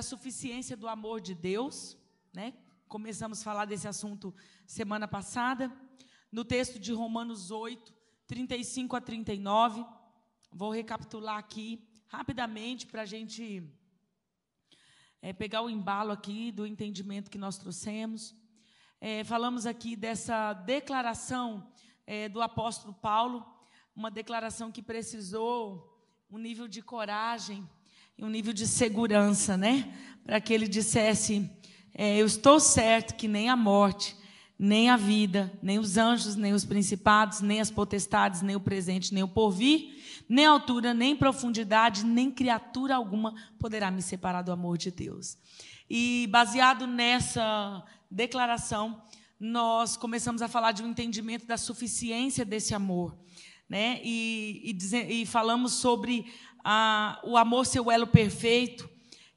Da 0.00 0.02
suficiência 0.02 0.78
do 0.78 0.88
amor 0.88 1.20
de 1.20 1.34
Deus, 1.34 1.94
né? 2.32 2.54
Começamos 2.88 3.38
a 3.38 3.44
falar 3.44 3.66
desse 3.66 3.86
assunto 3.86 4.34
semana 4.66 5.06
passada, 5.06 5.70
no 6.32 6.42
texto 6.42 6.78
de 6.78 6.90
Romanos 6.90 7.50
8, 7.50 7.92
35 8.26 8.96
a 8.96 9.00
39. 9.02 9.84
Vou 10.50 10.70
recapitular 10.70 11.36
aqui 11.36 11.86
rapidamente 12.06 12.86
para 12.86 13.02
a 13.02 13.04
gente 13.04 13.62
é, 15.20 15.34
pegar 15.34 15.60
o 15.60 15.68
embalo 15.68 16.12
aqui 16.12 16.50
do 16.50 16.66
entendimento 16.66 17.30
que 17.30 17.36
nós 17.36 17.58
trouxemos. 17.58 18.34
É, 19.02 19.22
falamos 19.22 19.66
aqui 19.66 19.96
dessa 19.96 20.54
declaração 20.54 21.70
é, 22.06 22.26
do 22.26 22.40
apóstolo 22.40 22.94
Paulo, 22.94 23.46
uma 23.94 24.10
declaração 24.10 24.72
que 24.72 24.80
precisou 24.80 26.02
um 26.30 26.38
nível 26.38 26.66
de 26.66 26.80
coragem 26.80 27.68
e 28.20 28.24
um 28.24 28.28
nível 28.28 28.52
de 28.52 28.66
segurança, 28.66 29.56
né? 29.56 29.90
Para 30.22 30.38
que 30.42 30.52
ele 30.52 30.68
dissesse: 30.68 31.50
é, 31.94 32.18
Eu 32.18 32.26
estou 32.26 32.60
certo 32.60 33.16
que 33.16 33.26
nem 33.26 33.48
a 33.48 33.56
morte, 33.56 34.14
nem 34.58 34.90
a 34.90 34.96
vida, 34.96 35.50
nem 35.62 35.78
os 35.78 35.96
anjos, 35.96 36.36
nem 36.36 36.52
os 36.52 36.62
principados, 36.62 37.40
nem 37.40 37.62
as 37.62 37.70
potestades, 37.70 38.42
nem 38.42 38.54
o 38.54 38.60
presente, 38.60 39.14
nem 39.14 39.22
o 39.22 39.28
porvir, 39.28 39.98
nem 40.28 40.44
altura, 40.44 40.92
nem 40.92 41.16
profundidade, 41.16 42.04
nem 42.04 42.30
criatura 42.30 42.94
alguma 42.94 43.34
poderá 43.58 43.90
me 43.90 44.02
separar 44.02 44.42
do 44.42 44.52
amor 44.52 44.76
de 44.76 44.90
Deus. 44.90 45.38
E 45.88 46.28
baseado 46.30 46.86
nessa 46.86 47.82
declaração, 48.10 49.02
nós 49.38 49.96
começamos 49.96 50.42
a 50.42 50.48
falar 50.48 50.72
de 50.72 50.82
um 50.82 50.90
entendimento 50.90 51.46
da 51.46 51.56
suficiência 51.56 52.44
desse 52.44 52.74
amor. 52.74 53.16
Né? 53.66 54.00
E, 54.04 54.76
e, 54.92 55.22
e 55.22 55.26
falamos 55.26 55.74
sobre 55.74 56.26
o 57.24 57.36
amor 57.36 57.66
ser 57.66 57.80
o 57.80 57.90
elo 57.90 58.06
perfeito, 58.06 58.88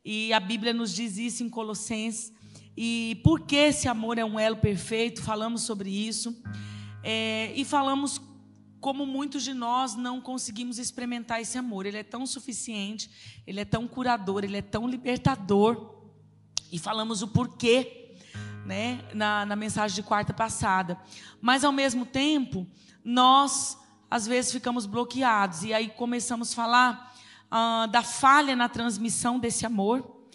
e 0.05 0.33
a 0.33 0.39
Bíblia 0.39 0.73
nos 0.73 0.93
diz 0.93 1.17
isso 1.17 1.43
em 1.43 1.49
Colossenses. 1.49 2.33
E 2.75 3.21
por 3.23 3.41
que 3.41 3.55
esse 3.55 3.87
amor 3.87 4.17
é 4.17 4.25
um 4.25 4.39
elo 4.39 4.57
perfeito? 4.57 5.21
Falamos 5.21 5.61
sobre 5.61 5.89
isso. 5.89 6.35
É, 7.03 7.53
e 7.55 7.63
falamos 7.63 8.19
como 8.81 9.05
muitos 9.05 9.43
de 9.43 9.53
nós 9.53 9.95
não 9.95 10.19
conseguimos 10.19 10.77
experimentar 10.77 11.39
esse 11.39 11.57
amor. 11.57 11.85
Ele 11.85 11.97
é 11.97 12.03
tão 12.03 12.25
suficiente, 12.25 13.09
ele 13.47 13.61
é 13.61 13.65
tão 13.65 13.87
curador, 13.87 14.43
ele 14.43 14.57
é 14.57 14.61
tão 14.61 14.87
libertador. 14.87 15.93
E 16.69 16.77
falamos 16.77 17.21
o 17.21 17.27
porquê 17.29 18.17
né, 18.65 18.99
na, 19.13 19.45
na 19.45 19.55
mensagem 19.55 19.95
de 19.95 20.03
quarta 20.03 20.33
passada. 20.33 20.99
Mas, 21.39 21.63
ao 21.63 21.71
mesmo 21.71 22.05
tempo, 22.05 22.67
nós, 23.05 23.77
às 24.09 24.27
vezes, 24.27 24.51
ficamos 24.51 24.85
bloqueados. 24.85 25.63
E 25.63 25.73
aí 25.73 25.87
começamos 25.87 26.51
a 26.51 26.55
falar 26.55 27.12
ah, 27.55 27.85
da 27.85 28.01
falha 28.01 28.55
na 28.55 28.67
transmissão 28.67 29.37
desse 29.37 29.63
amor. 29.63 30.25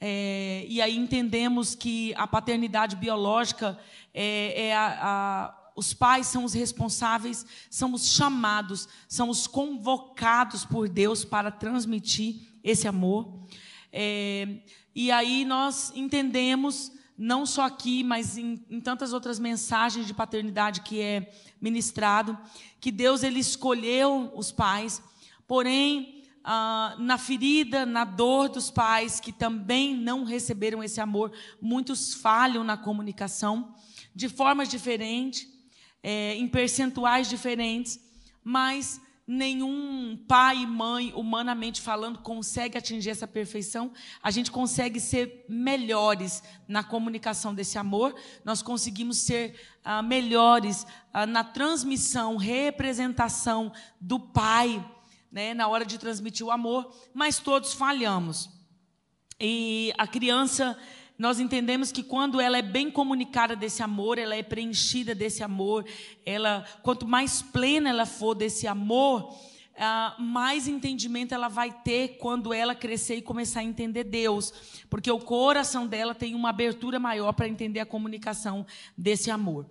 É, 0.00 0.64
e 0.68 0.80
aí 0.80 0.96
entendemos 0.96 1.74
que 1.74 2.14
a 2.14 2.24
paternidade 2.24 2.94
biológica 2.94 3.76
é, 4.14 4.68
é 4.68 4.76
a, 4.76 4.98
a, 5.02 5.72
os 5.74 5.92
pais 5.92 6.28
são 6.28 6.44
os 6.44 6.54
responsáveis, 6.54 7.44
são 7.68 7.92
os 7.94 8.12
chamados, 8.12 8.88
são 9.08 9.28
os 9.28 9.48
convocados 9.48 10.64
por 10.64 10.88
Deus 10.88 11.24
para 11.24 11.50
transmitir 11.50 12.42
esse 12.62 12.86
amor. 12.86 13.42
É, 13.92 14.60
e 14.94 15.10
aí 15.10 15.44
nós 15.44 15.92
entendemos 15.96 16.92
não 17.18 17.44
só 17.44 17.62
aqui, 17.62 18.04
mas 18.04 18.38
em, 18.38 18.64
em, 18.70 18.80
tantas 18.80 19.12
outras 19.12 19.40
mensagens 19.40 20.06
de 20.06 20.14
paternidade 20.14 20.82
que 20.82 21.00
é 21.00 21.32
ministrado, 21.60 22.38
que 22.80 22.92
Deus 22.92 23.24
ele 23.24 23.40
escolheu 23.40 24.32
os 24.36 24.52
pais, 24.52 25.02
porém 25.44 26.17
ah, 26.50 26.96
na 26.98 27.18
ferida, 27.18 27.84
na 27.84 28.06
dor 28.06 28.48
dos 28.48 28.70
pais 28.70 29.20
que 29.20 29.30
também 29.30 29.94
não 29.94 30.24
receberam 30.24 30.82
esse 30.82 30.98
amor, 30.98 31.30
muitos 31.60 32.14
falham 32.14 32.64
na 32.64 32.74
comunicação 32.74 33.74
de 34.14 34.30
formas 34.30 34.66
diferentes, 34.66 35.46
é, 36.02 36.36
em 36.36 36.48
percentuais 36.48 37.28
diferentes, 37.28 38.00
mas 38.42 38.98
nenhum 39.26 40.16
pai 40.26 40.62
e 40.62 40.66
mãe, 40.66 41.12
humanamente 41.14 41.82
falando, 41.82 42.20
consegue 42.20 42.78
atingir 42.78 43.10
essa 43.10 43.28
perfeição. 43.28 43.92
A 44.22 44.30
gente 44.30 44.50
consegue 44.50 44.98
ser 44.98 45.44
melhores 45.50 46.42
na 46.66 46.82
comunicação 46.82 47.54
desse 47.54 47.76
amor, 47.76 48.14
nós 48.42 48.62
conseguimos 48.62 49.18
ser 49.18 49.54
ah, 49.84 50.00
melhores 50.00 50.86
ah, 51.12 51.26
na 51.26 51.44
transmissão, 51.44 52.38
representação 52.38 53.70
do 54.00 54.18
pai, 54.18 54.82
né, 55.30 55.54
na 55.54 55.68
hora 55.68 55.84
de 55.84 55.98
transmitir 55.98 56.44
o 56.46 56.50
amor, 56.50 56.94
mas 57.12 57.38
todos 57.38 57.72
falhamos. 57.72 58.50
E 59.40 59.92
a 59.96 60.06
criança 60.06 60.76
nós 61.18 61.40
entendemos 61.40 61.90
que 61.90 62.02
quando 62.02 62.40
ela 62.40 62.58
é 62.58 62.62
bem 62.62 62.90
comunicada 62.90 63.56
desse 63.56 63.82
amor, 63.82 64.18
ela 64.18 64.36
é 64.36 64.42
preenchida 64.42 65.16
desse 65.16 65.42
amor, 65.42 65.84
ela, 66.24 66.64
quanto 66.82 67.08
mais 67.08 67.42
plena 67.42 67.90
ela 67.90 68.06
for 68.06 68.34
desse 68.34 68.68
amor, 68.68 69.36
Uh, 69.78 70.20
mais 70.20 70.66
entendimento 70.66 71.32
ela 71.32 71.46
vai 71.46 71.70
ter 71.70 72.18
quando 72.18 72.52
ela 72.52 72.74
crescer 72.74 73.14
e 73.14 73.22
começar 73.22 73.60
a 73.60 73.62
entender 73.62 74.02
Deus, 74.02 74.52
porque 74.90 75.08
o 75.08 75.20
coração 75.20 75.86
dela 75.86 76.16
tem 76.16 76.34
uma 76.34 76.50
abertura 76.50 76.98
maior 76.98 77.32
para 77.32 77.46
entender 77.46 77.78
a 77.78 77.86
comunicação 77.86 78.66
desse 78.96 79.30
amor. 79.30 79.66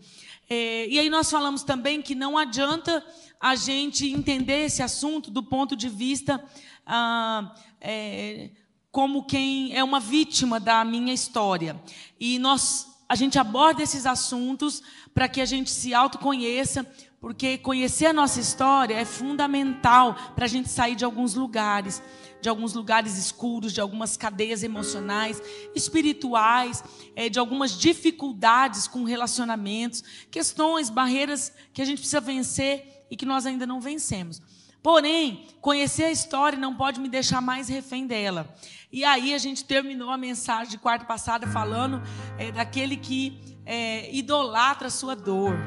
É, 0.49 0.87
e 0.87 0.97
aí 0.97 1.09
nós 1.09 1.29
falamos 1.29 1.61
também 1.61 2.01
que 2.01 2.15
não 2.15 2.37
adianta 2.37 3.05
a 3.37 3.53
gente 3.57 4.09
entender 4.09 4.67
esse 4.67 4.81
assunto 4.81 5.29
do 5.29 5.43
ponto 5.43 5.75
de 5.75 5.89
vista 5.89 6.41
uh, 6.87 7.51
é, 7.81 8.51
como 8.89 9.25
quem 9.25 9.75
é 9.75 9.83
uma 9.83 9.99
vítima 9.99 10.57
da 10.57 10.85
minha 10.85 11.13
história. 11.13 11.77
E 12.17 12.39
nós 12.39 12.97
a 13.09 13.15
gente 13.15 13.39
aborda 13.39 13.81
esses 13.81 14.05
assuntos 14.05 14.81
para 15.13 15.29
que 15.29 15.39
a 15.39 15.45
gente 15.45 15.69
se 15.69 15.93
autoconheça, 15.93 16.85
porque 17.19 17.57
conhecer 17.57 18.05
a 18.07 18.13
nossa 18.13 18.39
história 18.39 18.93
é 18.93 19.03
fundamental 19.03 20.15
para 20.35 20.45
a 20.45 20.47
gente 20.47 20.69
sair 20.69 20.95
de 20.95 21.03
alguns 21.03 21.33
lugares, 21.33 22.01
de 22.39 22.47
alguns 22.47 22.73
lugares 22.73 23.17
escuros, 23.17 23.73
de 23.73 23.81
algumas 23.81 24.15
cadeias 24.15 24.61
emocionais, 24.61 25.41
espirituais, 25.73 26.83
é, 27.15 27.27
de 27.27 27.39
algumas 27.39 27.77
dificuldades 27.77 28.87
com 28.87 29.03
relacionamentos, 29.03 30.03
questões, 30.29 30.89
barreiras 30.89 31.51
que 31.73 31.81
a 31.81 31.85
gente 31.85 31.99
precisa 31.99 32.21
vencer 32.21 33.05
e 33.09 33.15
que 33.15 33.25
nós 33.25 33.45
ainda 33.45 33.65
não 33.65 33.81
vencemos. 33.81 34.41
Porém, 34.83 35.47
conhecer 35.59 36.03
a 36.03 36.11
história 36.11 36.57
não 36.57 36.75
pode 36.75 36.99
me 36.99 37.09
deixar 37.09 37.41
mais 37.41 37.67
refém 37.67 38.05
dela. 38.05 38.55
E 38.91 39.03
aí 39.03 39.33
a 39.33 39.37
gente 39.37 39.65
terminou 39.65 40.11
a 40.11 40.17
mensagem 40.17 40.69
de 40.69 40.77
quarta 40.77 41.03
passada 41.03 41.47
falando 41.47 42.01
é, 42.37 42.51
daquele 42.51 42.95
que 42.95 43.57
é, 43.65 44.13
idolatra 44.15 44.87
a 44.87 44.91
sua 44.91 45.15
dor. 45.15 45.57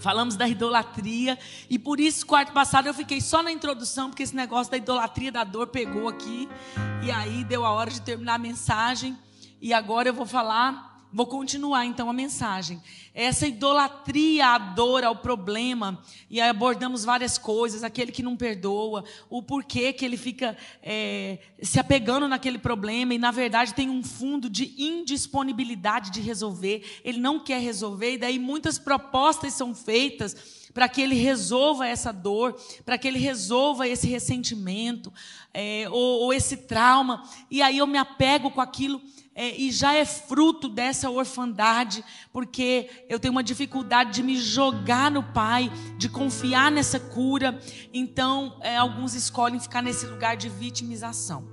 Falamos 0.00 0.36
da 0.36 0.48
idolatria 0.48 1.38
e 1.68 1.78
por 1.78 1.98
isso 1.98 2.24
quarta 2.24 2.52
passada 2.52 2.88
eu 2.88 2.94
fiquei 2.94 3.20
só 3.20 3.42
na 3.42 3.50
introdução 3.50 4.10
porque 4.10 4.22
esse 4.22 4.34
negócio 4.34 4.70
da 4.70 4.76
idolatria 4.76 5.32
da 5.32 5.44
dor 5.44 5.68
pegou 5.68 6.08
aqui 6.08 6.48
e 7.02 7.10
aí 7.10 7.42
deu 7.44 7.64
a 7.64 7.70
hora 7.70 7.90
de 7.90 8.00
terminar 8.00 8.34
a 8.34 8.38
mensagem 8.38 9.18
e 9.60 9.74
agora 9.74 10.08
eu 10.08 10.14
vou 10.14 10.26
falar 10.26 10.87
Vou 11.10 11.26
continuar 11.26 11.86
então 11.86 12.10
a 12.10 12.12
mensagem. 12.12 12.82
Essa 13.14 13.46
idolatria 13.46 14.48
à 14.48 14.58
dor, 14.58 15.02
ao 15.02 15.16
problema, 15.16 16.02
e 16.28 16.38
abordamos 16.38 17.02
várias 17.02 17.38
coisas, 17.38 17.82
aquele 17.82 18.12
que 18.12 18.22
não 18.22 18.36
perdoa, 18.36 19.02
o 19.30 19.42
porquê 19.42 19.90
que 19.92 20.04
ele 20.04 20.18
fica 20.18 20.54
é, 20.82 21.38
se 21.62 21.80
apegando 21.80 22.28
naquele 22.28 22.58
problema, 22.58 23.14
e 23.14 23.18
na 23.18 23.30
verdade 23.30 23.72
tem 23.72 23.88
um 23.88 24.02
fundo 24.02 24.50
de 24.50 24.74
indisponibilidade 24.76 26.10
de 26.10 26.20
resolver, 26.20 27.00
ele 27.02 27.18
não 27.18 27.40
quer 27.40 27.60
resolver, 27.60 28.12
e 28.12 28.18
daí 28.18 28.38
muitas 28.38 28.78
propostas 28.78 29.54
são 29.54 29.74
feitas 29.74 30.68
para 30.74 30.88
que 30.90 31.00
ele 31.00 31.14
resolva 31.14 31.88
essa 31.88 32.12
dor, 32.12 32.54
para 32.84 32.98
que 32.98 33.08
ele 33.08 33.18
resolva 33.18 33.88
esse 33.88 34.06
ressentimento, 34.06 35.10
é, 35.54 35.86
ou, 35.90 36.20
ou 36.24 36.34
esse 36.34 36.58
trauma, 36.58 37.22
e 37.50 37.62
aí 37.62 37.78
eu 37.78 37.86
me 37.86 37.96
apego 37.96 38.50
com 38.50 38.60
aquilo 38.60 39.00
é, 39.38 39.56
e 39.56 39.70
já 39.70 39.94
é 39.94 40.04
fruto 40.04 40.68
dessa 40.68 41.08
orfandade, 41.08 42.04
porque 42.32 42.90
eu 43.08 43.20
tenho 43.20 43.30
uma 43.30 43.42
dificuldade 43.44 44.10
de 44.10 44.20
me 44.20 44.36
jogar 44.36 45.12
no 45.12 45.22
Pai, 45.22 45.70
de 45.96 46.08
confiar 46.08 46.72
nessa 46.72 46.98
cura. 46.98 47.56
Então, 47.94 48.58
é, 48.62 48.76
alguns 48.76 49.14
escolhem 49.14 49.60
ficar 49.60 49.80
nesse 49.80 50.06
lugar 50.06 50.36
de 50.36 50.48
vitimização. 50.48 51.48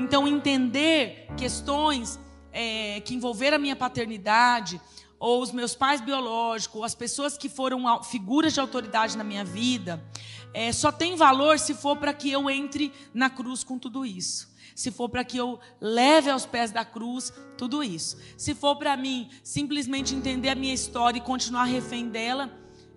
Então, 0.00 0.26
entender 0.26 1.28
questões 1.36 2.18
é, 2.52 3.00
que 3.02 3.14
envolveram 3.14 3.54
a 3.54 3.60
minha 3.60 3.76
paternidade, 3.76 4.80
ou 5.16 5.40
os 5.40 5.52
meus 5.52 5.76
pais 5.76 6.00
biológicos, 6.00 6.76
ou 6.76 6.84
as 6.84 6.96
pessoas 6.96 7.38
que 7.38 7.48
foram 7.48 8.02
figuras 8.02 8.52
de 8.52 8.58
autoridade 8.58 9.16
na 9.16 9.22
minha 9.22 9.44
vida, 9.44 10.04
é, 10.52 10.72
só 10.72 10.90
tem 10.90 11.14
valor 11.14 11.60
se 11.60 11.72
for 11.72 11.96
para 11.96 12.12
que 12.12 12.32
eu 12.32 12.50
entre 12.50 12.92
na 13.14 13.30
cruz 13.30 13.62
com 13.62 13.78
tudo 13.78 14.04
isso. 14.04 14.48
Se 14.78 14.92
for 14.92 15.08
para 15.08 15.24
que 15.24 15.36
eu 15.36 15.58
leve 15.80 16.30
aos 16.30 16.46
pés 16.46 16.70
da 16.70 16.84
cruz 16.84 17.32
tudo 17.56 17.82
isso. 17.82 18.16
Se 18.36 18.54
for 18.54 18.76
para 18.76 18.96
mim 18.96 19.28
simplesmente 19.42 20.14
entender 20.14 20.50
a 20.50 20.54
minha 20.54 20.72
história 20.72 21.18
e 21.18 21.20
continuar 21.20 21.64
refém 21.64 22.08
dela, 22.08 22.48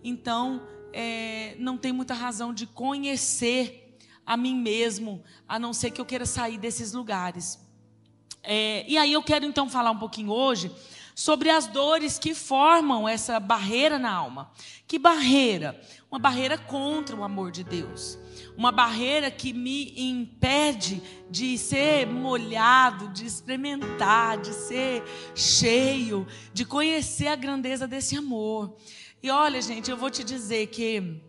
então 0.04 0.62
é, 0.94 1.56
não 1.58 1.80
tem 1.80 1.92
muita 1.92 2.14
razão 2.14 2.54
de 2.54 2.68
conhecer 2.68 3.98
a 4.24 4.38
mim 4.38 4.56
mesmo, 4.62 5.24
a 5.48 5.58
não 5.58 5.74
ser 5.74 5.90
que 5.90 6.00
eu 6.00 6.06
queira 6.06 6.24
sair 6.24 6.60
desses 6.60 6.94
lugares. 6.94 7.60
É, 8.44 8.86
e 8.88 8.96
aí 8.96 9.12
eu 9.12 9.24
quero 9.24 9.44
então 9.44 9.68
falar 9.68 9.90
um 9.90 9.98
pouquinho 9.98 10.30
hoje 10.30 10.72
sobre 11.16 11.50
as 11.50 11.68
dores 11.68 12.18
que 12.18 12.34
formam 12.34 13.08
essa 13.08 13.40
barreira 13.40 14.00
na 14.00 14.12
alma. 14.12 14.52
Que 14.88 15.00
barreira? 15.00 15.80
Uma 16.10 16.20
barreira 16.20 16.58
contra 16.58 17.16
o 17.16 17.24
amor 17.24 17.52
de 17.52 17.64
Deus. 17.64 18.18
Uma 18.58 18.72
barreira 18.72 19.32
que 19.32 19.54
me 19.54 19.94
impede 19.96 21.02
de 21.30 21.58
ser 21.58 22.06
molhado, 22.06 23.08
de 23.10 23.26
experimentar, 23.26 24.38
de 24.38 24.54
ser 24.54 25.04
cheio, 25.34 26.28
de 26.54 26.66
conhecer 26.66 27.28
a 27.28 27.36
grandeza 27.36 27.88
desse 27.88 28.18
amor. 28.18 28.76
E 29.24 29.30
olha, 29.30 29.62
gente, 29.62 29.90
eu 29.90 29.98
vou 29.98 30.10
te 30.10 30.24
dizer 30.24 30.68
que 30.68 31.22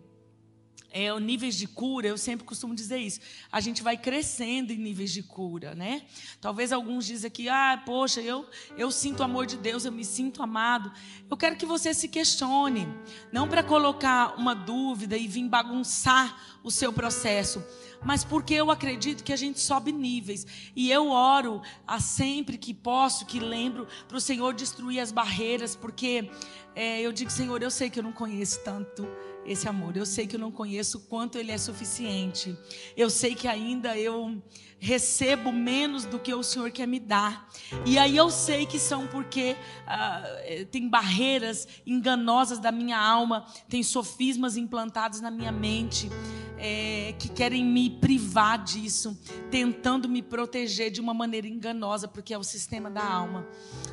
é, 0.93 1.19
níveis 1.19 1.57
de 1.57 1.67
cura, 1.67 2.07
eu 2.07 2.19
sempre 2.19 2.45
costumo 2.45 2.75
dizer 2.75 2.99
isso. 2.99 3.19
A 3.51 3.61
gente 3.61 3.83
vai 3.83 3.97
crescendo 3.97 4.73
em 4.73 4.77
níveis 4.77 5.11
de 5.11 5.23
cura, 5.23 5.75
né? 5.75 6.03
Talvez 6.41 6.71
alguns 6.71 7.07
dizem 7.07 7.29
aqui, 7.29 7.49
ah, 7.49 7.83
poxa, 7.85 8.21
eu, 8.21 8.47
eu 8.77 8.91
sinto 8.91 9.21
o 9.21 9.23
amor 9.25 9.47
de 9.47 9.57
Deus, 9.57 9.85
eu 9.85 9.93
me 9.93 10.05
sinto 10.05 10.43
amado. 10.43 10.93
Eu 11.31 11.37
quero 11.37 11.57
que 11.57 11.65
você 11.65 11.95
se 11.95 12.09
questione, 12.09 12.87
não 13.33 13.49
para 13.49 13.63
colocar 13.63 14.39
uma 14.39 14.55
dúvida 14.55 15.17
e 15.17 15.27
vir 15.27 15.49
bagunçar 15.49 16.59
o 16.63 16.71
seu 16.71 16.93
processo, 16.93 17.65
mas 18.05 18.23
porque 18.23 18.55
eu 18.55 18.71
acredito 18.71 19.25
que 19.25 19.33
a 19.33 19.37
gente 19.37 19.61
sobe 19.61 19.93
níveis. 19.93 20.47
E 20.77 20.91
eu 20.91 21.09
oro 21.09 21.63
a 21.87 22.01
sempre 22.01 22.59
que 22.59 22.75
posso, 22.75 23.25
que 23.25 23.41
lembro, 23.41 23.87
para 24.07 24.17
o 24.17 24.21
Senhor 24.21 24.53
destruir 24.53 25.01
as 25.01 25.11
barreiras, 25.11 25.75
porque 25.75 26.31
é, 26.75 27.01
eu 27.01 27.13
digo, 27.13 27.31
Senhor, 27.31 27.63
eu 27.63 27.71
sei 27.71 27.89
que 27.89 27.99
eu 27.99 28.03
não 28.03 28.13
conheço 28.13 28.61
tanto 28.63 29.09
esse 29.45 29.69
amor. 29.69 29.97
Eu 29.97 30.07
sei 30.07 30.27
que 30.27 30.37
eu 30.37 30.41
não 30.41 30.51
conheço 30.51 31.01
quanto 31.01 31.39
ele 31.39 31.51
é 31.51 31.59
suficiente. 31.59 32.57
Eu 32.97 33.11
sei 33.11 33.35
que 33.35 33.49
ainda 33.49 33.97
eu 33.97 34.43
recebo 34.79 35.53
menos 35.53 36.05
do 36.05 36.19
que 36.19 36.35
o 36.35 36.43
Senhor 36.43 36.71
quer 36.71 36.87
me 36.87 36.99
dar. 36.99 37.49
E 37.87 37.99
aí 37.99 38.17
eu 38.17 38.31
sei 38.31 38.67
que 38.67 38.79
são 38.79 39.07
porque 39.07 39.57
ah, 39.87 40.25
tem 40.71 40.89
barreiras 40.89 41.69
enganosas 41.87 42.59
da 42.59 42.73
minha 42.73 42.99
alma, 42.99 43.47
tem 43.69 43.83
sofismas 43.83 44.57
implantados 44.57 45.21
na 45.21 45.31
minha 45.31 45.53
mente 45.53 46.11
é, 46.59 47.15
que 47.19 47.29
querem 47.29 47.65
me 47.65 47.91
privar 47.91 48.63
disso, 48.63 49.17
tentando 49.51 50.09
me 50.09 50.23
proteger 50.23 50.91
de 50.91 51.01
uma 51.01 51.13
maneira 51.15 51.47
enganosa, 51.47 52.07
porque 52.07 52.33
é 52.35 52.39
o 52.39 52.45
sistema 52.45 52.91
da 52.91 53.05
alma. 53.05 53.47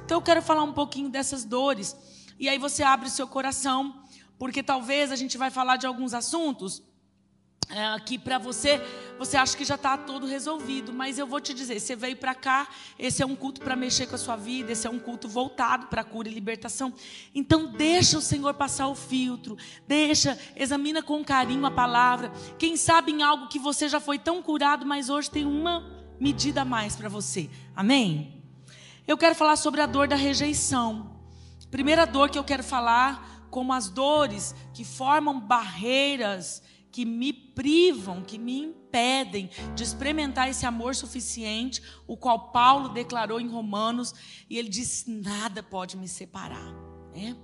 Então 0.05 0.17
eu 0.17 0.21
quero 0.21 0.41
falar 0.41 0.63
um 0.63 0.73
pouquinho 0.73 1.09
dessas 1.09 1.45
dores. 1.45 1.95
E 2.39 2.47
aí 2.47 2.57
você 2.57 2.83
abre 2.83 3.07
o 3.07 3.11
seu 3.11 3.27
coração 3.27 4.03
porque 4.39 4.63
talvez 4.63 5.11
a 5.11 5.15
gente 5.17 5.37
vai 5.37 5.51
falar 5.51 5.75
de 5.75 5.85
alguns 5.85 6.13
assuntos 6.13 6.81
é, 7.69 7.99
que 7.99 8.17
para 8.17 8.39
você, 8.39 8.81
você 9.19 9.37
acha 9.37 9.55
que 9.55 9.63
já 9.63 9.75
está 9.75 9.95
todo 9.95 10.25
resolvido, 10.25 10.91
mas 10.91 11.19
eu 11.19 11.27
vou 11.27 11.39
te 11.39 11.53
dizer, 11.53 11.79
você 11.79 11.95
veio 11.95 12.17
para 12.17 12.33
cá, 12.33 12.67
esse 12.97 13.21
é 13.21 13.25
um 13.25 13.35
culto 13.35 13.61
para 13.61 13.75
mexer 13.75 14.07
com 14.07 14.15
a 14.15 14.17
sua 14.17 14.35
vida, 14.35 14.71
esse 14.71 14.87
é 14.87 14.89
um 14.89 14.97
culto 14.97 15.29
voltado 15.29 15.85
para 15.85 16.03
cura 16.03 16.27
e 16.27 16.33
libertação. 16.33 16.91
Então 17.35 17.67
deixa 17.67 18.17
o 18.17 18.21
Senhor 18.21 18.55
passar 18.55 18.87
o 18.87 18.95
filtro, 18.95 19.55
deixa, 19.87 20.39
examina 20.55 21.03
com 21.03 21.23
carinho 21.23 21.63
a 21.63 21.69
palavra. 21.69 22.31
Quem 22.57 22.75
sabe 22.75 23.11
em 23.11 23.21
algo 23.21 23.49
que 23.49 23.59
você 23.59 23.87
já 23.87 23.99
foi 23.99 24.17
tão 24.17 24.41
curado, 24.41 24.83
mas 24.83 25.07
hoje 25.07 25.29
tem 25.29 25.45
uma 25.45 25.85
medida 26.19 26.61
a 26.63 26.65
mais 26.65 26.95
para 26.95 27.07
você. 27.07 27.51
Amém? 27.75 28.41
Eu 29.07 29.15
quero 29.15 29.35
falar 29.35 29.57
sobre 29.57 29.81
a 29.81 29.85
dor 29.85 30.07
da 30.07 30.15
rejeição. 30.15 31.19
Primeira 31.69 32.07
dor 32.07 32.31
que 32.31 32.39
eu 32.39 32.43
quero 32.43 32.63
falar 32.63 33.38
como 33.49 33.73
as 33.73 33.89
dores 33.89 34.55
que 34.73 34.83
formam 34.83 35.39
barreiras 35.39 36.61
que 36.91 37.05
me 37.05 37.31
privam, 37.31 38.23
que 38.23 38.37
me 38.37 38.59
impedem 38.59 39.49
de 39.75 39.83
experimentar 39.83 40.49
esse 40.49 40.65
amor 40.65 40.95
suficiente, 40.95 41.81
o 42.07 42.17
qual 42.17 42.51
Paulo 42.51 42.89
declarou 42.89 43.39
em 43.39 43.47
Romanos, 43.47 44.13
e 44.49 44.57
ele 44.57 44.69
disse: 44.69 45.09
nada 45.09 45.61
pode 45.61 45.95
me 45.97 46.07
separar. 46.07 46.73
Né? 47.13 47.35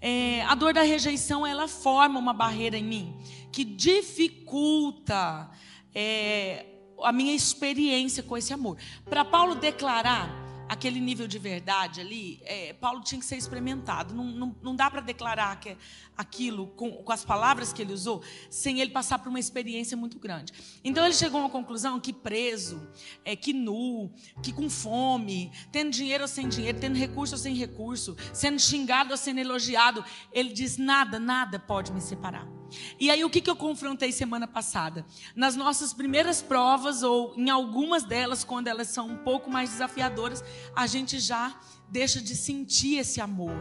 É, 0.00 0.42
a 0.42 0.54
dor 0.54 0.72
da 0.72 0.82
rejeição 0.82 1.46
ela 1.46 1.68
forma 1.68 2.18
uma 2.18 2.32
barreira 2.32 2.78
em 2.78 2.84
mim 2.84 3.18
que 3.52 3.62
dificulta 3.64 5.50
é, 5.94 6.64
a 7.02 7.12
minha 7.12 7.34
experiência 7.34 8.22
com 8.22 8.36
esse 8.36 8.52
amor. 8.52 8.78
Para 9.04 9.24
Paulo 9.24 9.54
declarar 9.54 10.39
aquele 10.70 11.00
nível 11.00 11.26
de 11.26 11.36
verdade 11.36 12.00
ali, 12.00 12.40
é, 12.44 12.72
Paulo 12.72 13.02
tinha 13.02 13.18
que 13.18 13.26
ser 13.26 13.36
experimentado. 13.36 14.14
Não, 14.14 14.24
não, 14.24 14.56
não 14.62 14.76
dá 14.76 14.88
para 14.88 15.00
declarar 15.00 15.58
que 15.58 15.76
aquilo 16.16 16.68
com, 16.68 16.92
com, 16.92 17.12
as 17.12 17.24
palavras 17.24 17.72
que 17.72 17.82
ele 17.82 17.92
usou 17.92 18.22
sem 18.48 18.80
ele 18.80 18.92
passar 18.92 19.18
por 19.18 19.30
uma 19.30 19.40
experiência 19.40 19.96
muito 19.96 20.16
grande. 20.20 20.52
Então 20.84 21.04
ele 21.04 21.14
chegou 21.14 21.40
a 21.40 21.44
uma 21.44 21.50
conclusão 21.50 21.98
que 21.98 22.12
preso, 22.12 22.88
é, 23.24 23.34
que 23.34 23.52
nu, 23.52 24.12
que 24.44 24.52
com 24.52 24.70
fome, 24.70 25.50
tendo 25.72 25.90
dinheiro 25.90 26.22
ou 26.22 26.28
sem 26.28 26.48
dinheiro, 26.48 26.78
tendo 26.78 26.94
recurso 26.94 27.34
ou 27.34 27.38
sem 27.40 27.52
recurso, 27.56 28.16
sendo 28.32 28.60
xingado 28.60 29.10
ou 29.10 29.16
sendo 29.16 29.40
elogiado, 29.40 30.04
ele 30.32 30.52
diz: 30.52 30.76
nada, 30.76 31.18
nada 31.18 31.58
pode 31.58 31.92
me 31.92 32.00
separar. 32.00 32.59
E 32.98 33.10
aí, 33.10 33.24
o 33.24 33.30
que, 33.30 33.40
que 33.40 33.50
eu 33.50 33.56
confrontei 33.56 34.12
semana 34.12 34.46
passada? 34.46 35.04
Nas 35.34 35.56
nossas 35.56 35.92
primeiras 35.92 36.42
provas, 36.42 37.02
ou 37.02 37.34
em 37.36 37.50
algumas 37.50 38.04
delas, 38.04 38.44
quando 38.44 38.68
elas 38.68 38.88
são 38.88 39.08
um 39.08 39.16
pouco 39.16 39.50
mais 39.50 39.70
desafiadoras, 39.70 40.44
a 40.74 40.86
gente 40.86 41.18
já 41.18 41.58
deixa 41.90 42.20
de 42.20 42.36
sentir 42.36 42.98
esse 42.98 43.20
amor. 43.20 43.56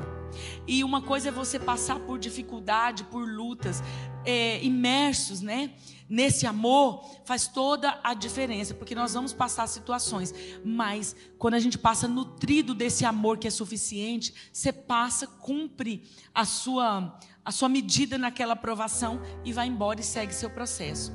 E 0.67 0.83
uma 0.83 1.01
coisa 1.01 1.29
é 1.29 1.31
você 1.31 1.59
passar 1.59 1.99
por 1.99 2.19
dificuldade, 2.19 3.03
por 3.05 3.27
lutas, 3.27 3.81
é, 4.23 4.63
imersos, 4.63 5.41
né? 5.41 5.73
Nesse 6.07 6.45
amor 6.47 7.05
faz 7.25 7.47
toda 7.47 7.99
a 8.03 8.13
diferença, 8.13 8.73
porque 8.73 8.95
nós 8.95 9.13
vamos 9.13 9.33
passar 9.33 9.67
situações, 9.67 10.33
mas 10.63 11.15
quando 11.37 11.53
a 11.53 11.59
gente 11.59 11.77
passa 11.77 12.07
nutrido 12.07 12.73
desse 12.73 13.05
amor 13.05 13.37
que 13.37 13.47
é 13.47 13.51
suficiente, 13.51 14.33
você 14.51 14.71
passa, 14.73 15.27
cumpre 15.27 16.03
a 16.33 16.45
sua 16.45 17.19
a 17.43 17.51
sua 17.51 17.69
medida 17.69 18.17
naquela 18.17 18.53
aprovação 18.53 19.21
e 19.43 19.51
vai 19.51 19.67
embora 19.67 19.99
e 19.99 20.03
segue 20.03 20.33
seu 20.33 20.49
processo. 20.49 21.11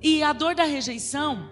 E 0.00 0.22
a 0.22 0.32
dor 0.32 0.54
da 0.54 0.64
rejeição, 0.64 1.50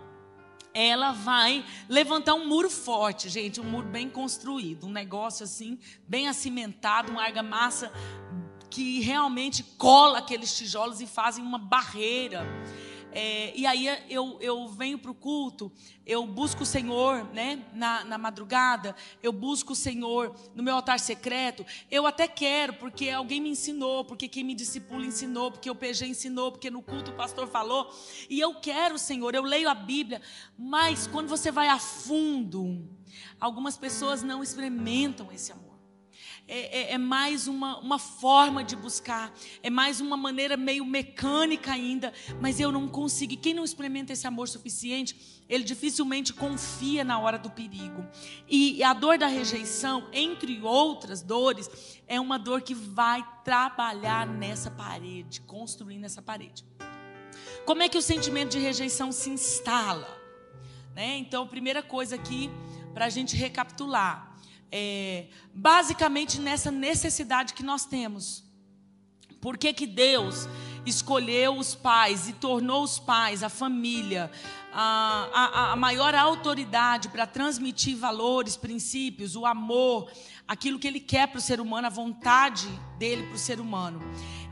ela 0.73 1.12
vai 1.12 1.64
levantar 1.88 2.35
um 2.35 2.46
muro 2.46 2.68
forte, 2.68 3.28
gente, 3.28 3.61
um 3.61 3.64
muro 3.64 3.88
bem 3.88 4.11
construído, 4.11 4.87
um 4.87 4.92
negócio 4.92 5.44
assim, 5.44 5.78
bem 6.06 6.28
acimentado, 6.28 7.11
uma 7.11 7.23
argamassa 7.23 7.90
que 8.70 9.00
realmente 9.00 9.62
cola 9.62 10.18
aqueles 10.18 10.54
tijolos 10.54 11.00
e 11.00 11.06
fazem 11.06 11.42
uma 11.42 11.58
barreira. 11.58 12.46
É, 13.18 13.50
e 13.56 13.66
aí 13.66 13.87
eu, 14.11 14.37
eu 14.42 14.68
venho 14.68 14.99
para 14.99 15.11
o 15.11 15.14
culto, 15.14 15.73
eu 16.04 16.26
busco 16.26 16.64
o 16.64 16.66
Senhor 16.66 17.25
né, 17.32 17.64
na, 17.73 18.04
na 18.04 18.18
madrugada, 18.18 18.94
eu 19.23 19.32
busco 19.32 19.73
o 19.73 19.75
Senhor 19.75 20.37
no 20.54 20.62
meu 20.62 20.75
altar 20.75 21.00
secreto. 21.00 21.64
Eu 21.90 22.06
até 22.06 22.28
quero, 22.28 22.75
porque 22.75 23.08
alguém 23.08 23.40
me 23.40 23.49
ensinou, 23.49 24.04
porque 24.04 24.28
quem 24.28 24.44
me 24.44 24.54
discipula 24.54 25.06
ensinou, 25.06 25.50
porque 25.50 25.70
o 25.70 25.75
PG 25.75 26.08
ensinou, 26.08 26.52
porque 26.52 26.68
no 26.68 26.82
culto 26.82 27.11
o 27.11 27.14
pastor 27.14 27.49
falou. 27.49 27.90
E 28.28 28.38
eu 28.38 28.56
quero, 28.56 28.99
Senhor, 28.99 29.35
eu 29.35 29.42
leio 29.42 29.70
a 29.70 29.75
Bíblia, 29.75 30.20
mas 30.58 31.06
quando 31.06 31.28
você 31.28 31.50
vai 31.50 31.68
a 31.68 31.78
fundo, 31.78 32.87
algumas 33.40 33.78
pessoas 33.78 34.23
não 34.23 34.42
experimentam 34.42 35.32
esse 35.32 35.52
amor 35.52 35.65
é, 36.48 36.92
é, 36.92 36.92
é, 36.92 36.98
mais 36.98 37.48
uma, 37.48 37.78
uma 37.78 37.98
forma 37.98 38.62
de 38.62 38.76
buscar, 38.76 39.32
é 39.62 39.68
mais 39.68 40.00
uma 40.00 40.16
maneira 40.16 40.56
meio 40.56 40.84
mecânica 40.84 41.72
ainda, 41.72 42.12
mas 42.40 42.60
eu 42.60 42.70
não 42.70 42.86
consigo. 42.86 43.32
E 43.32 43.36
quem 43.36 43.52
não 43.52 43.64
experimenta 43.64 44.12
esse 44.12 44.26
amor 44.28 44.46
suficiente, 44.48 45.42
ele 45.48 45.64
dificilmente 45.64 46.32
confia 46.32 47.02
na 47.02 47.18
hora 47.18 47.36
do 47.36 47.50
perigo. 47.50 48.06
E, 48.48 48.76
e 48.76 48.84
a 48.84 48.92
dor 48.92 49.18
da 49.18 49.26
rejeição, 49.26 50.08
entre 50.12 50.60
outras 50.62 51.20
dores, 51.20 51.68
é 52.06 52.20
uma 52.20 52.38
dor 52.38 52.62
que 52.62 52.74
vai 52.74 53.26
trabalhar 53.44 54.24
nessa 54.26 54.70
parede, 54.70 55.40
construir 55.40 55.98
nessa 55.98 56.22
parede. 56.22 56.64
Como 57.64 57.82
é 57.82 57.88
que 57.88 57.98
o 57.98 58.02
sentimento 58.02 58.50
de 58.52 58.60
rejeição 58.60 59.10
se 59.10 59.30
instala? 59.30 60.16
Né? 60.94 61.18
Então, 61.18 61.44
primeira 61.48 61.82
coisa 61.82 62.14
aqui, 62.14 62.48
para 62.94 63.06
a 63.06 63.10
gente 63.10 63.34
recapitular 63.34 64.36
é, 64.70 65.26
basicamente 65.54 66.40
nessa 66.40 66.70
necessidade 66.70 67.54
que 67.54 67.62
nós 67.62 67.85
temos. 67.85 68.44
Por 69.40 69.56
que, 69.56 69.73
que 69.73 69.87
Deus 69.87 70.49
escolheu 70.85 71.58
os 71.58 71.75
pais 71.75 72.28
e 72.28 72.32
tornou 72.32 72.82
os 72.82 72.99
pais, 72.99 73.42
a 73.42 73.49
família, 73.49 74.30
a, 74.73 75.28
a, 75.32 75.73
a 75.73 75.76
maior 75.76 76.14
autoridade 76.14 77.08
para 77.08 77.26
transmitir 77.26 77.96
valores, 77.96 78.56
princípios, 78.56 79.37
o 79.37 79.44
amor, 79.44 80.11
aquilo 80.46 80.78
que 80.78 80.87
ele 80.87 81.00
quer 81.00 81.28
para 81.28 81.38
o 81.38 81.42
ser 81.42 81.61
humano, 81.61 81.87
a 81.87 81.90
vontade 81.90 82.68
dele 82.99 83.25
para 83.25 83.35
o 83.35 83.38
ser 83.38 83.61
humano. 83.61 84.00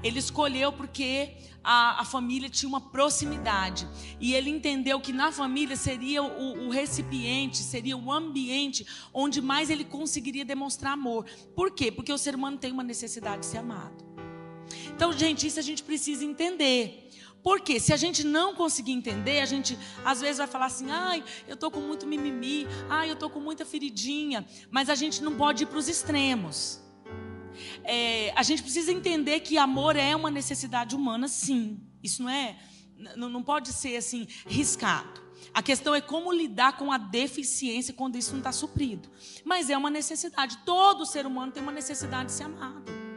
Ele 0.04 0.18
escolheu 0.18 0.70
porque 0.70 1.34
a, 1.64 2.02
a, 2.02 2.04
família 2.04 2.50
tinha 2.50 2.68
uma 2.68 2.80
proximidade. 2.80 3.88
E 4.20 4.34
ele 4.34 4.50
entendeu 4.50 5.00
que 5.00 5.14
na 5.14 5.32
família 5.32 5.76
seria 5.76 6.22
o, 6.22 6.66
o, 6.66 6.70
recipiente, 6.70 7.56
seria 7.56 7.96
o 7.96 8.12
ambiente 8.12 8.86
onde 9.14 9.40
mais 9.40 9.70
ele 9.70 9.82
conseguiria 9.82 10.44
demonstrar 10.44 10.92
amor. 10.92 11.24
Por 11.56 11.70
quê? 11.70 11.90
Porque 11.90 12.12
o 12.12 12.18
ser 12.18 12.34
humano 12.34 12.58
tem 12.58 12.70
uma 12.70 12.82
necessidade 12.82 13.40
de 13.40 13.46
ser 13.46 13.58
amado. 13.58 14.04
Então, 14.94 15.10
gente, 15.10 15.46
isso 15.46 15.58
a 15.58 15.62
gente 15.62 15.82
precisa 15.82 16.22
entender. 16.22 17.08
Porque 17.42 17.80
se 17.80 17.92
a 17.92 17.96
gente 17.96 18.24
não 18.24 18.54
conseguir 18.54 18.92
entender, 18.92 19.40
a 19.40 19.46
gente 19.46 19.78
às 20.04 20.20
vezes 20.20 20.38
vai 20.38 20.46
falar 20.46 20.66
assim: 20.66 20.90
ai, 20.90 21.24
eu 21.48 21.54
estou 21.54 21.70
com 21.70 21.80
muito 21.80 22.06
mimimi, 22.06 22.66
ai, 22.88 23.08
eu 23.08 23.14
estou 23.14 23.28
com 23.28 23.40
muita 23.40 23.64
feridinha. 23.64 24.46
Mas 24.70 24.90
a 24.90 24.94
gente 24.94 25.22
não 25.22 25.34
pode 25.34 25.62
ir 25.62 25.66
para 25.66 25.78
os 25.78 25.88
extremos. 25.88 26.83
É, 27.84 28.32
a 28.36 28.42
gente 28.42 28.62
precisa 28.62 28.92
entender 28.92 29.40
que 29.40 29.58
amor 29.58 29.96
é 29.96 30.14
uma 30.14 30.30
necessidade 30.30 30.94
humana, 30.94 31.28
sim. 31.28 31.80
Isso 32.02 32.22
não 32.22 32.30
é, 32.30 32.56
não 33.16 33.42
pode 33.42 33.72
ser 33.72 33.96
assim 33.96 34.26
riscado. 34.46 35.22
A 35.52 35.62
questão 35.62 35.94
é 35.94 36.00
como 36.00 36.32
lidar 36.32 36.76
com 36.76 36.90
a 36.90 36.98
deficiência 36.98 37.94
quando 37.94 38.16
isso 38.16 38.32
não 38.32 38.38
está 38.38 38.52
suprido. 38.52 39.08
Mas 39.44 39.70
é 39.70 39.76
uma 39.76 39.90
necessidade. 39.90 40.58
Todo 40.64 41.06
ser 41.06 41.26
humano 41.26 41.52
tem 41.52 41.62
uma 41.62 41.72
necessidade 41.72 42.26
de 42.26 42.32
ser 42.32 42.44
amado. 42.44 43.13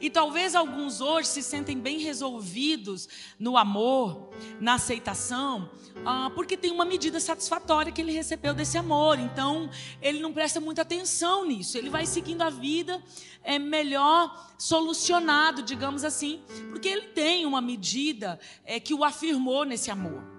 E 0.00 0.10
talvez 0.10 0.54
alguns 0.54 1.00
hoje 1.00 1.28
se 1.28 1.42
sentem 1.42 1.78
bem 1.78 1.98
resolvidos 1.98 3.08
no 3.38 3.56
amor, 3.56 4.30
na 4.60 4.74
aceitação, 4.74 5.70
ah, 6.04 6.30
porque 6.34 6.56
tem 6.56 6.70
uma 6.70 6.84
medida 6.84 7.18
satisfatória 7.18 7.90
que 7.90 8.00
ele 8.00 8.12
recebeu 8.12 8.54
desse 8.54 8.76
amor. 8.76 9.18
Então, 9.18 9.70
ele 10.02 10.20
não 10.20 10.32
presta 10.32 10.60
muita 10.60 10.82
atenção 10.82 11.46
nisso. 11.46 11.78
Ele 11.78 11.90
vai 11.90 12.06
seguindo 12.06 12.42
a 12.42 12.50
vida 12.50 13.02
é 13.46 13.60
melhor 13.60 14.52
solucionado, 14.58 15.62
digamos 15.62 16.02
assim, 16.02 16.42
porque 16.70 16.88
ele 16.88 17.08
tem 17.08 17.46
uma 17.46 17.60
medida 17.60 18.40
é, 18.64 18.80
que 18.80 18.92
o 18.92 19.04
afirmou 19.04 19.64
nesse 19.64 19.88
amor. 19.88 20.35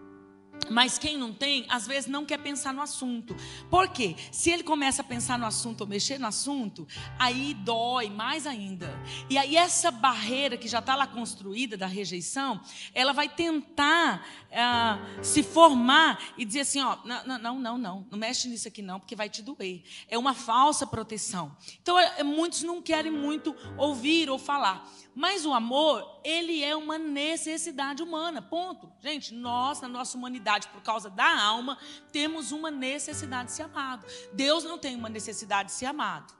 Mas 0.69 0.97
quem 0.97 1.17
não 1.17 1.33
tem, 1.33 1.65
às 1.69 1.87
vezes 1.87 2.09
não 2.09 2.25
quer 2.25 2.37
pensar 2.39 2.73
no 2.73 2.81
assunto. 2.81 3.35
Por 3.69 3.87
quê? 3.89 4.15
Se 4.31 4.49
ele 4.49 4.63
começa 4.63 5.01
a 5.01 5.05
pensar 5.05 5.39
no 5.39 5.45
assunto 5.45 5.81
ou 5.81 5.87
mexer 5.87 6.19
no 6.19 6.27
assunto, 6.27 6.87
aí 7.17 7.53
dói 7.53 8.09
mais 8.09 8.45
ainda. 8.45 8.93
E 9.29 9.37
aí 9.37 9.55
essa 9.55 9.89
barreira 9.89 10.57
que 10.57 10.67
já 10.67 10.79
está 10.79 10.95
lá 10.95 11.07
construída 11.07 11.77
da 11.77 11.87
rejeição, 11.87 12.59
ela 12.93 13.13
vai 13.13 13.29
tentar 13.29 14.25
ah, 14.51 14.99
se 15.21 15.41
formar 15.41 16.19
e 16.37 16.43
dizer 16.43 16.61
assim, 16.61 16.81
ó, 16.81 16.97
não, 17.05 17.39
não, 17.39 17.59
não, 17.59 17.77
não, 17.77 18.07
não 18.11 18.17
mexe 18.17 18.47
nisso 18.47 18.67
aqui 18.67 18.81
não, 18.81 18.99
porque 18.99 19.15
vai 19.15 19.29
te 19.29 19.41
doer. 19.41 19.83
É 20.07 20.17
uma 20.17 20.33
falsa 20.33 20.85
proteção. 20.85 21.55
Então 21.81 21.97
é, 21.97 22.23
muitos 22.23 22.63
não 22.63 22.81
querem 22.81 23.11
muito 23.11 23.55
ouvir 23.77 24.29
ou 24.29 24.37
falar. 24.37 24.89
Mas 25.19 25.47
o 25.47 25.53
amor, 25.53 26.19
ele 26.23 26.63
é 26.63 26.75
uma 26.75 26.99
necessidade 26.99 28.03
humana, 28.03 28.39
ponto. 28.39 28.91
Gente, 29.01 29.33
nós, 29.33 29.81
na 29.81 29.87
nossa 29.87 30.15
humanidade, 30.15 30.46
por 30.69 30.81
causa 30.81 31.09
da 31.09 31.39
alma, 31.41 31.77
temos 32.11 32.51
uma 32.51 32.71
necessidade 32.71 33.49
de 33.49 33.55
ser 33.55 33.63
amado. 33.63 34.05
Deus 34.33 34.63
não 34.63 34.77
tem 34.77 34.95
uma 34.95 35.09
necessidade 35.09 35.69
de 35.69 35.75
ser 35.75 35.87
amado. 35.87 36.33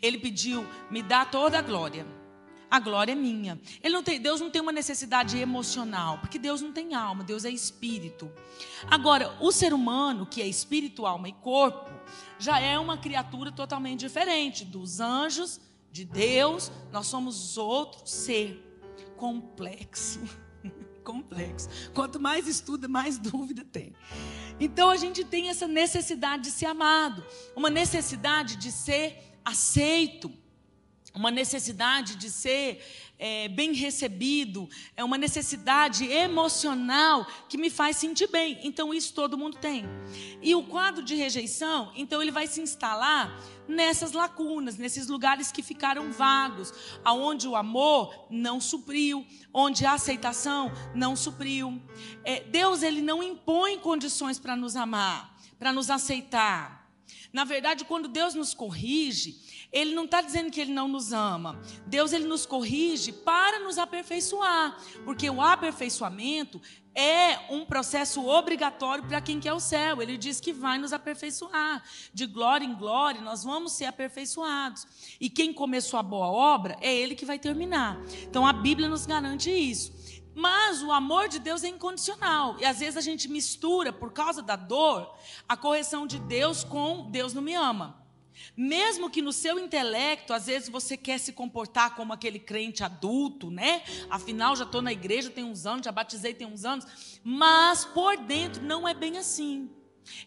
Ele 0.00 0.18
pediu, 0.18 0.66
me 0.90 1.02
dá 1.02 1.24
toda 1.24 1.58
a 1.58 1.62
glória. 1.62 2.06
A 2.70 2.78
glória 2.78 3.12
é 3.12 3.16
minha. 3.16 3.60
Ele 3.82 3.92
não 3.92 4.02
tem, 4.02 4.20
Deus 4.20 4.40
não 4.40 4.48
tem 4.48 4.62
uma 4.62 4.70
necessidade 4.70 5.36
emocional, 5.36 6.18
porque 6.18 6.38
Deus 6.38 6.60
não 6.62 6.72
tem 6.72 6.94
alma, 6.94 7.24
Deus 7.24 7.44
é 7.44 7.50
espírito. 7.50 8.30
Agora, 8.88 9.36
o 9.40 9.50
ser 9.50 9.74
humano, 9.74 10.24
que 10.24 10.40
é 10.40 10.46
espírito, 10.46 11.04
alma 11.04 11.28
e 11.28 11.32
corpo, 11.32 11.90
já 12.38 12.60
é 12.60 12.78
uma 12.78 12.96
criatura 12.96 13.50
totalmente 13.50 14.00
diferente 14.00 14.64
dos 14.64 15.00
anjos 15.00 15.60
de 15.90 16.04
Deus, 16.04 16.70
nós 16.92 17.08
somos 17.08 17.58
outro 17.58 18.06
ser 18.06 18.64
complexo. 19.16 20.20
Complexo. 21.00 21.68
Quanto 21.94 22.20
mais 22.20 22.46
estuda, 22.46 22.88
mais 22.88 23.16
dúvida 23.18 23.64
tem. 23.64 23.94
Então 24.58 24.90
a 24.90 24.96
gente 24.96 25.24
tem 25.24 25.48
essa 25.48 25.66
necessidade 25.66 26.44
de 26.44 26.50
ser 26.50 26.66
amado, 26.66 27.24
uma 27.56 27.70
necessidade 27.70 28.56
de 28.56 28.70
ser 28.70 29.16
aceito, 29.44 30.30
uma 31.14 31.30
necessidade 31.30 32.16
de 32.16 32.30
ser 32.30 32.82
é, 33.20 33.48
bem 33.48 33.74
recebido, 33.74 34.66
é 34.96 35.04
uma 35.04 35.18
necessidade 35.18 36.10
emocional 36.10 37.26
que 37.50 37.58
me 37.58 37.68
faz 37.68 37.98
sentir 37.98 38.28
bem. 38.28 38.58
Então, 38.62 38.94
isso 38.94 39.12
todo 39.12 39.36
mundo 39.36 39.58
tem. 39.58 39.84
E 40.40 40.54
o 40.54 40.62
quadro 40.62 41.04
de 41.04 41.14
rejeição, 41.14 41.92
então, 41.94 42.22
ele 42.22 42.30
vai 42.30 42.46
se 42.46 42.62
instalar 42.62 43.38
nessas 43.68 44.12
lacunas, 44.12 44.78
nesses 44.78 45.06
lugares 45.06 45.52
que 45.52 45.62
ficaram 45.62 46.10
vagos, 46.10 46.72
aonde 47.04 47.46
o 47.46 47.54
amor 47.54 48.26
não 48.30 48.58
supriu, 48.58 49.24
onde 49.52 49.84
a 49.84 49.92
aceitação 49.92 50.72
não 50.94 51.14
supriu. 51.14 51.78
É, 52.24 52.40
Deus, 52.40 52.82
ele 52.82 53.02
não 53.02 53.22
impõe 53.22 53.78
condições 53.78 54.38
para 54.38 54.56
nos 54.56 54.76
amar, 54.76 55.36
para 55.58 55.74
nos 55.74 55.90
aceitar. 55.90 56.79
Na 57.32 57.44
verdade, 57.44 57.84
quando 57.84 58.08
Deus 58.08 58.34
nos 58.34 58.52
corrige, 58.54 59.38
ele 59.72 59.94
não 59.94 60.04
está 60.04 60.20
dizendo 60.20 60.50
que 60.50 60.60
ele 60.60 60.72
não 60.72 60.88
nos 60.88 61.12
ama. 61.12 61.60
Deus 61.86 62.12
ele 62.12 62.26
nos 62.26 62.44
corrige 62.44 63.12
para 63.12 63.60
nos 63.60 63.78
aperfeiçoar, 63.78 64.76
porque 65.04 65.30
o 65.30 65.40
aperfeiçoamento 65.40 66.60
é 66.94 67.38
um 67.50 67.64
processo 67.64 68.26
obrigatório 68.26 69.04
para 69.04 69.20
quem 69.20 69.38
quer 69.38 69.52
o 69.52 69.60
céu. 69.60 70.02
Ele 70.02 70.16
diz 70.16 70.40
que 70.40 70.52
vai 70.52 70.78
nos 70.78 70.92
aperfeiçoar. 70.92 71.82
De 72.12 72.26
glória 72.26 72.64
em 72.64 72.74
glória, 72.74 73.20
nós 73.20 73.44
vamos 73.44 73.72
ser 73.72 73.84
aperfeiçoados. 73.84 74.86
E 75.20 75.30
quem 75.30 75.52
começou 75.52 76.00
a 76.00 76.02
boa 76.02 76.26
obra 76.26 76.76
é 76.80 76.94
ele 76.94 77.14
que 77.14 77.24
vai 77.24 77.38
terminar. 77.38 78.00
Então 78.22 78.46
a 78.46 78.52
Bíblia 78.52 78.88
nos 78.88 79.06
garante 79.06 79.50
isso. 79.50 79.99
Mas 80.34 80.82
o 80.82 80.92
amor 80.92 81.28
de 81.28 81.38
Deus 81.38 81.64
é 81.64 81.68
incondicional. 81.68 82.56
E 82.58 82.64
às 82.64 82.80
vezes 82.80 82.96
a 82.96 83.00
gente 83.00 83.28
mistura, 83.28 83.92
por 83.92 84.12
causa 84.12 84.42
da 84.42 84.56
dor, 84.56 85.14
a 85.48 85.56
correção 85.56 86.06
de 86.06 86.18
Deus 86.18 86.64
com 86.64 87.10
Deus 87.10 87.34
não 87.34 87.42
me 87.42 87.54
ama. 87.54 88.00
Mesmo 88.56 89.10
que 89.10 89.22
no 89.22 89.32
seu 89.32 89.58
intelecto, 89.58 90.32
às 90.32 90.46
vezes 90.46 90.68
você 90.68 90.96
quer 90.96 91.18
se 91.18 91.32
comportar 91.32 91.94
como 91.94 92.12
aquele 92.12 92.38
crente 92.38 92.82
adulto, 92.82 93.50
né? 93.50 93.82
Afinal, 94.08 94.56
já 94.56 94.64
estou 94.64 94.82
na 94.82 94.92
igreja 94.92 95.30
tem 95.30 95.44
uns 95.44 95.66
anos, 95.66 95.84
já 95.84 95.92
batizei 95.92 96.34
tem 96.34 96.46
uns 96.46 96.64
anos. 96.64 96.86
Mas 97.22 97.84
por 97.84 98.16
dentro 98.18 98.62
não 98.62 98.88
é 98.88 98.94
bem 98.94 99.18
assim. 99.18 99.70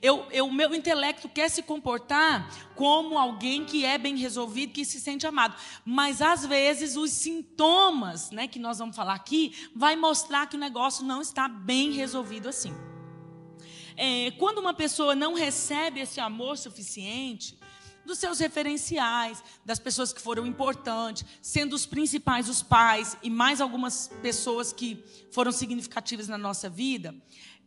Eu, 0.01 0.25
eu, 0.31 0.49
meu 0.51 0.73
intelecto 0.73 1.27
quer 1.29 1.49
se 1.49 1.61
comportar 1.61 2.49
como 2.75 3.17
alguém 3.17 3.65
que 3.65 3.85
é 3.85 3.97
bem 3.97 4.15
resolvido, 4.17 4.73
que 4.73 4.85
se 4.85 4.99
sente 4.99 5.25
amado. 5.25 5.55
Mas 5.85 6.21
às 6.21 6.45
vezes 6.45 6.95
os 6.95 7.11
sintomas, 7.11 8.31
né, 8.31 8.47
que 8.47 8.59
nós 8.59 8.79
vamos 8.79 8.95
falar 8.95 9.13
aqui, 9.13 9.69
vai 9.75 9.95
mostrar 9.95 10.47
que 10.47 10.55
o 10.55 10.59
negócio 10.59 11.05
não 11.05 11.21
está 11.21 11.47
bem 11.47 11.91
resolvido 11.91 12.49
assim. 12.49 12.73
É, 13.95 14.31
quando 14.31 14.57
uma 14.57 14.73
pessoa 14.73 15.15
não 15.15 15.33
recebe 15.33 15.99
esse 15.99 16.19
amor 16.19 16.57
suficiente, 16.57 17.57
dos 18.05 18.19
seus 18.19 18.39
referenciais, 18.39 19.41
das 19.65 19.79
pessoas 19.79 20.11
que 20.11 20.21
foram 20.21 20.45
importantes, 20.45 21.25
sendo 21.41 21.73
os 21.73 21.85
principais 21.85 22.49
os 22.49 22.61
pais 22.61 23.17
e 23.23 23.29
mais 23.29 23.61
algumas 23.61 24.09
pessoas 24.21 24.73
que 24.73 25.03
foram 25.31 25.51
significativas 25.51 26.27
na 26.27 26.37
nossa 26.37 26.69
vida. 26.69 27.15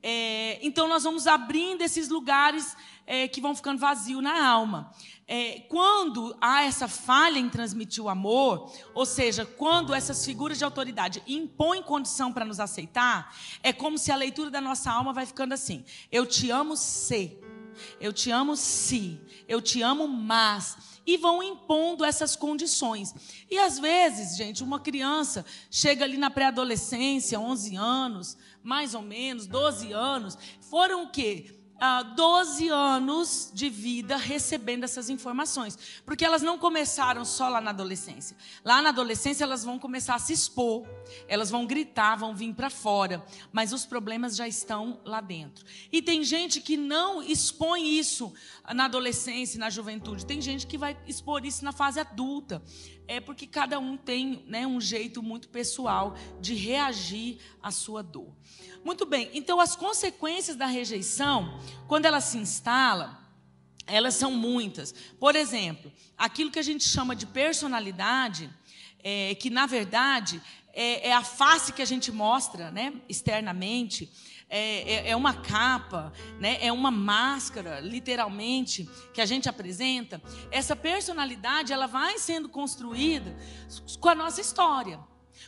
É, 0.08 0.60
então, 0.62 0.86
nós 0.86 1.02
vamos 1.02 1.26
abrindo 1.26 1.82
esses 1.82 2.08
lugares 2.08 2.76
é, 3.04 3.26
que 3.26 3.40
vão 3.40 3.56
ficando 3.56 3.80
vazios 3.80 4.22
na 4.22 4.46
alma. 4.46 4.92
É, 5.26 5.64
quando 5.68 6.36
há 6.40 6.62
essa 6.62 6.86
falha 6.86 7.40
em 7.40 7.48
transmitir 7.48 8.04
o 8.04 8.08
amor, 8.08 8.72
ou 8.94 9.04
seja, 9.04 9.44
quando 9.44 9.92
essas 9.92 10.24
figuras 10.24 10.58
de 10.58 10.64
autoridade 10.64 11.20
impõem 11.26 11.82
condição 11.82 12.32
para 12.32 12.44
nos 12.44 12.60
aceitar, 12.60 13.36
é 13.64 13.72
como 13.72 13.98
se 13.98 14.12
a 14.12 14.16
leitura 14.16 14.48
da 14.48 14.60
nossa 14.60 14.92
alma 14.92 15.12
vai 15.12 15.26
ficando 15.26 15.54
assim: 15.54 15.84
eu 16.12 16.24
te 16.24 16.52
amo 16.52 16.76
se, 16.76 17.36
eu 18.00 18.12
te 18.12 18.30
amo 18.30 18.54
se, 18.54 19.20
eu 19.48 19.60
te 19.60 19.82
amo 19.82 20.06
mas. 20.06 20.94
E 21.04 21.16
vão 21.16 21.40
impondo 21.40 22.04
essas 22.04 22.34
condições. 22.34 23.14
E 23.48 23.56
às 23.58 23.78
vezes, 23.78 24.36
gente, 24.36 24.64
uma 24.64 24.80
criança 24.80 25.46
chega 25.70 26.04
ali 26.04 26.16
na 26.16 26.30
pré-adolescência, 26.30 27.38
11 27.38 27.76
anos, 27.76 28.36
mais 28.66 28.94
ou 28.94 29.02
menos, 29.02 29.46
12 29.46 29.92
anos, 29.92 30.36
foram 30.60 31.04
o 31.04 31.10
quê? 31.10 31.56
uh, 31.76 32.14
12 32.14 32.68
anos 32.68 33.50
de 33.52 33.68
vida 33.68 34.16
recebendo 34.16 34.84
essas 34.84 35.08
informações. 35.08 35.78
Porque 36.04 36.24
elas 36.24 36.42
não 36.42 36.58
começaram 36.58 37.24
só 37.24 37.48
lá 37.48 37.60
na 37.60 37.70
adolescência. 37.70 38.36
Lá 38.64 38.82
na 38.82 38.90
adolescência 38.90 39.44
elas 39.44 39.64
vão 39.64 39.78
começar 39.78 40.14
a 40.14 40.18
se 40.18 40.32
expor, 40.32 40.86
elas 41.28 41.50
vão 41.50 41.66
gritar, 41.66 42.16
vão 42.16 42.34
vir 42.34 42.54
para 42.54 42.70
fora. 42.70 43.24
Mas 43.52 43.72
os 43.72 43.84
problemas 43.84 44.36
já 44.36 44.48
estão 44.48 45.00
lá 45.04 45.20
dentro. 45.20 45.64
E 45.92 46.02
tem 46.02 46.22
gente 46.22 46.60
que 46.60 46.76
não 46.76 47.22
expõe 47.22 47.98
isso 47.98 48.32
na 48.74 48.86
adolescência, 48.86 49.58
na 49.58 49.70
juventude. 49.70 50.26
Tem 50.26 50.40
gente 50.40 50.66
que 50.66 50.78
vai 50.78 50.96
expor 51.06 51.44
isso 51.44 51.64
na 51.64 51.72
fase 51.72 52.00
adulta. 52.00 52.62
É 53.08 53.20
porque 53.20 53.46
cada 53.46 53.78
um 53.78 53.96
tem 53.96 54.44
né, 54.46 54.66
um 54.66 54.80
jeito 54.80 55.22
muito 55.22 55.48
pessoal 55.48 56.16
de 56.40 56.54
reagir 56.54 57.38
à 57.62 57.70
sua 57.70 58.02
dor. 58.02 58.34
Muito 58.84 59.06
bem, 59.06 59.30
então 59.32 59.60
as 59.60 59.76
consequências 59.76 60.56
da 60.56 60.66
rejeição, 60.66 61.60
quando 61.86 62.06
ela 62.06 62.20
se 62.20 62.38
instala, 62.38 63.26
elas 63.86 64.14
são 64.14 64.32
muitas. 64.32 64.92
Por 65.20 65.36
exemplo, 65.36 65.92
aquilo 66.16 66.50
que 66.50 66.58
a 66.58 66.62
gente 66.62 66.84
chama 66.84 67.14
de 67.14 67.26
personalidade, 67.26 68.50
é, 69.02 69.34
que 69.36 69.50
na 69.50 69.66
verdade 69.66 70.42
é, 70.72 71.08
é, 71.08 71.12
a 71.12 71.22
face 71.22 71.72
que 71.72 71.80
a 71.80 71.86
gente 71.86 72.12
mostra 72.12 72.70
né, 72.70 72.92
externamente, 73.08 74.12
é, 74.48 75.08
é, 75.08 75.10
é 75.10 75.16
uma 75.16 75.34
capa, 75.34 76.12
né, 76.38 76.58
é 76.60 76.72
uma 76.72 76.90
máscara, 76.90 77.80
literalmente, 77.80 78.88
que 79.12 79.20
a 79.20 79.26
gente 79.26 79.48
apresenta. 79.48 80.22
Essa 80.50 80.76
personalidade 80.76 81.72
ela 81.72 81.86
vai 81.86 82.18
sendo 82.18 82.48
construída 82.48 83.36
com 84.00 84.08
a 84.08 84.14
nossa 84.14 84.40
história 84.40 85.00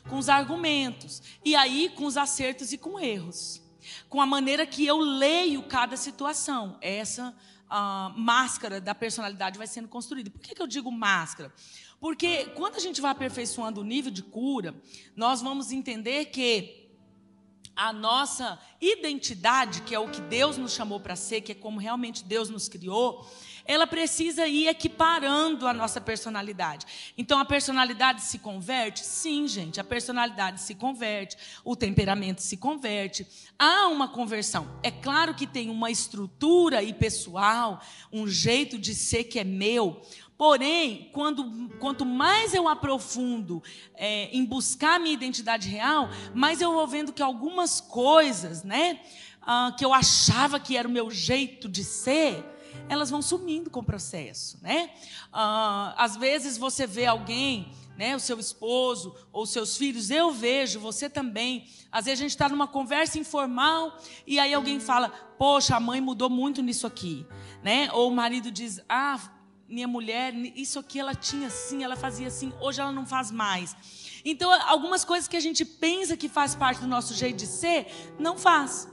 com 0.09 0.19
os 0.19 0.29
argumentos, 0.29 1.23
e 1.45 1.55
aí 1.55 1.89
com 1.91 2.05
os 2.05 2.17
acertos 2.17 2.73
e 2.73 2.79
com 2.79 2.99
erros, 2.99 3.63
com 4.09 4.21
a 4.21 4.27
maneira 4.27 4.67
que 4.67 4.87
eu 4.87 4.99
leio 4.99 5.63
cada 5.63 5.97
situação. 5.97 6.79
Essa 6.81 7.35
uh, 7.67 8.19
máscara 8.19 8.81
da 8.81 8.95
personalidade 8.95 9.59
vai 9.59 9.67
sendo 9.67 9.89
construída. 9.89 10.31
Por 10.31 10.41
que, 10.41 10.55
que 10.55 10.63
eu 10.63 10.67
digo 10.67 10.91
máscara? 10.91 11.53
Porque 12.01 12.47
quando 12.55 12.77
a 12.77 12.81
gente 12.81 13.01
vai 13.01 13.11
aperfeiçoando 13.11 13.81
o 13.81 13.85
nível 13.85 14.11
de 14.11 14.23
cura, 14.23 14.75
nós 15.17 15.41
vamos 15.41 15.73
entender 15.73 16.27
que 16.27 16.88
a 17.79 17.93
nossa 17.93 18.59
identidade, 18.81 19.83
que 19.83 19.95
é 19.95 19.99
o 20.01 20.09
que 20.09 20.21
Deus 20.23 20.59
nos 20.59 20.73
chamou 20.73 20.99
para 20.99 21.15
ser, 21.15 21.43
que 21.43 21.53
é 21.53 21.55
como 21.55 21.79
realmente 21.79 22.25
Deus 22.25 22.51
nos 22.51 22.69
criou, 22.69 23.25
ela 23.65 23.87
precisa 23.87 24.49
ir 24.49 24.67
equiparando 24.67 25.67
a 25.67 25.75
nossa 25.75 26.01
personalidade. 26.01 27.13
Então 27.17 27.39
a 27.39 27.45
personalidade 27.45 28.23
se 28.23 28.39
converte? 28.39 29.05
Sim, 29.05 29.47
gente, 29.47 29.79
a 29.79 29.85
personalidade 29.85 30.61
se 30.63 30.75
converte, 30.75 31.37
o 31.63 31.77
temperamento 31.77 32.43
se 32.43 32.57
converte. 32.57 33.27
Há 33.59 33.87
uma 33.89 34.09
conversão. 34.09 34.67
É 34.83 34.91
claro 34.91 35.35
que 35.35 35.47
tem 35.47 35.71
uma 35.71 35.91
estrutura 35.91 36.83
e 36.83 36.93
pessoal, 36.93 37.81
um 38.11 38.27
jeito 38.27 38.77
de 38.77 38.95
ser 38.95 39.25
que 39.25 39.39
é 39.39 39.45
meu. 39.45 40.03
Porém, 40.39 41.11
quando, 41.13 41.69
quanto 41.81 42.07
mais 42.07 42.55
eu 42.55 42.69
aprofundo 42.69 43.61
é, 43.97 44.31
em 44.31 44.45
buscar 44.45 45.01
minha 45.01 45.13
identidade 45.13 45.69
real, 45.69 46.09
mais 46.33 46.61
eu 46.61 46.73
vou 46.73 46.87
vendo 46.87 47.13
que 47.13 47.21
algumas 47.21 47.81
coisas, 47.81 48.63
né, 48.63 49.01
ah, 49.43 49.75
que 49.77 49.85
eu 49.85 49.93
achava 49.93 50.61
que 50.61 50.77
era 50.77 50.87
o 50.87 50.91
meu 50.91 51.11
jeito 51.11 51.69
de 51.69 51.83
ser, 51.83 52.45
elas 52.89 53.11
vão 53.11 53.21
sumindo 53.21 53.69
com 53.69 53.81
o 53.81 53.85
processo, 53.85 54.59
né? 54.63 54.91
Ah, 55.33 55.93
às 55.99 56.17
vezes 56.17 56.57
você 56.57 56.87
vê 56.87 57.07
alguém, 57.07 57.73
né, 57.97 58.15
o 58.15 58.21
seu 58.21 58.39
esposo 58.39 59.17
ou 59.33 59.45
seus 59.45 59.77
filhos, 59.77 60.09
eu 60.09 60.31
vejo, 60.31 60.79
você 60.79 61.11
também. 61.11 61.67
Às 61.91 62.05
vezes 62.05 62.21
a 62.21 62.23
gente 62.23 62.31
está 62.31 62.49
numa 62.49 62.69
conversa 62.69 63.19
informal 63.19 63.99
e 64.25 64.39
aí 64.39 64.55
alguém 64.55 64.79
fala, 64.79 65.09
poxa, 65.37 65.75
a 65.75 65.81
mãe 65.81 66.01
mudou 66.01 66.31
muito 66.31 66.63
nisso 66.63 66.87
aqui, 66.87 67.27
né? 67.61 67.91
Ou 67.93 68.09
o 68.09 68.15
marido 68.15 68.53
diz, 68.53 68.81
ah, 68.89 69.19
minha 69.69 69.87
mulher, 69.87 70.35
isso 70.57 70.79
aqui 70.79 70.99
ela 70.99 71.15
tinha 71.15 71.49
assim, 71.49 71.85
ela 71.85 71.97
fazia 71.97 72.29
assim, 72.29 72.53
hoje 72.61 72.81
ela 72.81 72.93
não 72.93 73.05
faz 73.05 73.31
mais. 73.31 73.77
Então, 74.25 74.51
algumas 74.67 75.05
coisas 75.05 75.29
que 75.29 75.37
a 75.37 75.41
gente 75.41 75.65
pensa 75.65 76.17
que 76.17 76.29
faz 76.29 76.55
parte 76.55 76.81
do 76.81 76.87
nosso 76.87 77.15
jeito 77.15 77.37
de 77.37 77.47
ser, 77.47 77.87
não 78.19 78.39
faz 78.39 78.89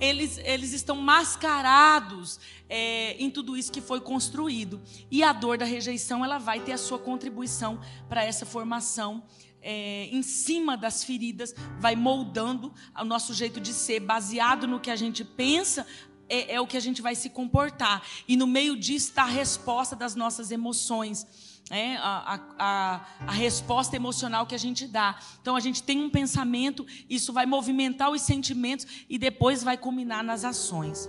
eles, 0.00 0.38
eles 0.38 0.72
estão 0.72 0.96
mascarados 0.96 2.40
é, 2.68 3.12
em 3.22 3.30
tudo 3.30 3.56
isso 3.56 3.70
que 3.70 3.80
foi 3.80 4.00
construído. 4.00 4.80
E 5.10 5.22
a 5.22 5.32
dor 5.32 5.58
da 5.58 5.66
rejeição, 5.66 6.24
ela 6.24 6.38
vai 6.38 6.58
ter 6.58 6.72
a 6.72 6.78
sua 6.78 6.98
contribuição 6.98 7.78
para 8.08 8.24
essa 8.24 8.46
formação. 8.46 9.22
É, 9.62 10.06
em 10.10 10.22
cima 10.22 10.74
das 10.74 11.04
feridas, 11.04 11.54
vai 11.78 11.94
moldando 11.94 12.72
o 12.98 13.04
nosso 13.04 13.34
jeito 13.34 13.60
de 13.60 13.74
ser, 13.74 14.00
baseado 14.00 14.66
no 14.66 14.80
que 14.80 14.90
a 14.90 14.96
gente 14.96 15.22
pensa, 15.22 15.86
é, 16.30 16.54
é 16.54 16.60
o 16.60 16.66
que 16.66 16.76
a 16.76 16.80
gente 16.80 17.02
vai 17.02 17.14
se 17.14 17.28
comportar. 17.28 18.02
E 18.26 18.36
no 18.36 18.46
meio 18.46 18.76
disso 18.76 19.08
está 19.08 19.24
a 19.24 19.26
resposta 19.26 19.94
das 19.94 20.14
nossas 20.14 20.50
emoções 20.50 21.26
é, 21.70 21.96
a, 21.98 22.40
a, 22.58 23.06
a, 23.28 23.30
resposta 23.30 23.94
emocional 23.94 24.44
que 24.44 24.56
a 24.56 24.58
gente 24.58 24.88
dá. 24.88 25.16
Então 25.40 25.54
a 25.54 25.60
gente 25.60 25.82
tem 25.82 26.02
um 26.02 26.10
pensamento, 26.10 26.84
isso 27.08 27.32
vai 27.32 27.46
movimentar 27.46 28.10
os 28.10 28.22
sentimentos 28.22 29.04
e 29.08 29.16
depois 29.16 29.62
vai 29.62 29.78
culminar 29.78 30.24
nas 30.24 30.44
ações. 30.44 31.08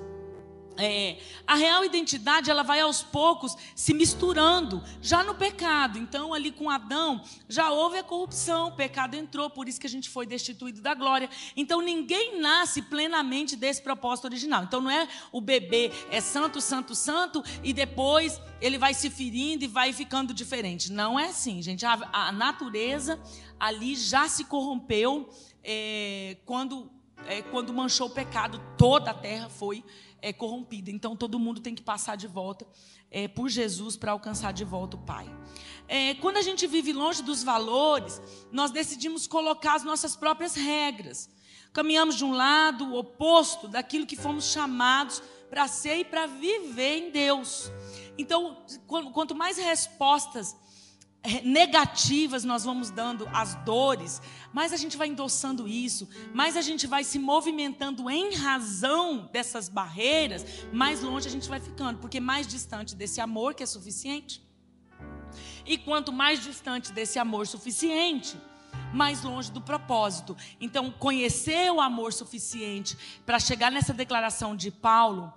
É, 0.77 1.17
a 1.45 1.55
real 1.55 1.84
identidade 1.84 2.49
ela 2.49 2.63
vai 2.63 2.79
aos 2.79 3.03
poucos 3.03 3.55
se 3.75 3.93
misturando 3.93 4.81
já 5.01 5.23
no 5.23 5.36
pecado. 5.36 5.97
Então, 5.97 6.34
ali 6.34 6.51
com 6.51 6.69
Adão, 6.69 7.21
já 7.47 7.71
houve 7.71 7.97
a 7.97 8.03
corrupção, 8.03 8.69
o 8.69 8.75
pecado 8.75 9.15
entrou, 9.15 9.49
por 9.49 9.67
isso 9.67 9.79
que 9.79 9.88
a 9.88 9.89
gente 9.89 10.10
foi 10.10 10.25
destituído 10.25 10.81
da 10.81 10.93
glória. 10.93 11.29
Então, 11.55 11.81
ninguém 11.81 12.39
nasce 12.39 12.81
plenamente 12.81 13.55
desse 13.55 13.81
propósito 13.81 14.25
original. 14.25 14.63
Então, 14.63 14.81
não 14.81 14.91
é 14.91 15.07
o 15.31 15.41
bebê 15.41 15.91
é 16.10 16.21
santo, 16.21 16.62
santo, 16.62 16.95
santo, 16.95 17.43
e 17.63 17.73
depois 17.73 18.41
ele 18.60 18.77
vai 18.77 18.93
se 18.93 19.10
ferindo 19.10 19.63
e 19.63 19.67
vai 19.67 19.91
ficando 19.93 20.34
diferente. 20.34 20.91
Não 20.91 21.19
é 21.19 21.27
assim, 21.27 21.62
gente. 21.62 21.86
A, 21.86 21.99
a 22.12 22.31
natureza 22.31 23.19
ali 23.60 23.95
já 23.95 24.27
se 24.27 24.45
corrompeu 24.45 25.29
é, 25.63 26.38
quando, 26.45 26.91
é, 27.27 27.41
quando 27.41 27.73
manchou 27.73 28.07
o 28.07 28.12
pecado, 28.12 28.62
toda 28.77 29.12
a 29.12 29.13
terra 29.13 29.49
foi 29.49 29.84
é, 30.21 30.31
corrompida. 30.31 30.91
Então 30.91 31.15
todo 31.15 31.39
mundo 31.39 31.62
tem 31.62 31.73
que 31.73 31.81
passar 31.81 32.15
de 32.15 32.27
volta 32.27 32.65
é, 33.10 33.27
por 33.27 33.49
Jesus 33.49 33.97
para 33.97 34.12
alcançar 34.12 34.53
de 34.53 34.63
volta 34.63 34.95
o 34.95 34.99
Pai. 34.99 35.27
É, 35.88 36.13
quando 36.15 36.38
a 36.38 36.41
gente 36.41 36.65
vive 36.67 36.93
longe 36.93 37.21
dos 37.21 37.43
valores, 37.43 38.21
nós 38.51 38.71
decidimos 38.71 39.27
colocar 39.27 39.75
as 39.75 39.84
nossas 39.84 40.15
próprias 40.15 40.55
regras. 40.55 41.29
Caminhamos 41.73 42.15
de 42.15 42.25
um 42.25 42.34
lado 42.34 42.95
oposto 42.95 43.67
daquilo 43.67 44.05
que 44.05 44.15
fomos 44.15 44.51
chamados 44.51 45.21
para 45.49 45.67
ser 45.67 45.97
e 45.97 46.05
para 46.05 46.27
viver 46.27 46.97
em 46.97 47.12
Deus. 47.12 47.71
Então, 48.17 48.63
quanto 48.88 49.36
mais 49.36 49.57
respostas 49.57 50.55
negativas 51.43 52.43
nós 52.43 52.63
vamos 52.63 52.89
dando 52.89 53.29
às 53.31 53.53
dores, 53.63 54.21
mais 54.51 54.73
a 54.73 54.77
gente 54.77 54.97
vai 54.97 55.07
endossando 55.07 55.67
isso, 55.67 56.10
mais 56.34 56.57
a 56.57 56.62
gente 56.62 56.88
vai 56.88 57.03
se 57.03 57.19
movimentando 57.19 58.10
em 58.10 58.34
razão 58.34 59.29
dessas 59.31 59.69
barreiras, 59.69 60.45
mais 60.73 61.01
longe 61.01 61.27
a 61.27 61.31
gente 61.31 61.47
vai 61.47 61.60
ficando, 61.60 61.99
porque 61.99 62.19
mais 62.19 62.47
distante 62.47 62.95
desse 62.95 63.21
amor 63.21 63.53
que 63.53 63.62
é 63.62 63.67
suficiente. 63.67 64.41
E 65.65 65.77
quanto 65.77 66.12
mais 66.12 66.41
distante 66.41 66.91
desse 66.91 67.19
amor 67.19 67.45
suficiente, 67.45 68.36
mais 68.93 69.21
longe 69.21 69.51
do 69.51 69.62
propósito. 69.62 70.36
Então, 70.60 70.91
conhecer 70.91 71.71
o 71.71 71.79
amor 71.79 72.13
suficiente 72.13 72.97
para 73.25 73.39
chegar 73.39 73.71
nessa 73.71 73.93
declaração 73.93 74.55
de 74.55 74.71
Paulo, 74.71 75.34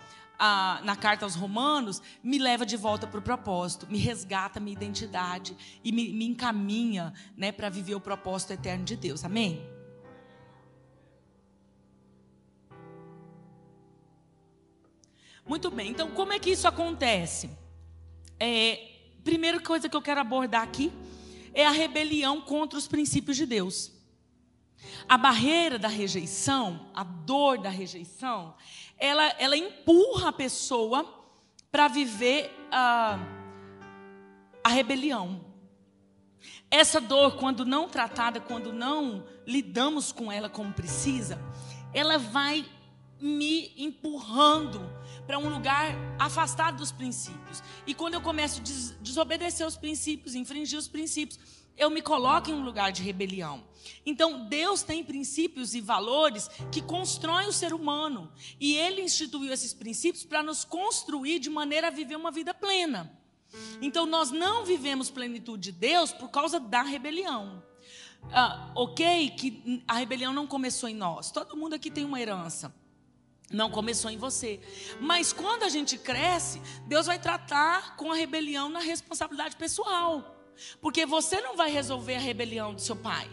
na 0.85 0.97
carta 0.97 1.25
aos 1.25 1.35
Romanos, 1.35 2.03
me 2.23 2.39
leva 2.39 2.65
de 2.65 2.77
volta 2.77 3.07
para 3.07 3.19
o 3.19 3.23
propósito, 3.23 3.87
me 3.89 3.99
resgata 3.99 4.61
minha 4.61 4.77
identidade 4.77 5.57
e 5.83 5.93
me, 5.93 6.13
me 6.13 6.27
encaminha 6.27 7.13
né, 7.37 7.53
para 7.53 7.69
viver 7.69 7.95
o 7.95 8.01
propósito 8.01 8.53
eterno 8.53 8.85
de 8.85 8.97
Deus. 8.97 9.25
Amém? 9.25 9.67
Muito 15.47 15.71
bem, 15.71 15.91
então 15.91 16.11
como 16.11 16.33
é 16.33 16.39
que 16.39 16.51
isso 16.51 16.67
acontece? 16.67 17.51
É, 18.41 18.93
primeira 19.23 19.61
coisa 19.61 19.89
que 19.89 19.97
eu 19.97 20.03
quero 20.03 20.21
abordar 20.21 20.63
aqui 20.63 20.91
é 21.53 21.67
a 21.67 21.71
rebelião 21.71 22.41
contra 22.41 22.79
os 22.79 22.89
princípios 22.89 23.37
de 23.37 23.47
Deus. 23.47 23.93
A 25.09 25.17
barreira 25.17 25.79
da 25.79 25.89
rejeição, 25.89 26.89
a 26.95 27.05
dor 27.05 27.59
da 27.59 27.69
rejeição, 27.69 28.55
ela, 28.99 29.35
ela 29.39 29.57
empurra 29.57 30.29
a 30.29 30.33
pessoa 30.33 31.05
para 31.71 31.89
viver 31.89 32.51
a, 32.71 33.19
a 34.63 34.69
rebelião. 34.69 35.45
Essa 36.71 37.01
dor, 37.01 37.37
quando 37.37 37.65
não 37.65 37.89
tratada, 37.89 38.41
quando 38.41 38.73
não 38.73 39.25
lidamos 39.47 40.13
com 40.13 40.31
ela 40.31 40.49
como 40.49 40.73
precisa, 40.73 41.39
ela 41.93 42.19
vai 42.19 42.65
me 43.21 43.73
empurrando 43.77 44.81
para 45.27 45.39
um 45.39 45.49
lugar 45.49 45.95
afastado 46.19 46.77
dos 46.77 46.93
princípios. 46.93 47.63
E 47.87 47.95
quando 47.95 48.15
eu 48.15 48.21
começo 48.21 48.61
a 48.61 48.63
des 48.63 48.97
desobedecer 49.01 49.67
os 49.67 49.77
princípios, 49.77 50.35
infringir 50.35 50.79
os 50.79 50.89
princípios, 50.89 51.39
eu 51.77 51.91
me 51.91 52.01
coloco 52.03 52.51
em 52.51 52.55
um 52.55 52.65
lugar 52.65 52.93
de 52.93 53.03
rebelião. 53.03 53.65
Então, 54.07 54.47
Deus 54.47 54.83
tem 54.83 55.05
princípios 55.05 55.75
e 55.75 55.81
valores 55.81 56.49
que 56.71 56.81
constroem 56.81 57.49
o 57.49 57.53
ser 57.53 57.73
humano. 57.73 58.33
E 58.59 58.75
Ele 58.75 59.03
instituiu 59.03 59.53
esses 59.53 59.75
princípios 59.75 60.25
para 60.25 60.43
nos 60.43 60.65
construir 60.65 61.39
de 61.39 61.51
maneira 61.51 61.89
a 61.89 61.91
viver 61.91 62.17
uma 62.17 62.31
vida 62.31 62.55
plena. 62.55 63.13
Então, 63.81 64.07
nós 64.07 64.31
não 64.31 64.65
vivemos 64.65 65.11
plenitude 65.11 65.71
de 65.71 65.73
Deus 65.73 66.13
por 66.13 66.29
causa 66.29 66.59
da 66.59 66.83
rebelião. 66.83 67.63
Ah, 68.33 68.71
ok, 68.75 69.31
que 69.31 69.83
a 69.87 69.95
rebelião 69.95 70.33
não 70.33 70.47
começou 70.47 70.89
em 70.89 70.95
nós. 70.95 71.31
Todo 71.31 71.57
mundo 71.57 71.75
aqui 71.75 71.91
tem 71.91 72.05
uma 72.05 72.21
herança. 72.21 72.75
Não 73.51 73.71
começou 73.71 74.11
em 74.11 74.17
você. 74.17 74.61
Mas 75.01 75.33
quando 75.33 75.65
a 75.65 75.69
gente 75.69 75.99
cresce, 75.99 76.61
Deus 76.87 77.07
vai 77.07 77.19
tratar 77.19 77.97
com 77.97 78.11
a 78.11 78.17
rebelião 78.17 78.69
na 78.69 78.81
responsabilidade 78.81 79.57
pessoal. 79.57 80.34
Porque 80.81 81.07
você 81.07 81.41
não 81.41 81.57
vai 81.57 81.71
resolver 81.71 82.17
a 82.17 82.21
rebelião 82.21 82.75
do 82.75 82.81
seu 82.81 82.97
pai. 82.97 83.29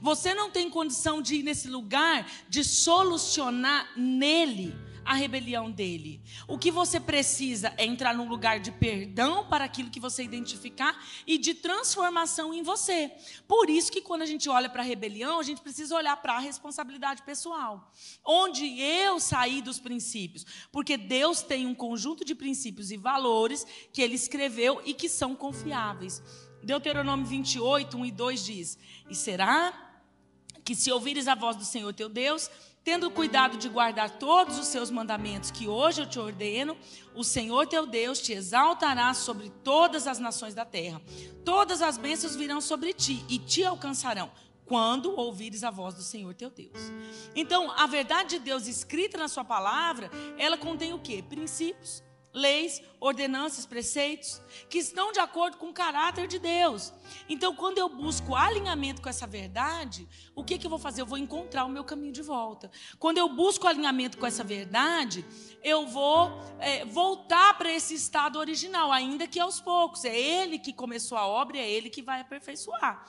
Você 0.00 0.34
não 0.34 0.50
tem 0.50 0.70
condição 0.70 1.20
de 1.20 1.36
ir 1.36 1.42
nesse 1.42 1.68
lugar 1.68 2.30
de 2.48 2.62
solucionar 2.62 3.90
nele 3.96 4.74
a 5.04 5.14
rebelião 5.14 5.70
dele. 5.70 6.20
O 6.46 6.58
que 6.58 6.70
você 6.70 6.98
precisa 7.00 7.72
é 7.76 7.84
entrar 7.84 8.14
num 8.14 8.28
lugar 8.28 8.60
de 8.60 8.70
perdão 8.70 9.46
para 9.48 9.64
aquilo 9.64 9.90
que 9.90 10.00
você 10.00 10.22
identificar 10.22 10.96
e 11.26 11.38
de 11.38 11.54
transformação 11.54 12.52
em 12.52 12.62
você. 12.62 13.10
Por 13.46 13.68
isso 13.68 13.90
que 13.90 14.00
quando 14.00 14.22
a 14.22 14.26
gente 14.26 14.48
olha 14.48 14.68
para 14.68 14.82
a 14.82 14.84
rebelião, 14.84 15.40
a 15.40 15.42
gente 15.42 15.60
precisa 15.60 15.96
olhar 15.96 16.16
para 16.16 16.34
a 16.34 16.38
responsabilidade 16.38 17.22
pessoal. 17.22 17.92
Onde 18.24 18.80
eu 18.80 19.18
saí 19.20 19.60
dos 19.60 19.78
princípios? 19.78 20.46
Porque 20.70 20.96
Deus 20.96 21.42
tem 21.42 21.66
um 21.66 21.74
conjunto 21.74 22.24
de 22.24 22.34
princípios 22.34 22.90
e 22.90 22.96
valores 22.96 23.66
que 23.92 24.02
ele 24.02 24.14
escreveu 24.14 24.80
e 24.84 24.94
que 24.94 25.08
são 25.08 25.34
confiáveis. 25.34 26.22
Deuteronômio 26.62 27.26
28, 27.26 27.96
1 27.96 28.06
e 28.06 28.10
2 28.10 28.44
diz: 28.44 28.78
E 29.10 29.14
será 29.14 29.90
que 30.64 30.74
se 30.74 30.92
ouvires 30.92 31.26
a 31.26 31.34
voz 31.34 31.56
do 31.56 31.64
Senhor 31.64 31.92
teu 31.92 32.08
Deus, 32.08 32.48
tendo 32.84 33.10
cuidado 33.10 33.56
de 33.56 33.68
guardar 33.68 34.10
todos 34.10 34.58
os 34.58 34.66
seus 34.66 34.90
mandamentos 34.90 35.50
que 35.50 35.68
hoje 35.68 36.02
eu 36.02 36.06
te 36.08 36.18
ordeno, 36.18 36.76
o 37.14 37.22
Senhor 37.22 37.66
teu 37.66 37.86
Deus 37.86 38.20
te 38.20 38.32
exaltará 38.32 39.14
sobre 39.14 39.50
todas 39.62 40.06
as 40.06 40.18
nações 40.18 40.54
da 40.54 40.64
terra. 40.64 41.00
Todas 41.44 41.80
as 41.80 41.96
bênçãos 41.96 42.34
virão 42.34 42.60
sobre 42.60 42.92
ti 42.92 43.24
e 43.28 43.38
te 43.38 43.64
alcançarão 43.64 44.30
quando 44.64 45.14
ouvires 45.18 45.64
a 45.64 45.70
voz 45.70 45.94
do 45.94 46.02
Senhor 46.02 46.34
teu 46.34 46.50
Deus. 46.50 46.90
Então, 47.34 47.70
a 47.72 47.86
verdade 47.86 48.38
de 48.38 48.44
Deus 48.44 48.66
escrita 48.66 49.18
na 49.18 49.28
sua 49.28 49.44
palavra, 49.44 50.10
ela 50.38 50.56
contém 50.56 50.92
o 50.92 50.98
quê? 50.98 51.22
Princípios, 51.22 52.02
leis, 52.32 52.82
ordenanças, 52.98 53.66
preceitos, 53.66 54.40
que 54.70 54.78
estão 54.78 55.12
de 55.12 55.18
acordo 55.18 55.56
com 55.56 55.70
o 55.70 55.72
caráter 55.72 56.26
de 56.26 56.38
Deus. 56.38 56.92
Então, 57.28 57.54
quando 57.54 57.78
eu 57.78 57.88
busco 57.88 58.34
alinhamento 58.34 59.02
com 59.02 59.08
essa 59.08 59.26
verdade, 59.26 60.08
o 60.34 60.42
que, 60.42 60.56
que 60.56 60.66
eu 60.66 60.70
vou 60.70 60.78
fazer? 60.78 61.02
Eu 61.02 61.06
vou 61.06 61.18
encontrar 61.18 61.64
o 61.64 61.68
meu 61.68 61.84
caminho 61.84 62.12
de 62.12 62.22
volta. 62.22 62.70
Quando 62.98 63.18
eu 63.18 63.28
busco 63.28 63.66
alinhamento 63.66 64.16
com 64.16 64.24
essa 64.24 64.44
verdade, 64.44 65.24
eu 65.62 65.86
vou 65.86 66.40
é, 66.58 66.84
voltar 66.84 67.58
para 67.58 67.70
esse 67.70 67.94
estado 67.94 68.38
original, 68.38 68.92
ainda 68.92 69.26
que 69.26 69.40
aos 69.40 69.60
poucos. 69.60 70.04
É 70.04 70.16
Ele 70.16 70.58
que 70.58 70.72
começou 70.72 71.18
a 71.18 71.26
obra, 71.26 71.58
é 71.58 71.68
Ele 71.68 71.90
que 71.90 72.02
vai 72.02 72.20
aperfeiçoar. 72.20 73.04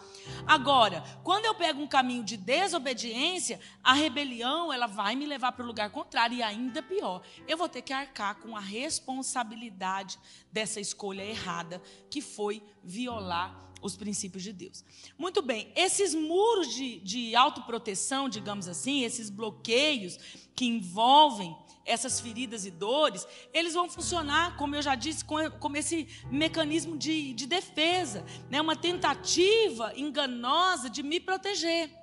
Agora, 0.45 1.03
quando 1.23 1.45
eu 1.45 1.53
pego 1.53 1.81
um 1.81 1.87
caminho 1.87 2.23
de 2.23 2.35
desobediência, 2.35 3.59
a 3.83 3.93
rebelião 3.93 4.73
ela 4.73 4.87
vai 4.87 5.15
me 5.15 5.25
levar 5.25 5.51
para 5.51 5.63
o 5.63 5.67
lugar 5.67 5.91
contrário 5.91 6.35
e 6.35 6.43
ainda 6.43 6.81
pior, 6.81 7.21
eu 7.47 7.57
vou 7.57 7.69
ter 7.69 7.81
que 7.81 7.93
arcar 7.93 8.35
com 8.35 8.57
a 8.57 8.59
responsabilidade 8.59 9.12
dessa 10.51 10.79
escolha 10.79 11.23
errada, 11.23 11.81
que 12.09 12.21
foi 12.21 12.63
violar 12.83 13.71
os 13.81 13.97
princípios 13.97 14.41
de 14.41 14.53
Deus. 14.53 14.83
Muito 15.17 15.41
bem, 15.41 15.71
esses 15.75 16.15
muros 16.15 16.73
de, 16.73 16.99
de 17.01 17.35
autoproteção, 17.35 18.29
digamos 18.29 18.67
assim, 18.67 19.03
esses 19.03 19.29
bloqueios 19.29 20.17
que 20.55 20.65
envolvem 20.65 21.55
essas 21.85 22.19
feridas 22.19 22.65
e 22.65 22.71
dores, 22.71 23.27
eles 23.53 23.73
vão 23.73 23.89
funcionar, 23.89 24.55
como 24.55 24.75
eu 24.75 24.81
já 24.81 24.95
disse, 24.95 25.25
como 25.25 25.77
esse 25.77 26.07
mecanismo 26.31 26.97
de, 26.97 27.33
de 27.33 27.45
defesa, 27.45 28.25
né? 28.49 28.61
uma 28.61 28.75
tentativa 28.75 29.91
enganosa 29.95 30.89
de 30.89 31.03
me 31.03 31.19
proteger. 31.19 32.02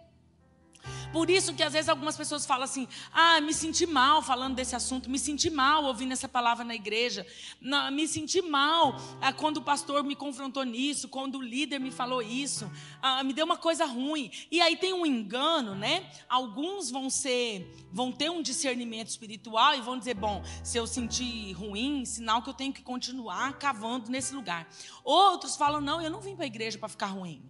Por 1.12 1.28
isso 1.28 1.54
que 1.54 1.62
às 1.62 1.72
vezes 1.72 1.88
algumas 1.88 2.16
pessoas 2.16 2.46
falam 2.46 2.64
assim: 2.64 2.86
ah, 3.12 3.40
me 3.40 3.52
senti 3.52 3.86
mal 3.86 4.22
falando 4.22 4.54
desse 4.54 4.76
assunto, 4.76 5.10
me 5.10 5.18
senti 5.18 5.50
mal 5.50 5.84
ouvindo 5.84 6.12
essa 6.12 6.28
palavra 6.28 6.64
na 6.64 6.74
igreja, 6.74 7.26
não, 7.60 7.90
me 7.90 8.06
senti 8.06 8.40
mal 8.40 8.96
ah, 9.20 9.32
quando 9.32 9.58
o 9.58 9.62
pastor 9.62 10.04
me 10.04 10.14
confrontou 10.14 10.62
nisso, 10.62 11.08
quando 11.08 11.38
o 11.38 11.42
líder 11.42 11.80
me 11.80 11.90
falou 11.90 12.22
isso, 12.22 12.70
ah, 13.02 13.22
me 13.24 13.32
deu 13.32 13.44
uma 13.44 13.56
coisa 13.56 13.84
ruim. 13.84 14.30
E 14.50 14.60
aí 14.60 14.76
tem 14.76 14.92
um 14.92 15.04
engano, 15.04 15.74
né? 15.74 16.08
Alguns 16.28 16.90
vão 16.90 17.10
ser, 17.10 17.68
vão 17.92 18.12
ter 18.12 18.30
um 18.30 18.40
discernimento 18.40 19.08
espiritual 19.08 19.74
e 19.74 19.80
vão 19.80 19.98
dizer: 19.98 20.14
bom, 20.14 20.42
se 20.62 20.78
eu 20.78 20.86
sentir 20.86 21.52
ruim, 21.52 22.04
sinal 22.04 22.42
que 22.42 22.48
eu 22.48 22.54
tenho 22.54 22.72
que 22.72 22.82
continuar 22.82 23.58
cavando 23.58 24.10
nesse 24.10 24.34
lugar. 24.34 24.68
Outros 25.02 25.56
falam: 25.56 25.80
não, 25.80 26.00
eu 26.00 26.10
não 26.10 26.20
vim 26.20 26.36
para 26.36 26.44
a 26.44 26.46
igreja 26.46 26.78
para 26.78 26.88
ficar 26.88 27.06
ruim. 27.06 27.42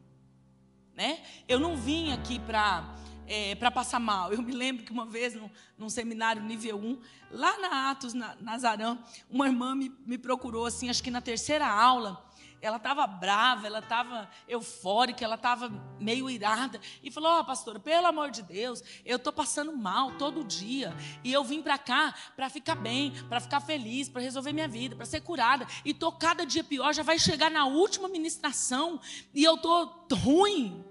Né? 0.95 1.23
Eu 1.49 1.59
não 1.59 1.77
vim 1.77 2.12
aqui 2.12 2.38
para 2.38 2.95
é, 3.31 3.55
para 3.55 3.71
passar 3.71 4.01
mal. 4.01 4.33
Eu 4.33 4.43
me 4.43 4.53
lembro 4.53 4.85
que 4.85 4.90
uma 4.90 5.07
vez, 5.07 5.35
num, 5.35 5.49
num 5.79 5.88
seminário 5.88 6.43
nível 6.43 6.77
1, 6.77 7.01
lá 7.31 7.57
na 7.61 7.90
Atos, 7.90 8.12
na, 8.12 8.35
Nazarã, 8.40 8.99
uma 9.31 9.47
irmã 9.47 9.73
me, 9.73 9.95
me 10.05 10.19
procurou, 10.19 10.66
assim, 10.66 10.90
acho 10.90 11.01
que 11.01 11.12
na 11.12 11.21
terceira 11.21 11.64
aula. 11.64 12.29
Ela 12.62 12.77
estava 12.77 13.07
brava, 13.07 13.66
ela 13.66 13.79
estava 13.79 14.29
eufórica, 14.47 15.25
ela 15.25 15.37
estava 15.37 15.71
meio 15.99 16.29
irada. 16.29 16.79
E 17.03 17.11
falou: 17.11 17.31
Ó, 17.31 17.40
oh, 17.40 17.45
pastora, 17.45 17.81
pelo 17.81 18.07
amor 18.07 18.31
de 18.31 18.43
Deus, 18.43 18.83
eu 19.03 19.16
estou 19.16 19.33
passando 19.33 19.75
mal 19.75 20.12
todo 20.19 20.45
dia. 20.45 20.95
E 21.25 21.33
eu 21.33 21.43
vim 21.43 21.62
para 21.62 21.79
cá 21.79 22.14
para 22.37 22.51
ficar 22.51 22.75
bem, 22.75 23.12
para 23.31 23.40
ficar 23.40 23.61
feliz, 23.61 24.11
para 24.11 24.21
resolver 24.21 24.53
minha 24.53 24.69
vida, 24.69 24.95
para 24.95 25.07
ser 25.07 25.23
curada. 25.23 25.66
E 25.87 25.93
estou 25.93 26.12
cada 26.12 26.45
dia 26.45 26.62
pior, 26.62 26.93
já 26.93 27.03
vai 27.03 27.19
chegar 27.19 27.51
na 27.51 27.64
última 27.64 28.09
ministração. 28.09 29.01
E 29.33 29.43
eu 29.43 29.55
estou 29.55 30.07
ruim. 30.12 30.85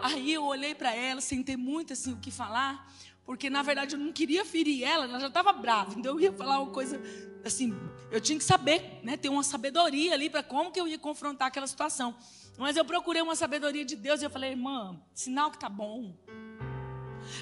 Aí 0.00 0.32
eu 0.32 0.44
olhei 0.44 0.74
para 0.74 0.94
ela 0.94 1.20
sem 1.20 1.42
ter 1.42 1.56
muito 1.56 1.92
assim 1.92 2.12
o 2.12 2.16
que 2.16 2.30
falar, 2.30 2.92
porque 3.24 3.50
na 3.50 3.62
verdade 3.62 3.96
eu 3.96 3.98
não 3.98 4.12
queria 4.12 4.44
ferir 4.44 4.84
ela, 4.84 5.04
ela 5.04 5.20
já 5.20 5.26
estava 5.26 5.52
brava. 5.52 5.98
Então 5.98 6.14
eu 6.14 6.20
ia 6.20 6.32
falar 6.32 6.60
uma 6.60 6.72
coisa 6.72 7.00
assim, 7.44 7.74
eu 8.10 8.20
tinha 8.20 8.38
que 8.38 8.44
saber, 8.44 9.00
né, 9.02 9.16
ter 9.16 9.28
uma 9.28 9.42
sabedoria 9.42 10.14
ali 10.14 10.30
para 10.30 10.42
como 10.42 10.70
que 10.70 10.80
eu 10.80 10.86
ia 10.86 10.98
confrontar 10.98 11.48
aquela 11.48 11.66
situação. 11.66 12.14
Mas 12.56 12.76
eu 12.76 12.84
procurei 12.84 13.22
uma 13.22 13.36
sabedoria 13.36 13.84
de 13.84 13.96
Deus 13.96 14.20
e 14.20 14.24
eu 14.24 14.30
falei, 14.30 14.50
irmã, 14.50 15.00
sinal 15.14 15.50
que 15.50 15.58
tá 15.58 15.68
bom. 15.68 16.14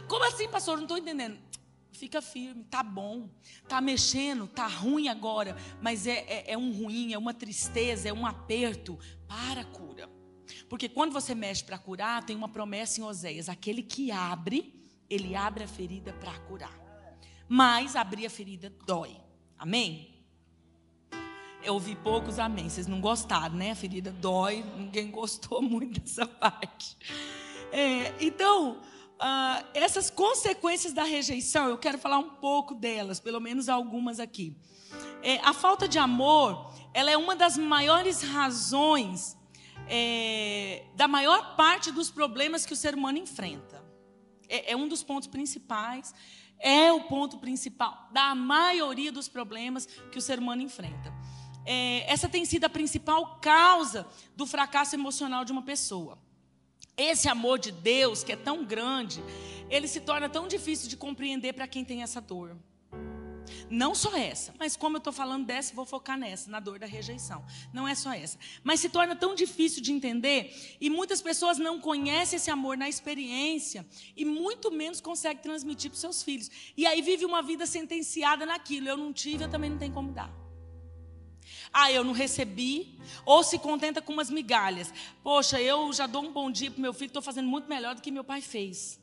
Como 0.09 0.25
assim, 0.25 0.49
pastor? 0.49 0.77
Não 0.77 0.85
estou 0.85 0.99
entendendo. 0.99 1.39
Fica 1.93 2.21
firme, 2.21 2.63
tá 2.65 2.83
bom, 2.83 3.27
tá 3.67 3.81
mexendo, 3.81 4.47
tá 4.47 4.67
ruim 4.67 5.09
agora, 5.09 5.57
mas 5.81 6.07
é, 6.07 6.27
é, 6.29 6.53
é 6.53 6.59
um 6.59 6.71
ruim, 6.71 7.15
é 7.15 7.19
uma 7.19 7.33
tristeza, 7.33 8.11
é 8.11 8.13
um 8.13 8.27
aperto. 8.27 8.99
Para, 9.27 9.65
cura. 9.65 10.16
Porque 10.69 10.89
quando 10.89 11.13
você 11.13 11.35
mexe 11.35 11.65
para 11.65 11.79
curar, 11.79 12.25
tem 12.25 12.37
uma 12.37 12.49
promessa 12.49 13.01
em 13.01 13.05
Oséias: 13.05 13.49
aquele 13.49 13.83
que 13.83 14.11
abre, 14.11 14.75
ele 15.09 15.35
abre 15.35 15.65
a 15.65 15.69
ferida 15.69 16.13
para 16.13 16.37
curar. 16.41 16.75
Mas 17.49 17.95
abrir 17.95 18.27
a 18.27 18.31
ferida 18.31 18.73
dói. 18.85 19.17
Amém? 19.57 20.17
Eu 21.63 21.75
ouvi 21.75 21.95
poucos 21.97 22.39
amém. 22.39 22.69
Vocês 22.69 22.87
não 22.87 23.01
gostaram, 23.01 23.55
né? 23.55 23.71
A 23.71 23.75
ferida 23.75 24.11
dói. 24.11 24.65
Ninguém 24.77 25.11
gostou 25.11 25.63
muito 25.63 26.01
dessa 26.01 26.27
parte. 26.27 26.97
É, 27.73 28.15
então, 28.21 28.81
uh, 29.17 29.67
essas 29.75 30.11
consequências 30.11 30.93
da 30.93 31.05
rejeição, 31.05 31.69
eu 31.69 31.79
quero 31.79 31.99
falar 31.99 32.19
um 32.19 32.31
pouco 32.31 32.75
delas, 32.75 33.21
pelo 33.21 33.41
menos 33.41 33.69
algumas 33.69 34.21
aqui. 34.21 34.57
É, 35.23 35.39
a 35.39 35.53
falta 35.53 35.89
de 35.89 35.99
amor, 35.99 36.73
ela 36.95 37.11
é 37.11 37.17
uma 37.17 37.35
das 37.37 37.57
maiores 37.57 38.23
razões 38.23 39.36
é, 39.89 40.85
da 40.95 41.07
maior 41.07 41.57
parte 41.57 41.91
dos 41.93 42.11
problemas 42.11 42.67
que 42.67 42.73
o 42.73 42.77
ser 42.77 42.95
humano 42.95 43.19
enfrenta. 43.19 43.85
É, 44.49 44.73
é 44.73 44.77
um 44.77 44.89
dos 44.89 45.03
pontos 45.03 45.29
principais, 45.29 46.15
é 46.59 46.93
o 46.93 47.03
ponto 47.03 47.39
principal 47.39 48.09
da 48.13 48.35
maioria 48.35 49.13
dos 49.13 49.29
problemas 49.29 49.87
que 50.11 50.19
o 50.19 50.23
ser 50.23 50.39
humano 50.39 50.63
enfrenta. 50.63 51.13
É, 51.65 52.11
essa 52.11 52.29
tem 52.29 52.45
sido 52.45 52.65
a 52.65 52.69
principal 52.69 53.39
causa 53.41 54.07
do 54.37 54.47
fracasso 54.47 54.95
emocional 54.95 55.45
de 55.45 55.53
uma 55.53 55.63
pessoa. 55.63 56.19
Esse 56.97 57.29
amor 57.29 57.59
de 57.59 57.73
Deus, 57.73 58.23
que 58.23 58.33
é 58.33 58.37
tão 58.37 58.65
grande, 58.65 59.23
ele 59.69 59.89
se 59.89 60.01
torna 60.01 60.29
tão 60.29 60.47
difícil 60.49 60.89
de 60.89 60.97
compreender 60.97 61.53
para 61.53 61.67
quem 61.67 61.85
tem 61.85 62.03
essa 62.03 62.21
dor. 62.21 62.57
Não 63.69 63.95
só 63.95 64.17
essa, 64.17 64.55
mas 64.59 64.77
como 64.77 64.97
eu 64.97 64.99
estou 64.99 65.13
falando 65.13 65.45
dessa, 65.45 65.75
vou 65.75 65.85
focar 65.85 66.17
nessa, 66.17 66.49
na 66.49 66.61
dor 66.61 66.79
da 66.79 66.87
rejeição. 66.87 67.45
Não 67.73 67.87
é 67.87 67.95
só 67.95 68.13
essa. 68.13 68.39
Mas 68.63 68.79
se 68.79 68.89
torna 68.89 69.17
tão 69.17 69.35
difícil 69.35 69.83
de 69.83 69.93
entender 69.93 70.77
e 70.81 70.89
muitas 70.89 71.21
pessoas 71.21 71.59
não 71.59 71.81
conhecem 71.81 72.37
esse 72.37 72.51
amor 72.51 72.77
na 72.77 72.89
experiência 72.89 73.85
e 74.17 74.25
muito 74.25 74.71
menos 74.71 75.01
conseguem 75.01 75.43
transmitir 75.43 75.91
para 75.91 75.99
seus 75.99 76.23
filhos. 76.23 76.51
E 76.77 76.87
aí 76.87 77.03
vive 77.03 77.25
uma 77.25 77.43
vida 77.43 77.67
sentenciada 77.67 78.47
naquilo. 78.47 78.89
Eu 78.89 78.97
não 78.97 79.13
tive, 79.13 79.45
eu 79.45 79.51
também 79.51 79.71
não 79.71 79.79
tenho 79.79 79.93
como 79.93 80.13
dar. 80.13 80.31
Ah, 81.73 81.91
eu 81.91 82.05
não 82.05 82.13
recebi, 82.13 82.99
ou 83.25 83.43
se 83.43 83.59
contenta 83.59 84.01
com 84.01 84.13
umas 84.13 84.31
migalhas. 84.31 84.93
Poxa, 85.23 85.61
eu 85.61 85.93
já 85.93 86.07
dou 86.07 86.23
um 86.23 86.33
bom 86.33 86.51
dia 86.51 86.71
para 86.71 86.81
meu 86.81 86.95
filho, 86.95 87.09
estou 87.09 87.23
fazendo 87.23 87.49
muito 87.49 87.69
melhor 87.69 87.95
do 87.95 88.01
que 88.01 88.11
meu 88.11 88.25
pai 88.25 88.41
fez. 88.41 88.99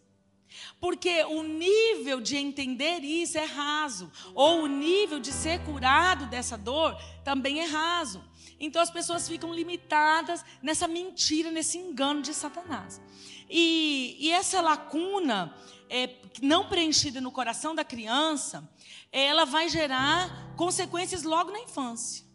Porque 0.80 1.24
o 1.24 1.44
nível 1.44 2.22
de 2.22 2.38
entender 2.38 3.00
isso 3.04 3.38
é 3.38 3.46
raso, 3.46 4.12
ou 4.34 4.63
o 4.63 4.68
nível 4.68 5.20
de 5.20 5.32
ser 5.32 5.60
curado 5.63 6.26
dessa 6.28 6.58
dor 6.58 6.96
também 7.24 7.60
é 7.60 7.66
raso. 7.66 8.24
Então 8.60 8.82
as 8.82 8.89
pessoas 8.89 9.28
ficam 9.28 9.54
limitadas 9.54 10.44
nessa 10.62 10.88
mentira, 10.88 11.52
nesse 11.52 11.78
engano 11.78 12.22
de 12.22 12.34
Satanás. 12.34 13.02
E, 13.50 14.16
e 14.20 14.32
essa 14.32 14.62
lacuna 14.62 15.54
é, 15.89 16.10
não 16.42 16.68
preenchida 16.68 17.22
no 17.22 17.32
coração 17.32 17.76
da 17.76 17.84
criança, 17.84 18.68
ela 19.12 19.46
vai 19.46 19.70
gerar 19.70 20.56
consequências 20.56 21.24
logo 21.24 21.52
na 21.52 21.60
infância. 21.60 22.26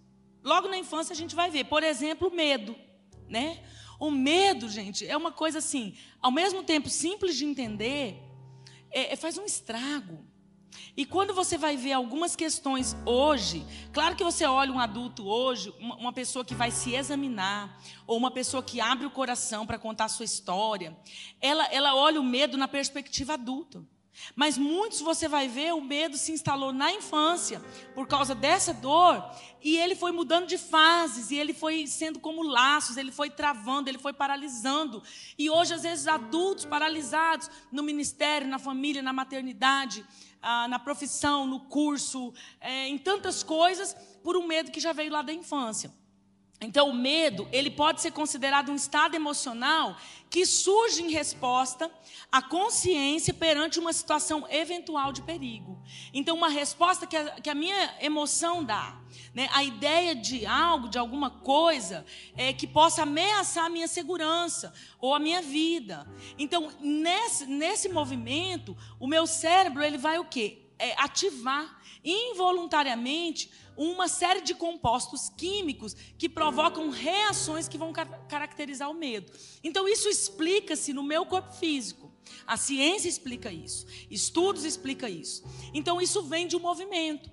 Logo 0.45 0.69
na 0.69 0.79
infância 0.79 1.13
a 1.13 1.17
gente 1.17 1.35
vai 1.35 1.51
ver, 1.51 1.65
por 1.65 1.83
exemplo, 1.83 2.31
medo, 2.31 2.77
né? 3.29 3.63
O 3.99 4.11
medo, 4.11 4.69
gente, 4.69 5.07
é 5.07 5.17
uma 5.17 5.33
coisa 5.33 5.59
assim, 5.59 5.97
ao 6.23 6.31
mesmo 6.31 6.63
tempo 6.63 6.89
simples 6.89 7.37
de 7.37 7.45
entender, 7.45 8.23
é, 8.91 9.13
é, 9.13 9.17
faz 9.17 9.37
um 9.37 9.45
estrago. 9.45 10.25
E 10.97 11.05
quando 11.05 11.35
você 11.35 11.59
vai 11.59 11.77
ver 11.77 11.93
algumas 11.93 12.37
questões 12.37 12.97
hoje, 13.05 13.65
claro 13.93 14.15
que 14.15 14.23
você 14.23 14.45
olha 14.45 14.73
um 14.73 14.79
adulto 14.79 15.27
hoje, 15.27 15.73
uma, 15.81 15.97
uma 15.97 16.13
pessoa 16.13 16.45
que 16.45 16.55
vai 16.55 16.71
se 16.71 16.95
examinar, 16.95 17.81
ou 18.07 18.17
uma 18.17 18.31
pessoa 18.31 18.63
que 18.63 18.81
abre 18.81 19.07
o 19.07 19.11
coração 19.11 19.67
para 19.67 19.79
contar 19.79 20.05
a 20.05 20.09
sua 20.09 20.25
história, 20.25 20.97
ela, 21.41 21.65
ela 21.67 21.95
olha 21.95 22.21
o 22.21 22.25
medo 22.25 22.57
na 22.57 22.69
perspectiva 22.69 23.35
adulta. 23.35 23.83
Mas 24.35 24.59
muitos 24.59 25.01
você 25.01 25.29
vai 25.29 25.49
ver, 25.49 25.75
o 25.75 25.81
medo 25.81 26.17
se 26.17 26.33
instalou 26.33 26.73
na 26.73 26.93
infância 26.93 27.63
por 27.95 28.07
causa 28.07 28.35
dessa 28.35 28.73
dor, 28.73 29.25
e 29.63 29.77
ele 29.77 29.95
foi 29.95 30.13
mudando 30.13 30.47
de 30.47 30.59
fases, 30.59 31.31
e 31.31 31.37
ele 31.37 31.53
foi 31.53 31.87
sendo 31.87 32.21
como 32.21 32.43
laços, 32.43 32.97
ele 32.97 33.11
foi 33.11 33.31
travando, 33.31 33.89
ele 33.89 33.99
foi 33.99 34.13
paralisando. 34.13 35.03
E 35.39 35.51
hoje, 35.51 35.75
às 35.75 35.83
vezes, 35.83 36.07
adultos 36.07 36.65
paralisados 36.65 37.51
no 37.73 37.83
ministério, 37.83 38.47
na 38.47 38.59
família, 38.59 39.03
na 39.03 39.13
maternidade, 39.13 40.05
ah, 40.41 40.69
na 40.69 40.79
profissão, 40.79 41.47
no 41.47 41.61
curso, 41.61 42.33
é, 42.61 42.89
em 42.89 42.99
tantas 42.99 43.43
coisas, 43.43 43.95
por 44.23 44.37
um 44.37 44.47
medo 44.47 44.71
que 44.71 44.81
já 44.81 44.93
veio 44.93 45.13
lá 45.13 45.23
da 45.23 45.33
infância. 45.33 45.93
Então, 46.61 46.91
o 46.91 46.95
medo, 46.95 47.49
ele 47.53 47.71
pode 47.71 48.01
ser 48.01 48.11
considerado 48.11 48.73
um 48.73 48.75
estado 48.75 49.15
emocional 49.15 49.97
que 50.29 50.45
surge 50.45 51.03
em 51.03 51.11
resposta 51.11 51.89
à 52.33 52.43
consciência 52.43 53.33
perante 53.33 53.79
uma 53.79 53.93
situação 53.93 54.45
eventual 54.51 55.13
de 55.13 55.23
perigo. 55.23 55.81
Então, 56.13 56.37
uma 56.37 56.49
resposta 56.49 57.07
que 57.07 57.17
a, 57.17 57.41
que 57.41 57.49
a 57.49 57.55
minha 57.55 57.95
emoção 58.01 58.65
dá. 58.65 58.99
Né? 59.33 59.49
A 59.53 59.63
ideia 59.63 60.17
de 60.17 60.45
algo, 60.47 60.89
de 60.89 60.99
alguma 60.99 61.31
coisa, 61.31 62.05
é, 62.37 62.53
que 62.53 62.67
possa 62.67 63.03
ameaçar 63.03 63.67
a 63.67 63.71
minha 63.71 63.87
segurança 63.87 64.75
ou 65.01 65.15
a 65.15 65.21
minha 65.21 65.41
vida. 65.41 66.11
Então, 66.37 66.73
nesse, 66.81 67.47
nesse 67.47 67.89
movimento, 67.89 68.77
o 68.99 69.07
meu 69.07 69.29
cérebro, 69.29 69.83
ele 69.83 69.97
vai 69.97 70.19
o 70.19 70.25
quê? 70.25 70.65
É, 70.77 70.95
ativar 70.99 71.78
involuntariamente 72.05 73.51
uma 73.77 74.09
série 74.09 74.41
de 74.41 74.55
compostos 74.55 75.31
químicos 75.37 75.95
que 76.19 76.29
provocam 76.29 76.91
reações 76.91 77.69
que 77.69 77.79
vão 77.79 77.93
car 77.93 78.27
caracterizar 78.29 78.91
o 78.91 78.95
medo. 78.95 79.33
Então, 79.63 79.89
isso 79.89 80.09
explica-se 80.09 80.93
no 80.93 81.03
meu 81.03 81.25
corpo 81.25 81.53
físico. 81.53 82.13
A 82.47 82.57
ciência 82.57 83.09
explica 83.09 83.53
isso, 83.53 83.87
estudos 84.11 84.65
explicam 84.65 85.09
isso. 85.09 85.45
Então, 85.73 86.01
isso 86.01 86.23
vem 86.23 86.47
de 86.47 86.57
um 86.57 86.61
movimento. 86.61 87.31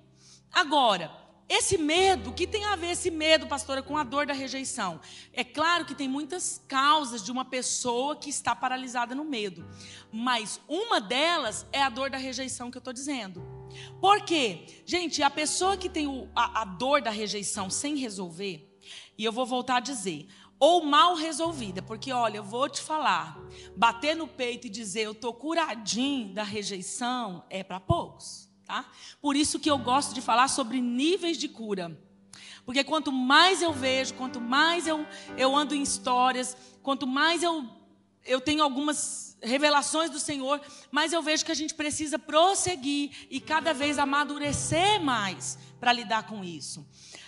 Agora, 0.52 1.10
esse 1.48 1.78
medo, 1.78 2.32
que 2.32 2.46
tem 2.46 2.64
a 2.64 2.74
ver 2.74 2.90
esse 2.90 3.08
medo, 3.08 3.46
pastora, 3.46 3.80
com 3.80 3.96
a 3.96 4.02
dor 4.02 4.26
da 4.26 4.32
rejeição? 4.32 5.00
É 5.32 5.44
claro 5.44 5.84
que 5.84 5.94
tem 5.94 6.08
muitas 6.08 6.60
causas 6.66 7.22
de 7.22 7.30
uma 7.30 7.44
pessoa 7.44 8.16
que 8.16 8.28
está 8.28 8.54
paralisada 8.54 9.14
no 9.14 9.24
medo, 9.24 9.64
mas 10.10 10.60
uma 10.68 11.00
delas 11.00 11.64
é 11.72 11.80
a 11.80 11.88
dor 11.88 12.10
da 12.10 12.18
rejeição 12.18 12.70
que 12.70 12.76
eu 12.76 12.80
estou 12.80 12.92
dizendo. 12.92 13.55
Por 14.00 14.22
quê? 14.22 14.66
Gente, 14.84 15.22
a 15.22 15.30
pessoa 15.30 15.76
que 15.76 15.88
tem 15.88 16.06
o, 16.06 16.28
a, 16.34 16.62
a 16.62 16.64
dor 16.64 17.00
da 17.02 17.10
rejeição 17.10 17.68
sem 17.70 17.96
resolver, 17.96 18.78
e 19.16 19.24
eu 19.24 19.32
vou 19.32 19.46
voltar 19.46 19.76
a 19.76 19.80
dizer, 19.80 20.28
ou 20.58 20.84
mal 20.84 21.14
resolvida, 21.14 21.82
porque 21.82 22.12
olha, 22.12 22.38
eu 22.38 22.44
vou 22.44 22.68
te 22.68 22.80
falar, 22.80 23.38
bater 23.76 24.16
no 24.16 24.26
peito 24.26 24.66
e 24.66 24.70
dizer 24.70 25.02
eu 25.02 25.12
estou 25.12 25.34
curadinho 25.34 26.32
da 26.32 26.42
rejeição 26.42 27.44
é 27.50 27.62
para 27.62 27.78
poucos. 27.78 28.48
Tá? 28.64 28.84
Por 29.20 29.36
isso 29.36 29.60
que 29.60 29.70
eu 29.70 29.78
gosto 29.78 30.14
de 30.14 30.20
falar 30.20 30.48
sobre 30.48 30.80
níveis 30.80 31.38
de 31.38 31.48
cura. 31.48 31.96
Porque 32.64 32.82
quanto 32.82 33.12
mais 33.12 33.62
eu 33.62 33.72
vejo, 33.72 34.14
quanto 34.14 34.40
mais 34.40 34.88
eu, 34.88 35.06
eu 35.38 35.54
ando 35.54 35.74
em 35.74 35.82
histórias, 35.82 36.56
quanto 36.82 37.06
mais 37.06 37.42
eu, 37.42 37.64
eu 38.24 38.40
tenho 38.40 38.62
algumas 38.62 39.25
revelações 39.46 40.10
do 40.10 40.18
Senhor, 40.18 40.60
mais 40.90 41.12
eu 41.12 41.22
vejo 41.22 41.44
que 41.44 41.52
a 41.52 41.56
gente 41.56 41.74
precisa 41.74 42.18
prosseguir 42.18 43.10
e 43.30 43.40
cada 43.40 43.72
vez 43.72 43.98
amadurecer 43.98 45.00
mais 45.00 45.58
para 45.80 45.92
lidar 45.92 46.26
com 46.26 46.44
isso. 46.44 46.86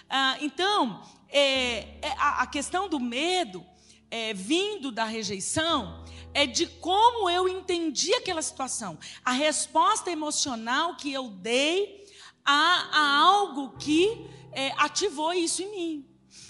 Ah, 0.09 0.37
então, 0.40 1.02
é, 1.28 1.98
é, 2.00 2.14
a, 2.18 2.42
a, 2.42 2.46
questão 2.46 2.88
do 2.88 2.98
medo 2.98 3.64
é, 4.11 4.33
vindo 4.33 4.90
da 4.90 5.04
rejeição 5.04 6.04
é 6.33 6.46
de 6.46 6.66
como 6.66 7.28
eu 7.28 7.48
entendi 7.48 8.14
aquela 8.14 8.40
situação, 8.42 8.98
a 9.24 9.33
resposta 9.33 10.11
emocional 10.11 10.96
que 10.96 11.12
eu 11.12 11.28
dei 11.28 12.07
a, 12.44 12.88
a 12.92 13.18
algo 13.18 13.76
que 13.76 14.26
é, 14.52 14.72
ativou 14.78 15.35
isso 15.35 15.62
em 15.62 15.70
mim. 15.70 16.09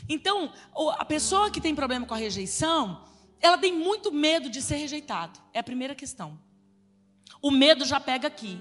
Então, 0.09 0.53
a 0.97 1.05
pessoa 1.05 1.51
que 1.51 1.61
tem 1.61 1.75
problema 1.75 2.07
com 2.07 2.15
a 2.15 2.19
rejeição, 2.19 3.05
ela 3.41 3.59
tem 3.59 3.73
muito 3.73 4.13
medo 4.13 4.49
de 4.49 4.61
ser 4.61 4.77
rejeitado. 4.77 5.39
É 5.53 5.59
a 5.61 5.65
primeira 5.65 5.95
questão. 5.95 6.39
O 7.41 7.51
medo 7.51 7.85
já 7.85 8.01
pega 8.01 8.29
aqui. 8.29 8.61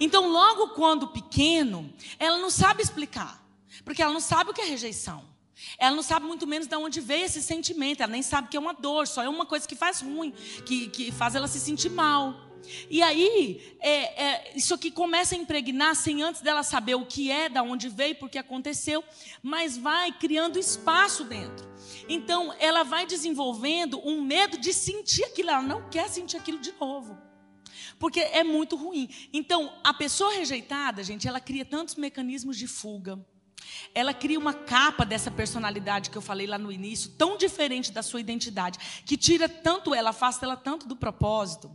Então, 0.00 0.28
logo 0.28 0.68
quando 0.68 1.08
pequeno, 1.08 1.92
ela 2.18 2.38
não 2.38 2.50
sabe 2.50 2.82
explicar, 2.82 3.44
porque 3.84 4.02
ela 4.02 4.12
não 4.12 4.20
sabe 4.20 4.50
o 4.50 4.54
que 4.54 4.60
é 4.60 4.64
rejeição. 4.64 5.28
Ela 5.78 5.94
não 5.94 6.02
sabe 6.02 6.26
muito 6.26 6.46
menos 6.46 6.66
de 6.66 6.74
onde 6.76 7.00
veio 7.00 7.26
esse 7.26 7.42
sentimento. 7.42 8.02
Ela 8.02 8.12
nem 8.12 8.22
sabe 8.22 8.48
que 8.48 8.56
é 8.56 8.60
uma 8.60 8.72
dor, 8.72 9.06
só 9.06 9.22
é 9.22 9.28
uma 9.28 9.44
coisa 9.44 9.68
que 9.68 9.76
faz 9.76 10.00
ruim, 10.00 10.32
que, 10.64 10.88
que 10.88 11.12
faz 11.12 11.34
ela 11.34 11.46
se 11.46 11.60
sentir 11.60 11.90
mal. 11.90 12.49
E 12.88 13.02
aí, 13.02 13.76
é, 13.80 14.24
é, 14.24 14.52
isso 14.56 14.74
aqui 14.74 14.90
começa 14.90 15.34
a 15.34 15.38
impregnar 15.38 15.94
sem 15.94 16.22
antes 16.22 16.40
dela 16.40 16.62
saber 16.62 16.94
o 16.94 17.06
que 17.06 17.30
é, 17.30 17.48
da 17.48 17.62
onde 17.62 17.88
veio, 17.88 18.16
porque 18.16 18.38
aconteceu, 18.38 19.02
mas 19.42 19.76
vai 19.76 20.12
criando 20.12 20.58
espaço 20.58 21.24
dentro. 21.24 21.68
Então, 22.08 22.54
ela 22.58 22.82
vai 22.82 23.06
desenvolvendo 23.06 24.00
um 24.06 24.20
medo 24.20 24.58
de 24.58 24.72
sentir 24.72 25.24
aquilo, 25.24 25.50
ela 25.50 25.62
não 25.62 25.88
quer 25.88 26.08
sentir 26.08 26.36
aquilo 26.36 26.58
de 26.58 26.72
novo. 26.80 27.18
Porque 27.98 28.20
é 28.20 28.42
muito 28.42 28.76
ruim. 28.76 29.08
Então, 29.32 29.72
a 29.84 29.92
pessoa 29.92 30.32
rejeitada, 30.34 31.02
gente, 31.02 31.28
ela 31.28 31.40
cria 31.40 31.64
tantos 31.64 31.94
mecanismos 31.94 32.56
de 32.56 32.66
fuga 32.66 33.18
ela 33.94 34.14
cria 34.14 34.38
uma 34.38 34.54
capa 34.54 35.04
dessa 35.04 35.30
personalidade 35.30 36.10
que 36.10 36.18
eu 36.18 36.22
falei 36.22 36.46
lá 36.46 36.58
no 36.58 36.70
início, 36.72 37.10
tão 37.12 37.36
diferente 37.36 37.92
da 37.92 38.02
sua 38.02 38.20
identidade, 38.20 39.02
que 39.04 39.16
tira 39.16 39.48
tanto 39.48 39.94
ela, 39.94 40.10
afasta 40.10 40.44
ela 40.44 40.56
tanto 40.56 40.86
do 40.86 40.96
propósito, 40.96 41.74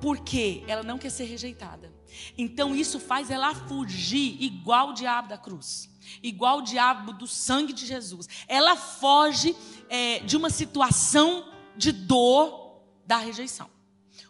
porque 0.00 0.62
ela 0.66 0.82
não 0.82 0.98
quer 0.98 1.10
ser 1.10 1.24
rejeitada. 1.24 1.92
Então 2.36 2.74
isso 2.74 2.98
faz 3.00 3.30
ela 3.30 3.54
fugir 3.54 4.42
igual 4.42 4.90
o 4.90 4.92
diabo 4.92 5.28
da 5.28 5.38
cruz, 5.38 5.90
igual 6.22 6.58
o 6.58 6.62
diabo 6.62 7.12
do 7.12 7.26
sangue 7.26 7.72
de 7.72 7.86
Jesus. 7.86 8.28
Ela 8.46 8.76
foge 8.76 9.56
é, 9.88 10.20
de 10.20 10.36
uma 10.36 10.50
situação 10.50 11.52
de 11.76 11.92
dor 11.92 12.82
da 13.06 13.16
rejeição. 13.16 13.68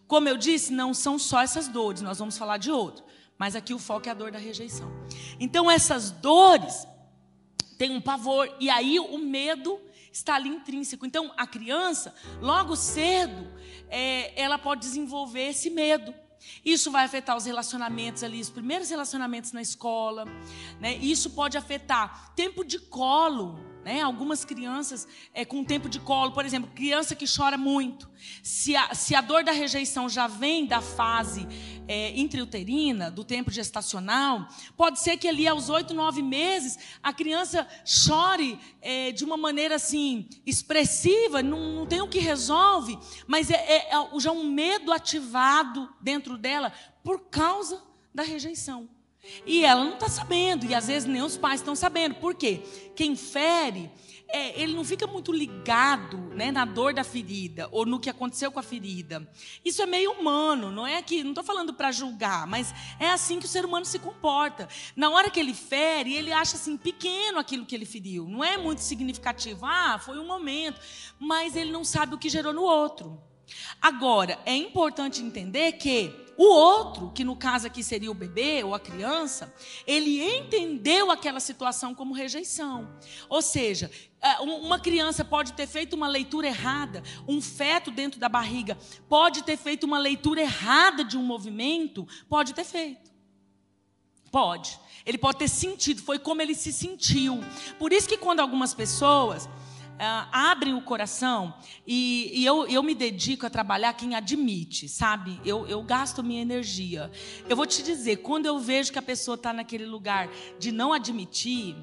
Como 0.06 0.28
eu 0.28 0.36
disse, 0.36 0.72
não 0.72 0.94
são 0.94 1.18
só 1.18 1.40
essas 1.40 1.68
dores, 1.68 2.00
nós 2.00 2.18
vamos 2.18 2.38
falar 2.38 2.58
de 2.58 2.70
outro. 2.70 3.04
Mas 3.38 3.54
aqui 3.54 3.74
o 3.74 3.78
foco 3.78 4.08
é 4.08 4.12
a 4.12 4.14
dor 4.14 4.30
da 4.30 4.38
rejeição. 4.38 4.90
Então 5.38 5.70
essas 5.70 6.10
dores 6.10 6.86
têm 7.76 7.90
um 7.90 8.00
pavor 8.00 8.48
e 8.58 8.70
aí 8.70 8.98
o 8.98 9.18
medo 9.18 9.78
está 10.16 10.34
ali 10.36 10.48
intrínseco. 10.48 11.04
Então 11.04 11.32
a 11.36 11.46
criança, 11.46 12.14
logo 12.40 12.74
cedo, 12.74 13.52
é, 13.88 14.40
ela 14.40 14.58
pode 14.58 14.80
desenvolver 14.80 15.48
esse 15.48 15.68
medo. 15.70 16.14
Isso 16.64 16.90
vai 16.90 17.04
afetar 17.04 17.36
os 17.36 17.44
relacionamentos 17.44 18.22
ali, 18.22 18.40
os 18.40 18.50
primeiros 18.50 18.88
relacionamentos 18.88 19.52
na 19.52 19.60
escola. 19.60 20.24
Né? 20.80 20.96
Isso 20.96 21.30
pode 21.30 21.58
afetar 21.58 22.34
tempo 22.34 22.64
de 22.64 22.78
colo. 22.78 23.58
Né? 23.86 24.00
Algumas 24.00 24.44
crianças 24.44 25.06
é, 25.32 25.44
com 25.44 25.62
tempo 25.62 25.88
de 25.88 26.00
colo, 26.00 26.32
por 26.32 26.44
exemplo, 26.44 26.68
criança 26.74 27.14
que 27.14 27.24
chora 27.24 27.56
muito. 27.56 28.10
Se 28.42 28.74
a, 28.74 28.92
se 28.96 29.14
a 29.14 29.20
dor 29.20 29.44
da 29.44 29.52
rejeição 29.52 30.08
já 30.08 30.26
vem 30.26 30.66
da 30.66 30.80
fase 30.80 31.46
é, 31.86 32.10
intrauterina, 32.18 33.12
do 33.12 33.22
tempo 33.22 33.48
gestacional, 33.48 34.48
pode 34.76 34.98
ser 34.98 35.16
que 35.18 35.28
ali 35.28 35.46
aos 35.46 35.68
oito, 35.68 35.94
nove 35.94 36.20
meses 36.20 36.76
a 37.00 37.12
criança 37.12 37.64
chore 37.84 38.58
é, 38.82 39.12
de 39.12 39.24
uma 39.24 39.36
maneira 39.36 39.76
assim 39.76 40.28
expressiva, 40.44 41.40
não, 41.40 41.76
não 41.76 41.86
tem 41.86 42.00
o 42.02 42.08
que 42.08 42.18
resolve, 42.18 42.98
mas 43.24 43.52
é, 43.52 43.54
é, 43.54 43.94
é 43.94 44.18
já 44.18 44.32
um 44.32 44.50
medo 44.50 44.92
ativado 44.92 45.88
dentro 46.00 46.36
dela 46.36 46.72
por 47.04 47.28
causa 47.30 47.80
da 48.12 48.24
rejeição. 48.24 48.95
E 49.44 49.64
ela 49.64 49.84
não 49.84 49.94
está 49.94 50.08
sabendo, 50.08 50.66
e 50.66 50.74
às 50.74 50.86
vezes 50.86 51.08
nem 51.08 51.22
os 51.22 51.36
pais 51.36 51.60
estão 51.60 51.74
sabendo. 51.74 52.14
Por 52.16 52.34
quê? 52.34 52.62
Quem 52.94 53.16
fere 53.16 53.90
é, 54.28 54.60
ele 54.60 54.74
não 54.74 54.84
fica 54.84 55.06
muito 55.06 55.32
ligado 55.32 56.16
né, 56.34 56.50
na 56.50 56.64
dor 56.64 56.92
da 56.92 57.04
ferida 57.04 57.68
ou 57.70 57.86
no 57.86 58.00
que 58.00 58.10
aconteceu 58.10 58.50
com 58.50 58.58
a 58.58 58.62
ferida. 58.62 59.28
Isso 59.64 59.80
é 59.82 59.86
meio 59.86 60.12
humano, 60.12 60.70
não 60.70 60.86
é 60.86 61.00
que 61.00 61.22
não 61.22 61.30
estou 61.30 61.44
falando 61.44 61.72
para 61.72 61.92
julgar, 61.92 62.46
mas 62.46 62.74
é 62.98 63.10
assim 63.10 63.38
que 63.38 63.46
o 63.46 63.48
ser 63.48 63.64
humano 63.64 63.86
se 63.86 63.98
comporta. 63.98 64.68
Na 64.96 65.10
hora 65.10 65.30
que 65.30 65.38
ele 65.38 65.54
fere, 65.54 66.14
ele 66.14 66.32
acha 66.32 66.56
assim 66.56 66.76
pequeno 66.76 67.38
aquilo 67.38 67.64
que 67.64 67.74
ele 67.74 67.86
feriu, 67.86 68.26
não 68.28 68.42
é 68.42 68.56
muito 68.56 68.80
significativo. 68.80 69.64
Ah, 69.64 69.98
foi 69.98 70.18
um 70.18 70.26
momento, 70.26 70.80
mas 71.18 71.54
ele 71.54 71.70
não 71.70 71.84
sabe 71.84 72.14
o 72.14 72.18
que 72.18 72.28
gerou 72.28 72.52
no 72.52 72.62
outro. 72.62 73.20
Agora, 73.80 74.38
é 74.44 74.56
importante 74.56 75.22
entender 75.22 75.72
que 75.72 76.25
o 76.36 76.44
outro, 76.44 77.10
que 77.14 77.24
no 77.24 77.34
caso 77.34 77.66
aqui 77.66 77.82
seria 77.82 78.10
o 78.10 78.14
bebê 78.14 78.62
ou 78.62 78.74
a 78.74 78.80
criança, 78.80 79.52
ele 79.86 80.22
entendeu 80.22 81.10
aquela 81.10 81.40
situação 81.40 81.94
como 81.94 82.12
rejeição. 82.12 82.88
Ou 83.28 83.40
seja, 83.40 83.90
é, 84.20 84.40
uma 84.40 84.78
criança 84.78 85.24
pode 85.24 85.52
ter 85.54 85.66
feito 85.66 85.94
uma 85.94 86.08
leitura 86.08 86.48
errada, 86.48 87.02
um 87.26 87.40
feto 87.40 87.90
dentro 87.90 88.20
da 88.20 88.28
barriga 88.28 88.76
pode 89.08 89.42
ter 89.44 89.56
feito 89.56 89.84
uma 89.84 89.98
leitura 89.98 90.40
errada 90.40 91.04
de 91.04 91.16
um 91.16 91.22
movimento, 91.22 92.06
pode 92.28 92.52
ter 92.54 92.64
feito. 92.64 93.10
Pode. 94.30 94.78
Ele 95.06 95.16
pode 95.16 95.38
ter 95.38 95.48
sentido, 95.48 96.02
foi 96.02 96.18
como 96.18 96.42
ele 96.42 96.54
se 96.54 96.72
sentiu. 96.72 97.40
Por 97.78 97.92
isso 97.92 98.08
que 98.08 98.18
quando 98.18 98.40
algumas 98.40 98.74
pessoas 98.74 99.48
Uh, 99.96 100.28
abrem 100.30 100.74
o 100.74 100.82
coração 100.82 101.54
e, 101.86 102.30
e 102.34 102.44
eu, 102.44 102.66
eu, 102.68 102.82
me 102.82 102.94
dedico 102.94 103.46
a 103.46 103.50
trabalhar 103.50 103.94
quem 103.94 104.14
admite, 104.14 104.90
sabe? 104.90 105.40
Eu, 105.42 105.66
eu, 105.66 105.82
gasto 105.82 106.22
minha 106.22 106.42
energia. 106.42 107.10
Eu 107.48 107.56
vou 107.56 107.64
te 107.64 107.82
dizer, 107.82 108.16
quando 108.16 108.44
eu 108.44 108.58
vejo 108.58 108.92
que 108.92 108.98
a 108.98 109.02
pessoa 109.02 109.36
está 109.36 109.54
naquele 109.54 109.86
lugar 109.86 110.28
de 110.58 110.70
não 110.70 110.92
admitir, 110.92 111.74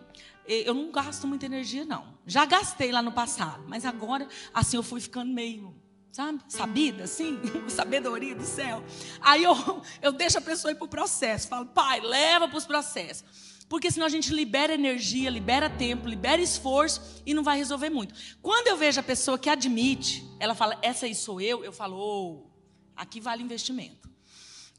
eu 0.47 0.73
não 0.76 0.91
gasto 0.91 1.26
muita 1.26 1.47
energia, 1.47 1.86
não. 1.86 2.06
Já 2.26 2.45
gastei 2.45 2.91
lá 2.91 3.02
no 3.02 3.12
passado, 3.12 3.63
mas 3.67 3.86
agora, 3.86 4.28
assim, 4.54 4.78
eu 4.78 4.84
fui 4.84 5.02
ficando 5.02 5.34
meio, 5.34 5.73
sabe? 6.12 6.39
Sabida, 6.47 7.06
assim, 7.06 7.39
sabedoria 7.67 8.36
do 8.36 8.45
céu. 8.45 8.84
Aí 9.21 9.43
eu, 9.43 9.82
eu 10.02 10.12
deixo 10.12 10.38
a 10.38 10.41
pessoa 10.41 10.71
ir 10.71 10.76
para 10.76 10.86
o 10.86 10.89
processo. 10.89 11.47
Falo, 11.47 11.65
pai, 11.65 11.99
leva 11.99 12.47
para 12.47 12.58
os 12.58 12.65
processos. 12.65 13.52
Porque 13.73 13.89
senão 13.89 14.05
a 14.05 14.09
gente 14.09 14.31
libera 14.31 14.75
energia, 14.75 15.31
libera 15.31 15.67
tempo, 15.67 16.07
libera 16.07 16.39
esforço 16.39 17.23
e 17.25 17.33
não 17.33 17.41
vai 17.41 17.57
resolver 17.57 17.89
muito. 17.89 18.13
Quando 18.39 18.67
eu 18.67 18.77
vejo 18.77 18.99
a 18.99 19.03
pessoa 19.03 19.36
que 19.36 19.49
admite, 19.49 20.23
ela 20.39 20.53
fala, 20.53 20.77
essa 20.83 21.07
aí 21.07 21.15
sou 21.15 21.41
eu, 21.41 21.63
eu 21.63 21.73
falo, 21.73 21.97
oh, 21.97 22.51
aqui 22.95 23.19
vale 23.19 23.41
investimento. 23.41 24.07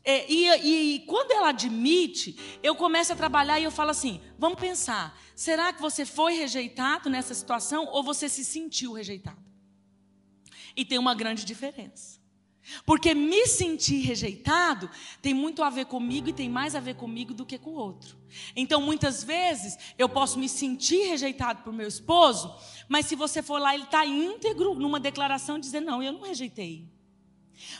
É, 0.04 0.30
e, 0.33 0.46
e, 0.46 0.94
e, 0.94 0.98
quando 1.07 1.33
ela 1.33 1.48
admite, 1.48 2.38
eu 2.62 2.76
começo 2.76 3.12
a 3.12 3.16
trabalhar 3.16 3.59
e 3.59 3.64
eu 3.64 3.72
falo 3.72 3.90
assim: 3.90 4.20
vamos 4.38 4.61
pensar, 4.61 5.20
será 5.35 5.72
que 5.72 5.83
você 5.83 6.07
foi 6.07 6.35
rejeitado 6.35 7.11
nessa 7.11 7.35
situação 7.35 7.88
ou 7.90 8.04
você 8.04 8.28
se 8.28 8.44
sentiu 8.44 8.92
rejeitado? 8.92 9.42
E 10.76 10.85
tem 10.85 10.98
uma 10.98 11.16
grande 11.16 11.44
diferença. 11.44 12.13
Porque 12.87 13.14
me 13.14 13.46
sentir 13.46 14.00
rejeitado 14.00 14.90
tem 15.20 15.35
muito 15.35 15.62
a 15.62 15.70
ver 15.70 15.87
comigo 15.87 16.29
e 16.29 16.33
tem 16.33 16.48
mais 16.48 16.74
a 16.74 16.81
ver 16.81 16.94
comigo 16.94 17.35
do 17.35 17.44
que 17.44 17.59
com 17.59 17.70
o 17.70 17.77
outro. 17.77 18.16
Então, 18.57 18.81
muitas 18.81 19.22
vezes, 19.22 19.79
eu 19.98 20.09
posso 20.09 20.38
me 20.38 20.48
sentir 20.48 21.09
rejeitado 21.09 21.62
por 21.62 21.72
meu 21.72 21.87
esposo, 21.87 22.55
mas 22.88 23.07
se 23.07 23.14
você 23.14 23.42
for 23.42 23.61
lá, 23.61 23.74
ele 23.74 23.85
está 23.85 24.05
íntegro 24.05 24.74
numa 24.74 24.98
declaração 24.98 25.59
dizendo: 25.59 25.87
Não, 25.87 26.03
eu 26.03 26.12
não 26.12 26.22
rejeitei. 26.22 26.88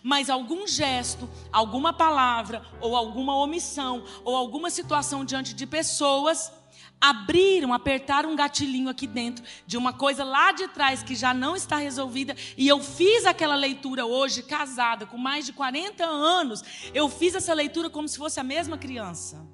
Mas 0.03 0.31
algum 0.31 0.67
gesto, 0.67 1.29
alguma 1.51 1.93
palavra, 1.93 2.65
ou 2.81 2.97
alguma 2.97 3.37
omissão, 3.37 4.05
ou 4.25 4.37
alguma 4.37 4.71
situação 4.71 5.25
diante 5.25 5.55
de 5.55 5.67
pessoas 5.67 6.53
abriram, 7.01 7.73
apertaram 7.73 8.33
um 8.33 8.37
gatilhinho 8.37 8.89
aqui 8.89 9.07
dentro 9.07 9.45
de 9.67 9.77
uma 9.77 9.93
coisa 9.93 10.25
lá 10.25 10.53
de 10.53 10.69
trás 10.69 11.03
que 11.03 11.15
já 11.15 11.35
não 11.35 11.55
está 11.55 11.77
resolvida. 11.77 12.35
E 12.57 12.67
eu 12.67 12.81
fiz 12.83 13.27
aquela 13.27 13.55
leitura 13.55 14.07
hoje, 14.07 14.43
casada, 14.43 15.05
com 15.05 15.19
mais 15.19 15.45
de 15.45 15.53
40 15.53 16.05
anos. 16.05 16.63
Eu 16.95 17.09
fiz 17.09 17.35
essa 17.35 17.53
leitura 17.53 17.91
como 17.91 18.09
se 18.09 18.17
fosse 18.17 18.41
a 18.41 18.45
mesma 18.45 18.79
criança, 18.79 19.47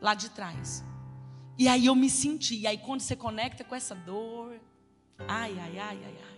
lá 0.00 0.14
de 0.14 0.30
trás. 0.30 0.84
E 1.58 1.68
aí 1.68 1.86
eu 1.86 1.94
me 1.94 2.10
senti. 2.10 2.56
E 2.56 2.66
aí 2.66 2.78
quando 2.78 3.00
você 3.00 3.14
conecta 3.14 3.62
com 3.62 3.74
essa 3.74 3.94
dor, 3.94 4.60
ai, 5.28 5.56
ai, 5.58 5.78
ai, 5.78 6.00
ai, 6.04 6.14
ai. 6.28 6.36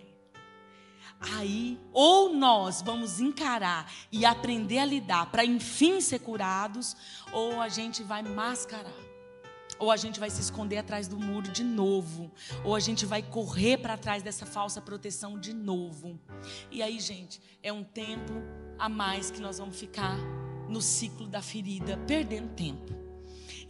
Aí, 1.36 1.80
ou 1.92 2.32
nós 2.32 2.80
vamos 2.80 3.18
encarar 3.18 3.90
e 4.12 4.24
aprender 4.24 4.78
a 4.78 4.84
lidar 4.84 5.26
para 5.32 5.44
enfim 5.44 6.00
ser 6.00 6.20
curados, 6.20 6.96
ou 7.32 7.60
a 7.60 7.68
gente 7.68 8.04
vai 8.04 8.22
mascarar 8.22 9.07
ou 9.78 9.90
a 9.90 9.96
gente 9.96 10.18
vai 10.18 10.30
se 10.30 10.40
esconder 10.40 10.78
atrás 10.78 11.06
do 11.08 11.18
muro 11.18 11.50
de 11.50 11.62
novo, 11.62 12.30
ou 12.64 12.74
a 12.74 12.80
gente 12.80 13.06
vai 13.06 13.22
correr 13.22 13.78
para 13.78 13.96
trás 13.96 14.22
dessa 14.22 14.44
falsa 14.44 14.80
proteção 14.80 15.38
de 15.38 15.54
novo. 15.54 16.18
E 16.70 16.82
aí, 16.82 16.98
gente, 16.98 17.40
é 17.62 17.72
um 17.72 17.84
tempo 17.84 18.32
a 18.78 18.88
mais 18.88 19.30
que 19.30 19.40
nós 19.40 19.58
vamos 19.58 19.78
ficar 19.78 20.16
no 20.68 20.82
ciclo 20.82 21.26
da 21.26 21.40
ferida, 21.40 21.96
perdendo 22.06 22.48
tempo. 22.54 22.92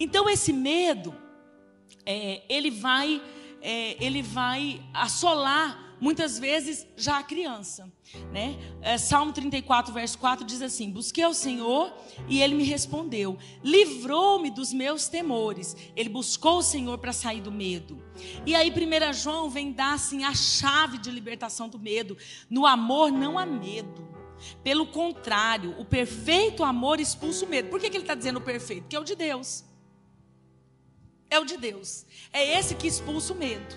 Então, 0.01 0.29
esse 0.29 0.53
medo, 0.53 1.15
é, 2.05 2.43
ele 2.49 2.71
vai, 2.71 3.23
é, 3.61 4.05
ele 4.05 4.23
vai 4.23 4.83
assolar 4.93 5.88
muitas 6.01 6.39
vezes 6.39 6.87
já 6.97 7.19
a 7.19 7.23
criança. 7.23 7.93
Né? 8.33 8.59
É, 8.81 8.97
Salmo 8.97 9.33
34, 9.33 9.93
verso 9.93 10.19
4 10.19 10.45
diz 10.45 10.63
assim: 10.63 10.91
Busquei 10.91 11.25
ao 11.25 11.35
Senhor 11.35 11.93
e 12.29 12.41
ele 12.41 12.55
me 12.55 12.65
respondeu, 12.65 13.37
livrou-me 13.63 14.51
dos 14.51 14.73
meus 14.73 15.09
temores. 15.09 15.77
Ele 15.95 16.09
buscou 16.09 16.59
o 16.59 16.63
Senhor 16.63 16.99
para 16.99 17.13
sair 17.13 17.41
do 17.41 17.53
medo. 17.53 18.03
E 18.47 18.55
aí, 18.55 18.71
1 18.71 19.13
João 19.13 19.51
vem 19.51 19.73
dar 19.73 19.95
assim 19.95 20.25
a 20.25 20.35
chave 20.35 20.99
de 20.99 21.11
libertação 21.11 21.69
do 21.69 21.79
medo. 21.79 22.17
No 22.49 22.67
amor 22.67 23.11
não 23.11 23.39
há 23.39 23.47
medo. 23.47 24.09
Pelo 24.63 24.87
contrário, 24.87 25.75
o 25.79 25.85
perfeito 25.85 26.63
amor 26.63 27.01
expulsa 27.01 27.45
o 27.45 27.49
medo. 27.49 27.69
Por 27.69 27.81
que, 27.81 27.91
que 27.91 27.97
ele 27.97 28.05
está 28.05 28.15
dizendo 28.15 28.39
o 28.39 28.43
perfeito? 28.43 28.83
Porque 28.83 28.97
é 28.97 29.01
o 29.01 29.05
de 29.05 29.17
Deus. 29.17 29.65
É 31.31 31.39
o 31.39 31.45
de 31.45 31.57
Deus. 31.57 32.07
É 32.33 32.59
esse 32.59 32.75
que 32.75 32.87
expulsa 32.87 33.33
o 33.33 33.37
medo. 33.37 33.77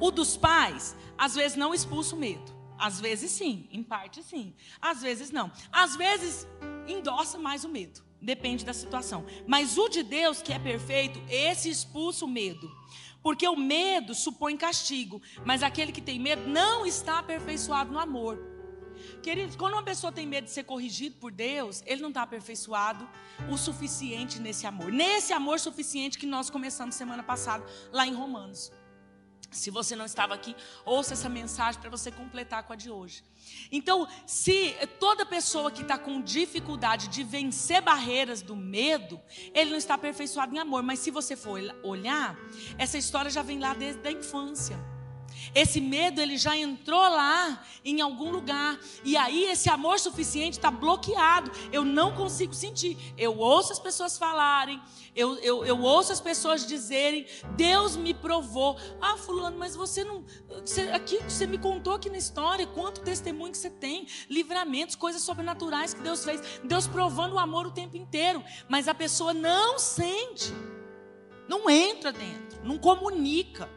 O 0.00 0.10
dos 0.10 0.36
pais 0.36 0.96
às 1.22 1.36
vezes 1.36 1.56
não 1.56 1.72
expulsa 1.72 2.16
o 2.16 2.18
medo. 2.18 2.52
Às 2.76 2.98
vezes 2.98 3.30
sim, 3.30 3.68
em 3.70 3.80
parte 3.80 4.24
sim. 4.24 4.52
Às 4.80 5.02
vezes 5.02 5.30
não. 5.30 5.52
Às 5.70 5.94
vezes 5.94 6.48
endossa 6.88 7.38
mais 7.38 7.62
o 7.62 7.68
medo. 7.68 8.02
Depende 8.20 8.64
da 8.64 8.72
situação. 8.72 9.24
Mas 9.46 9.78
o 9.78 9.88
de 9.88 10.02
Deus, 10.02 10.42
que 10.42 10.52
é 10.52 10.58
perfeito, 10.58 11.22
esse 11.28 11.70
expulsa 11.70 12.24
o 12.24 12.28
medo. 12.28 12.68
Porque 13.22 13.46
o 13.46 13.54
medo 13.54 14.16
supõe 14.16 14.56
castigo. 14.56 15.22
Mas 15.44 15.62
aquele 15.62 15.92
que 15.92 16.00
tem 16.00 16.18
medo 16.18 16.48
não 16.48 16.84
está 16.84 17.20
aperfeiçoado 17.20 17.92
no 17.92 18.00
amor. 18.00 18.36
Queridos, 19.22 19.54
quando 19.54 19.74
uma 19.74 19.84
pessoa 19.84 20.12
tem 20.12 20.26
medo 20.26 20.46
de 20.46 20.50
ser 20.50 20.64
corrigido 20.64 21.14
por 21.20 21.30
Deus, 21.30 21.84
ele 21.86 22.02
não 22.02 22.08
está 22.08 22.22
aperfeiçoado 22.22 23.08
o 23.48 23.56
suficiente 23.56 24.40
nesse 24.40 24.66
amor. 24.66 24.90
Nesse 24.90 25.32
amor 25.32 25.60
suficiente 25.60 26.18
que 26.18 26.26
nós 26.26 26.50
começamos 26.50 26.96
semana 26.96 27.22
passada, 27.22 27.64
lá 27.92 28.04
em 28.08 28.12
Romanos. 28.12 28.72
Se 29.52 29.70
você 29.70 29.94
não 29.94 30.04
estava 30.04 30.34
aqui, 30.34 30.56
ouça 30.84 31.12
essa 31.12 31.28
mensagem 31.28 31.80
para 31.80 31.90
você 31.90 32.10
completar 32.10 32.62
com 32.64 32.72
a 32.72 32.76
de 32.76 32.90
hoje. 32.90 33.22
Então, 33.70 34.08
se 34.26 34.74
toda 34.98 35.26
pessoa 35.26 35.70
que 35.70 35.82
está 35.82 35.98
com 35.98 36.20
dificuldade 36.20 37.08
de 37.08 37.22
vencer 37.22 37.82
barreiras 37.82 38.42
do 38.42 38.56
medo, 38.56 39.20
ele 39.54 39.70
não 39.70 39.76
está 39.76 39.94
aperfeiçoado 39.94 40.54
em 40.54 40.58
amor. 40.58 40.82
Mas 40.82 40.98
se 41.00 41.10
você 41.10 41.36
for 41.36 41.60
olhar, 41.82 42.36
essa 42.78 42.98
história 42.98 43.30
já 43.30 43.42
vem 43.42 43.58
lá 43.58 43.74
desde 43.74 44.06
a 44.06 44.12
infância. 44.12 44.91
Esse 45.54 45.80
medo 45.80 46.20
ele 46.20 46.36
já 46.36 46.56
entrou 46.56 47.00
lá 47.00 47.64
em 47.84 48.00
algum 48.00 48.30
lugar 48.30 48.78
e 49.04 49.16
aí 49.16 49.44
esse 49.44 49.68
amor 49.68 49.98
suficiente 49.98 50.54
está 50.54 50.70
bloqueado. 50.70 51.50
Eu 51.72 51.84
não 51.84 52.14
consigo 52.14 52.54
sentir. 52.54 52.96
Eu 53.16 53.38
ouço 53.38 53.72
as 53.72 53.78
pessoas 53.78 54.16
falarem, 54.18 54.80
eu, 55.14 55.36
eu, 55.38 55.64
eu 55.64 55.78
ouço 55.80 56.12
as 56.12 56.20
pessoas 56.20 56.66
dizerem: 56.66 57.26
Deus 57.56 57.96
me 57.96 58.14
provou. 58.14 58.78
Ah, 59.00 59.16
fulano, 59.16 59.58
mas 59.58 59.76
você 59.76 60.04
não, 60.04 60.24
você, 60.64 60.82
aqui 60.88 61.18
você 61.22 61.46
me 61.46 61.58
contou 61.58 61.94
aqui 61.94 62.08
na 62.08 62.18
história 62.18 62.66
quanto 62.66 63.02
testemunho 63.02 63.52
que 63.52 63.58
você 63.58 63.70
tem, 63.70 64.06
livramentos, 64.28 64.96
coisas 64.96 65.22
sobrenaturais 65.22 65.92
que 65.92 66.00
Deus 66.00 66.24
fez. 66.24 66.40
Deus 66.64 66.86
provando 66.86 67.34
o 67.34 67.38
amor 67.38 67.66
o 67.66 67.70
tempo 67.70 67.96
inteiro, 67.96 68.42
mas 68.68 68.88
a 68.88 68.94
pessoa 68.94 69.34
não 69.34 69.78
sente, 69.78 70.52
não 71.46 71.68
entra 71.68 72.12
dentro, 72.12 72.64
não 72.64 72.78
comunica. 72.78 73.68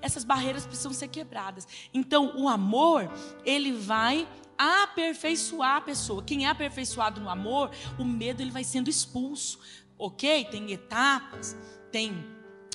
Essas 0.00 0.24
barreiras 0.24 0.66
precisam 0.66 0.92
ser 0.92 1.08
quebradas. 1.08 1.66
Então, 1.92 2.36
o 2.36 2.48
amor, 2.48 3.10
ele 3.44 3.72
vai 3.72 4.28
aperfeiçoar 4.56 5.76
a 5.76 5.80
pessoa. 5.80 6.22
Quem 6.22 6.46
é 6.46 6.48
aperfeiçoado 6.48 7.20
no 7.20 7.28
amor, 7.28 7.70
o 7.98 8.04
medo 8.04 8.42
ele 8.42 8.50
vai 8.50 8.64
sendo 8.64 8.90
expulso. 8.90 9.60
OK? 9.96 10.44
Tem 10.46 10.72
etapas, 10.72 11.56
tem 11.90 12.12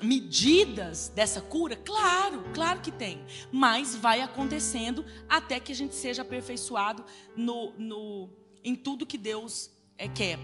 medidas 0.01 1.09
dessa 1.09 1.41
cura? 1.41 1.75
Claro, 1.75 2.43
claro 2.53 2.81
que 2.81 2.91
tem. 2.91 3.23
Mas 3.51 3.95
vai 3.95 4.21
acontecendo 4.21 5.05
até 5.29 5.59
que 5.59 5.71
a 5.71 5.75
gente 5.75 5.95
seja 5.95 6.21
aperfeiçoado 6.21 7.03
no, 7.35 7.73
no, 7.77 8.29
em 8.63 8.75
tudo 8.75 9.05
que 9.05 9.17
Deus 9.17 9.71
é, 9.97 10.07
quer. 10.07 10.39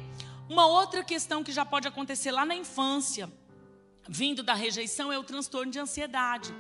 Uma 0.50 0.66
outra 0.66 1.04
questão 1.04 1.44
que 1.44 1.52
já 1.52 1.64
pode 1.64 1.88
acontecer 1.88 2.32
lá 2.32 2.46
na 2.46 2.56
infância, 2.56 3.32
vindo 4.08 4.44
da 4.44 4.54
rejeição, 4.54 5.12
é 5.12 5.18
o 5.18 5.24
transtorno 5.24 5.72
de 5.72 5.80
ansiedade. 5.80 6.54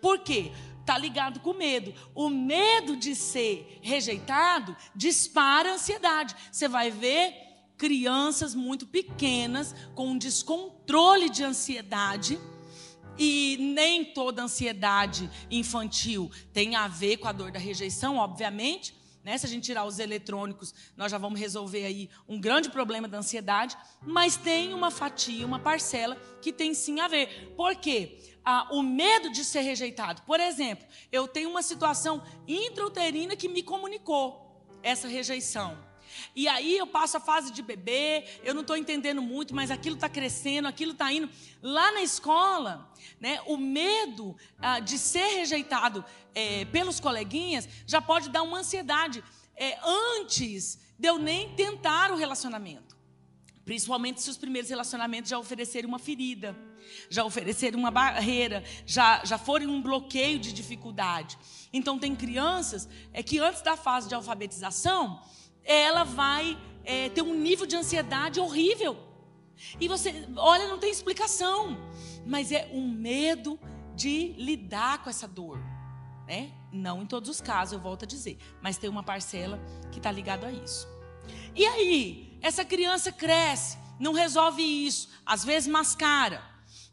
Por 0.00 0.18
quê? 0.20 0.52
Está 0.80 0.98
ligado 0.98 1.40
com 1.40 1.52
medo. 1.52 1.94
O 2.14 2.28
medo 2.28 2.96
de 2.96 3.14
ser 3.14 3.78
rejeitado 3.80 4.76
dispara 4.94 5.70
a 5.70 5.74
ansiedade. 5.74 6.34
Você 6.50 6.68
vai 6.68 6.90
ver 6.90 7.34
crianças 7.76 8.54
muito 8.54 8.86
pequenas 8.86 9.74
com 9.94 10.08
um 10.08 10.18
descontrole 10.18 11.30
de 11.30 11.44
ansiedade. 11.44 12.38
E 13.18 13.56
nem 13.58 14.04
toda 14.04 14.42
ansiedade 14.42 15.30
infantil 15.50 16.30
tem 16.52 16.74
a 16.74 16.88
ver 16.88 17.18
com 17.18 17.28
a 17.28 17.32
dor 17.32 17.50
da 17.50 17.58
rejeição, 17.58 18.16
obviamente, 18.16 18.94
né? 19.30 19.38
Se 19.38 19.46
a 19.46 19.48
gente 19.48 19.62
tirar 19.62 19.84
os 19.84 20.00
eletrônicos, 20.00 20.74
nós 20.96 21.12
já 21.12 21.16
vamos 21.16 21.38
resolver 21.38 21.84
aí 21.86 22.10
um 22.28 22.40
grande 22.40 22.68
problema 22.68 23.06
da 23.06 23.18
ansiedade. 23.18 23.76
Mas 24.02 24.36
tem 24.36 24.74
uma 24.74 24.90
fatia, 24.90 25.46
uma 25.46 25.60
parcela 25.60 26.16
que 26.42 26.52
tem 26.52 26.74
sim 26.74 26.98
a 26.98 27.06
ver. 27.06 27.54
Por 27.56 27.76
quê? 27.76 28.18
Ah, 28.44 28.66
o 28.72 28.82
medo 28.82 29.30
de 29.30 29.44
ser 29.44 29.60
rejeitado. 29.60 30.22
Por 30.22 30.40
exemplo, 30.40 30.84
eu 31.12 31.28
tenho 31.28 31.48
uma 31.48 31.62
situação 31.62 32.22
intrauterina 32.48 33.36
que 33.36 33.48
me 33.48 33.62
comunicou 33.62 34.66
essa 34.82 35.06
rejeição. 35.06 35.78
E 36.34 36.48
aí 36.48 36.76
eu 36.76 36.86
passo 36.86 37.16
a 37.16 37.20
fase 37.20 37.52
de 37.52 37.62
bebê, 37.62 38.24
eu 38.42 38.54
não 38.54 38.62
estou 38.62 38.76
entendendo 38.76 39.22
muito, 39.22 39.54
mas 39.54 39.70
aquilo 39.70 39.96
está 39.96 40.08
crescendo, 40.08 40.68
aquilo 40.68 40.92
está 40.92 41.12
indo. 41.12 41.28
Lá 41.62 41.92
na 41.92 42.02
escola, 42.02 42.92
né, 43.20 43.40
o 43.46 43.56
medo 43.56 44.36
ah, 44.58 44.80
de 44.80 44.98
ser 44.98 45.36
rejeitado 45.36 46.04
é, 46.34 46.64
pelos 46.66 47.00
coleguinhas 47.00 47.68
já 47.86 48.00
pode 48.00 48.30
dar 48.30 48.42
uma 48.42 48.58
ansiedade 48.58 49.22
é, 49.56 49.78
antes 50.18 50.78
de 50.98 51.08
eu 51.08 51.18
nem 51.18 51.54
tentar 51.54 52.10
o 52.10 52.16
relacionamento. 52.16 52.96
Principalmente 53.64 54.20
se 54.20 54.30
os 54.30 54.36
primeiros 54.36 54.70
relacionamentos 54.70 55.30
já 55.30 55.38
oferecerem 55.38 55.88
uma 55.88 55.98
ferida, 55.98 56.56
já 57.08 57.24
oferecerem 57.24 57.78
uma 57.78 57.90
barreira, 57.90 58.64
já, 58.84 59.24
já 59.24 59.38
forem 59.38 59.68
um 59.68 59.80
bloqueio 59.80 60.38
de 60.38 60.52
dificuldade. 60.52 61.38
Então, 61.72 61.98
tem 61.98 62.16
crianças 62.16 62.88
é, 63.12 63.22
que 63.22 63.38
antes 63.38 63.62
da 63.62 63.76
fase 63.76 64.08
de 64.08 64.14
alfabetização, 64.14 65.22
ela 65.70 66.02
vai 66.02 66.58
é, 66.84 67.08
ter 67.10 67.22
um 67.22 67.32
nível 67.32 67.64
de 67.64 67.76
ansiedade 67.76 68.40
horrível. 68.40 68.98
E 69.78 69.86
você, 69.86 70.26
olha, 70.36 70.66
não 70.66 70.78
tem 70.78 70.90
explicação, 70.90 71.78
mas 72.26 72.50
é 72.50 72.68
um 72.72 72.88
medo 72.88 73.58
de 73.94 74.32
lidar 74.32 75.02
com 75.02 75.08
essa 75.08 75.28
dor. 75.28 75.60
Né? 76.26 76.50
Não 76.72 77.02
em 77.02 77.06
todos 77.06 77.30
os 77.30 77.40
casos, 77.40 77.74
eu 77.74 77.80
volto 77.80 78.04
a 78.04 78.06
dizer, 78.06 78.38
mas 78.60 78.78
tem 78.78 78.90
uma 78.90 79.02
parcela 79.02 79.60
que 79.92 79.98
está 79.98 80.10
ligada 80.10 80.48
a 80.48 80.52
isso. 80.52 80.88
E 81.54 81.64
aí, 81.64 82.36
essa 82.42 82.64
criança 82.64 83.12
cresce, 83.12 83.78
não 83.98 84.12
resolve 84.12 84.62
isso, 84.62 85.08
às 85.24 85.44
vezes 85.44 85.68
mascara. 85.68 86.42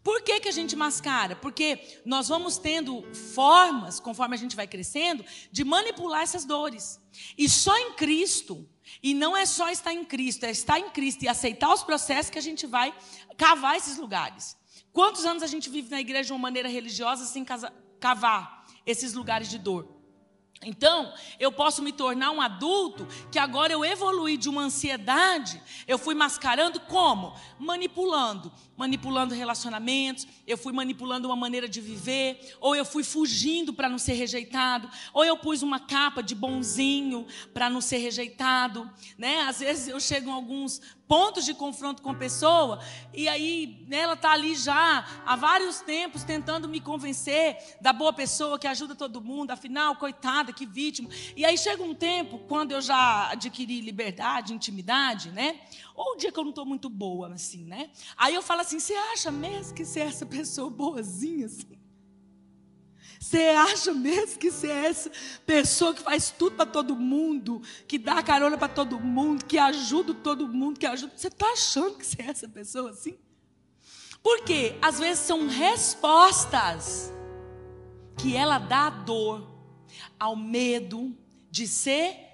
Por 0.03 0.21
que, 0.21 0.39
que 0.39 0.47
a 0.47 0.53
gente 0.53 0.75
mascara? 0.75 1.35
Porque 1.35 1.99
nós 2.05 2.29
vamos 2.29 2.57
tendo 2.57 3.03
formas, 3.13 3.99
conforme 3.99 4.35
a 4.35 4.37
gente 4.37 4.55
vai 4.55 4.67
crescendo, 4.67 5.25
de 5.51 5.63
manipular 5.63 6.21
essas 6.21 6.45
dores. 6.45 6.99
E 7.37 7.49
só 7.49 7.77
em 7.77 7.93
Cristo, 7.93 8.67
e 9.01 9.13
não 9.13 9.35
é 9.35 9.45
só 9.45 9.69
estar 9.69 9.93
em 9.93 10.03
Cristo, 10.03 10.45
é 10.45 10.51
estar 10.51 10.79
em 10.79 10.89
Cristo 10.89 11.23
e 11.23 11.27
aceitar 11.27 11.73
os 11.73 11.83
processos 11.83 12.29
que 12.29 12.39
a 12.39 12.41
gente 12.41 12.65
vai 12.65 12.93
cavar 13.37 13.75
esses 13.75 13.97
lugares. 13.97 14.57
Quantos 14.91 15.25
anos 15.25 15.43
a 15.43 15.47
gente 15.47 15.69
vive 15.69 15.91
na 15.91 16.01
igreja 16.01 16.27
de 16.27 16.33
uma 16.33 16.39
maneira 16.39 16.67
religiosa 16.67 17.25
sem 17.25 17.45
cavar 17.99 18.65
esses 18.85 19.13
lugares 19.13 19.49
de 19.49 19.59
dor? 19.59 19.97
Então, 20.63 21.13
eu 21.39 21.51
posso 21.51 21.83
me 21.83 21.91
tornar 21.91 22.31
um 22.31 22.41
adulto 22.41 23.07
que 23.31 23.37
agora 23.37 23.71
eu 23.71 23.85
evolui 23.85 24.37
de 24.37 24.49
uma 24.49 24.63
ansiedade, 24.63 25.61
eu 25.87 25.99
fui 25.99 26.15
mascarando 26.15 26.79
como? 26.79 27.35
Manipulando, 27.59 28.51
manipulando 28.77 29.33
relacionamentos, 29.33 30.27
eu 30.45 30.57
fui 30.57 30.71
manipulando 30.71 31.27
uma 31.27 31.35
maneira 31.35 31.67
de 31.67 31.81
viver, 31.81 32.55
ou 32.61 32.75
eu 32.75 32.85
fui 32.85 33.03
fugindo 33.03 33.73
para 33.73 33.89
não 33.89 33.97
ser 33.97 34.13
rejeitado, 34.13 34.87
ou 35.11 35.25
eu 35.25 35.35
pus 35.35 35.63
uma 35.63 35.79
capa 35.79 36.21
de 36.21 36.35
bonzinho 36.35 37.25
para 37.53 37.69
não 37.69 37.81
ser 37.81 37.97
rejeitado, 37.97 38.89
né? 39.17 39.41
Às 39.41 39.59
vezes 39.59 39.87
eu 39.87 39.99
chego 39.99 40.29
em 40.29 40.33
alguns 40.33 40.79
pontos 41.07 41.45
de 41.45 41.53
confronto 41.53 42.01
com 42.01 42.11
a 42.11 42.15
pessoa, 42.15 42.79
e 43.13 43.27
aí 43.27 43.85
né, 43.87 43.99
ela 43.99 44.13
está 44.13 44.33
ali 44.33 44.55
já 44.55 45.05
há 45.25 45.35
vários 45.35 45.79
tempos 45.79 46.23
tentando 46.23 46.67
me 46.67 46.81
convencer 46.81 47.57
da 47.79 47.93
boa 47.93 48.11
pessoa 48.11 48.59
que 48.59 48.67
ajuda 48.67 48.93
todo 48.93 49.21
mundo, 49.21 49.51
afinal, 49.51 49.95
coitada, 49.95 50.51
que 50.51 50.65
vítima. 50.65 51.09
E 51.35 51.45
aí 51.45 51.57
chega 51.57 51.81
um 51.81 51.95
tempo, 51.95 52.39
quando 52.39 52.73
eu 52.73 52.81
já 52.81 53.31
adquiri 53.31 53.79
liberdade, 53.79 54.53
intimidade, 54.53 55.31
né? 55.31 55.61
Ou 55.97 56.13
o 56.13 56.15
dia 56.15 56.31
que 56.31 56.39
eu 56.39 56.43
não 56.43 56.51
estou 56.51 56.63
muito 56.63 56.89
boa, 56.89 57.33
assim, 57.33 57.65
né? 57.65 57.89
Aí 58.15 58.35
eu 58.35 58.43
falo 58.43 58.61
assim: 58.61 58.79
você 58.79 58.93
acha 58.93 59.31
mesmo 59.31 59.73
que 59.73 59.83
você 59.83 60.01
é 60.01 60.03
essa 60.03 60.27
pessoa 60.27 60.69
boazinha, 60.69 61.47
assim? 61.47 61.75
Você 63.19 63.45
acha 63.47 63.95
mesmo 63.95 64.37
que 64.37 64.51
você 64.51 64.67
é 64.67 64.85
essa 64.85 65.11
pessoa 65.43 65.95
que 65.95 66.03
faz 66.03 66.29
tudo 66.29 66.55
para 66.55 66.67
todo 66.67 66.95
mundo, 66.95 67.63
que 67.87 67.97
dá 67.97 68.21
carona 68.21 68.55
para 68.59 68.67
todo 68.67 68.99
mundo, 68.99 69.43
que 69.43 69.57
ajuda 69.57 70.13
todo 70.13 70.47
mundo, 70.47 70.79
que 70.79 70.85
ajuda. 70.85 71.13
Você 71.17 71.29
está 71.29 71.47
achando 71.47 71.97
que 71.97 72.05
você 72.05 72.21
é 72.21 72.25
essa 72.27 72.47
pessoa 72.47 72.91
assim? 72.91 73.17
Porque 74.21 74.77
às 74.79 74.99
vezes 74.99 75.25
são 75.25 75.47
respostas 75.47 77.11
que 78.19 78.35
ela 78.35 78.59
dá 78.59 78.85
à 78.85 78.89
dor, 78.91 79.47
ao 80.19 80.35
medo 80.35 81.17
de 81.49 81.67
ser 81.67 82.26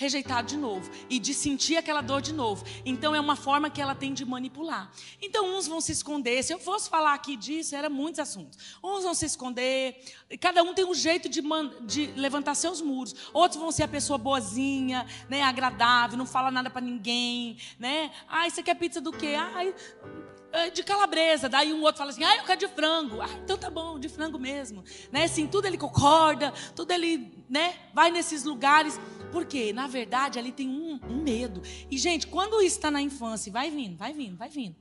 rejeitado 0.00 0.48
de 0.48 0.56
novo 0.56 0.90
e 1.10 1.18
de 1.18 1.34
sentir 1.34 1.76
aquela 1.76 2.00
dor 2.00 2.22
de 2.22 2.32
novo. 2.32 2.64
Então 2.86 3.14
é 3.14 3.20
uma 3.20 3.36
forma 3.36 3.68
que 3.68 3.82
ela 3.82 3.94
tem 3.94 4.14
de 4.14 4.24
manipular. 4.24 4.90
Então 5.20 5.54
uns 5.54 5.68
vão 5.68 5.78
se 5.78 5.92
esconder. 5.92 6.42
Se 6.42 6.54
eu 6.54 6.58
fosse 6.58 6.88
falar 6.88 7.12
aqui 7.12 7.36
disso, 7.36 7.76
era 7.76 7.90
muitos 7.90 8.18
assuntos. 8.18 8.78
Uns 8.82 9.04
vão 9.04 9.12
se 9.12 9.26
esconder. 9.26 10.02
Cada 10.40 10.62
um 10.62 10.72
tem 10.72 10.86
um 10.86 10.94
jeito 10.94 11.28
de, 11.28 11.42
de 11.82 12.06
levantar 12.16 12.54
seus 12.54 12.80
muros. 12.80 13.14
Outros 13.34 13.60
vão 13.60 13.70
ser 13.70 13.82
a 13.82 13.88
pessoa 13.88 14.16
boazinha, 14.16 15.06
né, 15.28 15.42
agradável, 15.42 16.16
não 16.16 16.24
fala 16.24 16.50
nada 16.50 16.70
para 16.70 16.80
ninguém, 16.80 17.58
né? 17.78 18.10
Ah, 18.26 18.48
você 18.48 18.62
quer 18.62 18.76
pizza 18.76 19.02
do 19.02 19.12
quê? 19.12 19.34
Ah, 19.38 20.70
de 20.72 20.82
calabresa. 20.82 21.46
Daí 21.46 21.74
um 21.74 21.82
outro 21.82 21.98
fala 21.98 22.10
assim: 22.10 22.24
ah, 22.24 22.36
eu 22.38 22.44
quero 22.44 22.58
de 22.58 22.68
frango. 22.68 23.20
Ah, 23.20 23.28
então 23.44 23.58
tá 23.58 23.68
bom, 23.68 23.98
de 23.98 24.08
frango 24.08 24.38
mesmo. 24.38 24.82
Né? 25.12 25.24
Assim, 25.24 25.46
tudo 25.46 25.66
ele 25.66 25.76
concorda, 25.76 26.54
tudo 26.74 26.90
ele 26.90 27.44
né, 27.50 27.74
vai 27.92 28.10
nesses 28.10 28.44
lugares. 28.44 28.98
Porque, 29.30 29.72
na 29.72 29.86
verdade, 29.86 30.38
ali 30.38 30.52
tem 30.52 30.68
um, 30.68 30.98
um 31.08 31.22
medo. 31.22 31.62
E, 31.90 31.96
gente, 31.96 32.26
quando 32.26 32.60
isso 32.62 32.76
está 32.76 32.90
na 32.90 33.00
infância, 33.00 33.52
vai 33.52 33.70
vindo, 33.70 33.96
vai 33.96 34.12
vindo, 34.12 34.36
vai 34.36 34.48
vindo. 34.48 34.76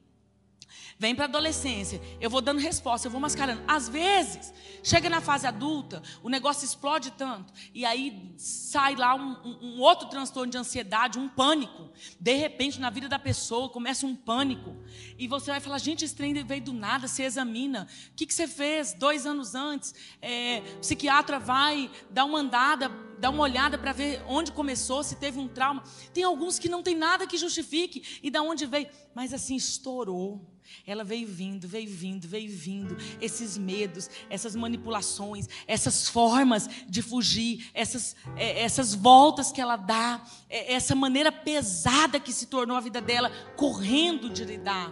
Vem 1.02 1.16
para 1.16 1.24
a 1.24 1.30
adolescência, 1.30 2.02
eu 2.20 2.30
vou 2.30 2.42
dando 2.42 2.60
resposta, 2.60 3.08
eu 3.08 3.12
vou 3.12 3.22
mascarando. 3.22 3.64
Às 3.66 3.88
vezes, 3.88 4.54
chega 4.84 5.10
na 5.10 5.22
fase 5.22 5.48
adulta, 5.48 6.04
o 6.22 6.28
negócio 6.28 6.66
explode 6.66 7.12
tanto, 7.12 7.54
e 7.74 7.86
aí 7.86 8.34
sai 8.36 8.98
lá 8.98 9.16
um, 9.16 9.38
um, 9.62 9.80
outro 9.80 10.10
transtorno 10.10 10.52
de 10.52 10.58
ansiedade, 10.58 11.18
um 11.18 11.30
pânico. 11.30 11.90
De 12.20 12.34
repente, 12.34 12.82
na 12.82 12.90
vida 12.90 13.08
da 13.08 13.18
pessoa, 13.18 13.70
começa 13.70 14.06
um 14.06 14.14
pânico. 14.14 14.76
E 15.18 15.26
você 15.26 15.52
vai 15.52 15.62
falar: 15.62 15.78
gente, 15.78 16.04
esse 16.04 16.14
trem 16.14 16.34
veio 16.44 16.62
do 16.62 16.74
nada, 16.74 17.08
você 17.08 17.24
examina. 17.24 17.88
O 18.12 18.16
que, 18.18 18.26
que 18.26 18.34
você 18.34 18.46
fez 18.46 18.94
dois 18.94 19.26
anos 19.26 19.56
antes? 19.56 19.96
É, 20.22 20.62
o 20.76 20.80
psiquiatra 20.80 21.40
vai 21.40 21.90
dar 22.10 22.26
uma 22.26 22.40
andada 22.40 22.92
dá 23.20 23.30
uma 23.30 23.44
olhada 23.44 23.78
para 23.78 23.92
ver 23.92 24.24
onde 24.28 24.50
começou, 24.54 25.04
se 25.04 25.18
teve 25.18 25.38
um 25.40 25.48
trauma. 25.48 25.84
Tem 26.14 26.24
alguns 26.24 26.58
que 26.58 26.70
não 26.70 26.82
tem 26.82 26.96
nada 26.96 27.28
que 27.28 27.38
justifique 27.38 28.20
e 28.24 28.32
da 28.32 28.42
onde 28.42 28.66
veio, 28.66 28.88
mas 29.14 29.34
assim 29.34 29.58
estourou. 29.58 30.42
Ela 30.86 31.04
veio 31.04 31.28
vindo, 31.28 31.68
veio 31.68 31.90
vindo, 31.90 32.28
veio 32.28 32.50
vindo. 32.50 32.98
Esses 33.22 33.58
medos, 33.58 34.10
essas 34.30 34.56
manipulações, 34.56 35.48
essas 35.68 36.08
formas 36.08 36.70
de 36.88 37.02
fugir, 37.02 37.70
essas, 37.74 38.16
é, 38.36 38.62
essas 38.62 38.94
voltas 38.94 39.52
que 39.52 39.62
ela 39.62 39.76
dá, 39.76 40.24
é, 40.50 40.74
essa 40.74 40.96
maneira 40.96 41.32
pesada 41.32 42.20
que 42.20 42.32
se 42.32 42.48
tornou 42.48 42.78
a 42.78 42.82
vida 42.82 43.02
dela, 43.02 43.32
correndo 43.56 44.30
de 44.30 44.44
lidar 44.44 44.92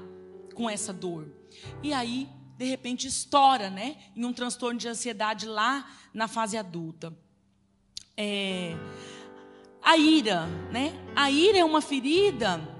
com 0.53 0.69
essa 0.69 0.93
dor. 0.93 1.31
E 1.83 1.93
aí, 1.93 2.27
de 2.57 2.65
repente, 2.65 3.07
estoura, 3.07 3.69
né? 3.69 3.97
Em 4.15 4.25
um 4.25 4.33
transtorno 4.33 4.79
de 4.79 4.87
ansiedade 4.87 5.45
lá 5.45 5.89
na 6.13 6.27
fase 6.27 6.57
adulta 6.57 7.15
é, 8.17 8.75
a 9.83 9.95
ira, 9.95 10.47
né? 10.71 10.91
A 11.15 11.29
ira 11.29 11.59
é 11.59 11.63
uma 11.63 11.81
ferida 11.81 12.75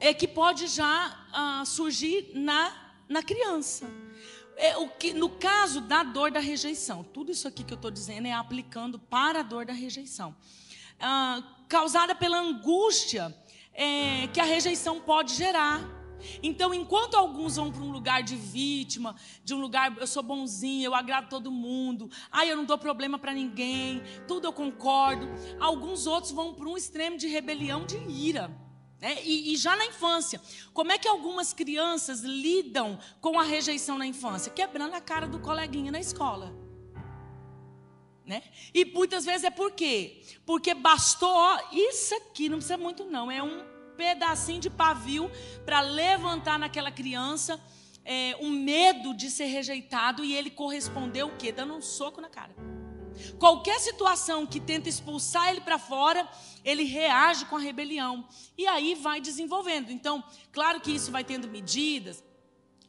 é 0.00 0.12
que 0.14 0.26
pode 0.26 0.66
já 0.66 1.25
ah, 1.36 1.62
surgir 1.66 2.30
na, 2.32 2.72
na 3.06 3.22
criança. 3.22 3.86
É, 4.56 4.74
o 4.78 4.88
que, 4.88 5.12
no 5.12 5.28
caso 5.28 5.82
da 5.82 6.02
dor 6.02 6.30
da 6.30 6.40
rejeição, 6.40 7.04
tudo 7.04 7.30
isso 7.30 7.46
aqui 7.46 7.62
que 7.62 7.74
eu 7.74 7.76
estou 7.76 7.90
dizendo 7.90 8.26
é 8.26 8.32
aplicando 8.32 8.98
para 8.98 9.40
a 9.40 9.42
dor 9.42 9.66
da 9.66 9.74
rejeição, 9.74 10.34
ah, 10.98 11.42
causada 11.68 12.14
pela 12.14 12.38
angústia 12.38 13.36
é, 13.74 14.26
que 14.28 14.40
a 14.40 14.44
rejeição 14.44 14.98
pode 14.98 15.34
gerar. 15.34 15.84
Então, 16.42 16.72
enquanto 16.72 17.16
alguns 17.16 17.56
vão 17.56 17.70
para 17.70 17.82
um 17.82 17.90
lugar 17.90 18.22
de 18.22 18.34
vítima, 18.34 19.14
de 19.44 19.52
um 19.52 19.60
lugar, 19.60 19.94
eu 19.98 20.06
sou 20.06 20.22
bonzinho, 20.22 20.86
eu 20.86 20.94
agrado 20.94 21.28
todo 21.28 21.52
mundo, 21.52 22.10
ai, 22.32 22.50
eu 22.50 22.56
não 22.56 22.64
dou 22.64 22.78
problema 22.78 23.18
para 23.18 23.34
ninguém, 23.34 24.02
tudo 24.26 24.46
eu 24.46 24.54
concordo. 24.54 25.28
Alguns 25.60 26.06
outros 26.06 26.32
vão 26.32 26.54
para 26.54 26.66
um 26.66 26.78
extremo 26.78 27.18
de 27.18 27.28
rebelião, 27.28 27.84
de 27.84 27.98
ira. 27.98 28.65
Né? 29.00 29.18
E, 29.22 29.52
e, 29.52 29.56
já 29.56 29.76
na 29.76 29.84
infância, 29.86 30.40
como 30.72 30.90
é 30.90 30.98
que 30.98 31.06
algumas 31.06 31.52
crianças 31.52 32.20
lidam 32.20 32.98
com 33.20 33.38
a 33.38 33.42
rejeição 33.42 33.98
na 33.98 34.06
infância? 34.06 34.50
Quebrando 34.50 34.94
a 34.94 35.00
cara 35.00 35.26
do 35.26 35.38
coleguinha 35.38 35.92
na 35.92 36.00
escola. 36.00 36.54
Né? 38.24 38.42
E 38.74 38.84
muitas 38.84 39.24
vezes 39.24 39.44
é 39.44 39.50
por 39.50 39.72
quê? 39.72 40.22
Porque 40.44 40.74
bastou, 40.74 41.30
ó, 41.30 41.60
isso 41.70 42.14
aqui 42.14 42.48
não 42.48 42.56
precisa 42.56 42.76
muito 42.76 43.04
não, 43.04 43.30
é 43.30 43.42
um 43.42 43.62
pedacinho 43.96 44.60
de 44.60 44.68
pavio 44.68 45.30
para 45.64 45.80
levantar 45.80 46.58
naquela 46.58 46.90
criança 46.90 47.60
é, 48.04 48.36
um 48.40 48.50
medo 48.50 49.12
de 49.12 49.30
ser 49.30 49.46
rejeitado 49.46 50.24
e 50.24 50.34
ele 50.34 50.50
correspondeu 50.50 51.26
o 51.26 51.36
quê? 51.36 51.50
Dando 51.50 51.74
um 51.74 51.82
soco 51.82 52.20
na 52.20 52.28
cara. 52.28 52.54
Qualquer 53.38 53.78
situação 53.80 54.46
que 54.46 54.60
tenta 54.60 54.88
expulsar 54.88 55.48
ele 55.48 55.60
para 55.60 55.78
fora, 55.78 56.28
ele 56.64 56.84
reage 56.84 57.44
com 57.46 57.56
a 57.56 57.60
rebelião. 57.60 58.26
E 58.56 58.66
aí 58.66 58.94
vai 58.94 59.20
desenvolvendo. 59.20 59.90
Então, 59.90 60.22
claro 60.52 60.80
que 60.80 60.92
isso 60.92 61.10
vai 61.10 61.24
tendo 61.24 61.48
medidas, 61.48 62.22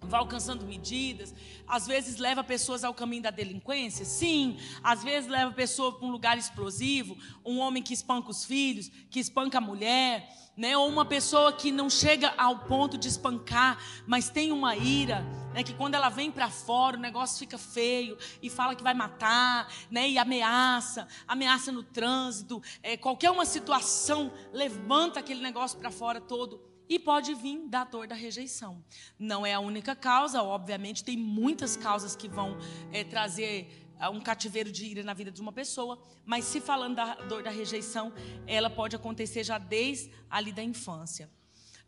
vai 0.01 0.19
alcançando 0.19 0.65
medidas, 0.65 1.33
às 1.67 1.87
vezes 1.87 2.17
leva 2.17 2.43
pessoas 2.43 2.83
ao 2.83 2.93
caminho 2.93 3.23
da 3.23 3.31
delinquência, 3.31 4.05
sim, 4.05 4.57
às 4.83 5.03
vezes 5.03 5.29
leva 5.29 5.51
pessoa 5.51 5.97
para 5.97 6.07
um 6.07 6.11
lugar 6.11 6.37
explosivo, 6.37 7.17
um 7.43 7.59
homem 7.59 7.81
que 7.81 7.93
espanca 7.93 8.29
os 8.29 8.45
filhos, 8.45 8.89
que 9.09 9.19
espanca 9.19 9.57
a 9.57 9.61
mulher, 9.61 10.29
né? 10.57 10.75
Ou 10.75 10.89
uma 10.89 11.05
pessoa 11.05 11.53
que 11.53 11.71
não 11.71 11.89
chega 11.89 12.33
ao 12.35 12.59
ponto 12.59 12.97
de 12.97 13.07
espancar, 13.07 13.77
mas 14.07 14.29
tem 14.29 14.51
uma 14.51 14.75
ira, 14.75 15.21
né? 15.53 15.63
Que 15.63 15.73
quando 15.73 15.93
ela 15.93 16.09
vem 16.09 16.31
para 16.31 16.49
fora 16.49 16.97
o 16.97 16.99
negócio 16.99 17.37
fica 17.37 17.57
feio 17.57 18.17
e 18.41 18.49
fala 18.49 18.75
que 18.75 18.83
vai 18.83 18.95
matar, 18.95 19.71
né? 19.91 20.09
E 20.09 20.17
ameaça, 20.17 21.07
ameaça 21.27 21.71
no 21.71 21.83
trânsito, 21.83 22.61
é, 22.81 22.97
qualquer 22.97 23.29
uma 23.29 23.45
situação 23.45 24.31
levanta 24.51 25.19
aquele 25.19 25.41
negócio 25.41 25.77
para 25.77 25.91
fora 25.91 26.19
todo 26.19 26.59
e 26.89 26.97
pode 26.97 27.33
vir 27.33 27.67
da 27.67 27.83
dor 27.83 28.07
da 28.07 28.15
rejeição. 28.15 28.83
Não 29.19 29.45
é 29.45 29.53
a 29.53 29.59
única 29.59 29.95
causa, 29.95 30.41
obviamente, 30.41 31.03
tem 31.03 31.17
muitas 31.17 31.75
causas 31.75 32.15
que 32.15 32.27
vão 32.27 32.57
é, 32.91 33.03
trazer 33.03 33.86
um 34.11 34.21
cativeiro 34.21 34.71
de 34.71 34.85
ira 34.85 35.03
na 35.03 35.13
vida 35.13 35.31
de 35.31 35.41
uma 35.41 35.51
pessoa, 35.51 35.99
mas 36.25 36.45
se 36.45 36.61
falando 36.61 36.95
da 36.95 37.15
dor 37.15 37.43
da 37.43 37.49
rejeição, 37.49 38.13
ela 38.45 38.69
pode 38.69 38.95
acontecer 38.95 39.43
já 39.43 39.57
desde 39.57 40.11
ali 40.29 40.51
da 40.51 40.63
infância. 40.63 41.29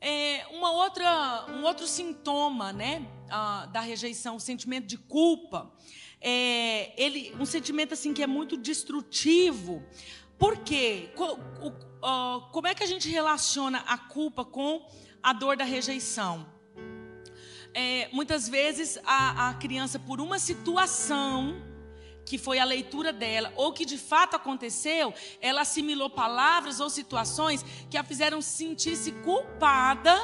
É, 0.01 0.47
uma 0.51 0.72
outra, 0.72 1.45
um 1.49 1.64
outro 1.64 1.86
sintoma, 1.86 2.72
né, 2.72 3.05
da 3.72 3.82
rejeição, 3.82 4.38
o 4.38 4.39
sentimento 4.39 4.88
de 4.88 4.97
culpa, 4.97 5.72
é, 6.22 6.93
ele, 7.01 7.36
um 7.39 7.45
sentimento 7.45 7.93
assim 7.93 8.14
que 8.14 8.24
é 8.24 8.28
muito 8.28 8.57
destrutivo. 8.57 9.84
Por 10.38 10.57
quê? 10.60 11.12
Como 12.51 12.68
é 12.68 12.74
que 12.74 12.84
a 12.84 12.88
gente 12.88 13.10
relaciona 13.10 13.80
a 13.80 13.97
culpa 13.97 14.45
com 14.45 14.88
a 15.22 15.34
dor 15.34 15.57
da 15.57 15.66
rejeição? 15.66 16.47
É, 17.74 18.10
muitas 18.12 18.49
vezes 18.49 18.97
a, 19.05 19.49
a 19.49 19.53
criança, 19.55 19.99
por 19.99 20.20
uma 20.20 20.39
situação 20.39 21.68
que 22.30 22.38
foi 22.38 22.59
a 22.59 22.63
leitura 22.63 23.11
dela, 23.11 23.51
ou 23.55 23.73
que 23.73 23.84
de 23.84 23.97
fato 23.97 24.36
aconteceu, 24.36 25.11
ela 25.41 25.61
assimilou 25.61 26.11
palavras 26.11 26.80
ou 26.80 26.88
situações 26.88 27.65
que 27.89 27.97
a 27.97 28.03
fizeram 28.03 28.39
sentir-se 28.39 29.11
culpada 29.23 30.15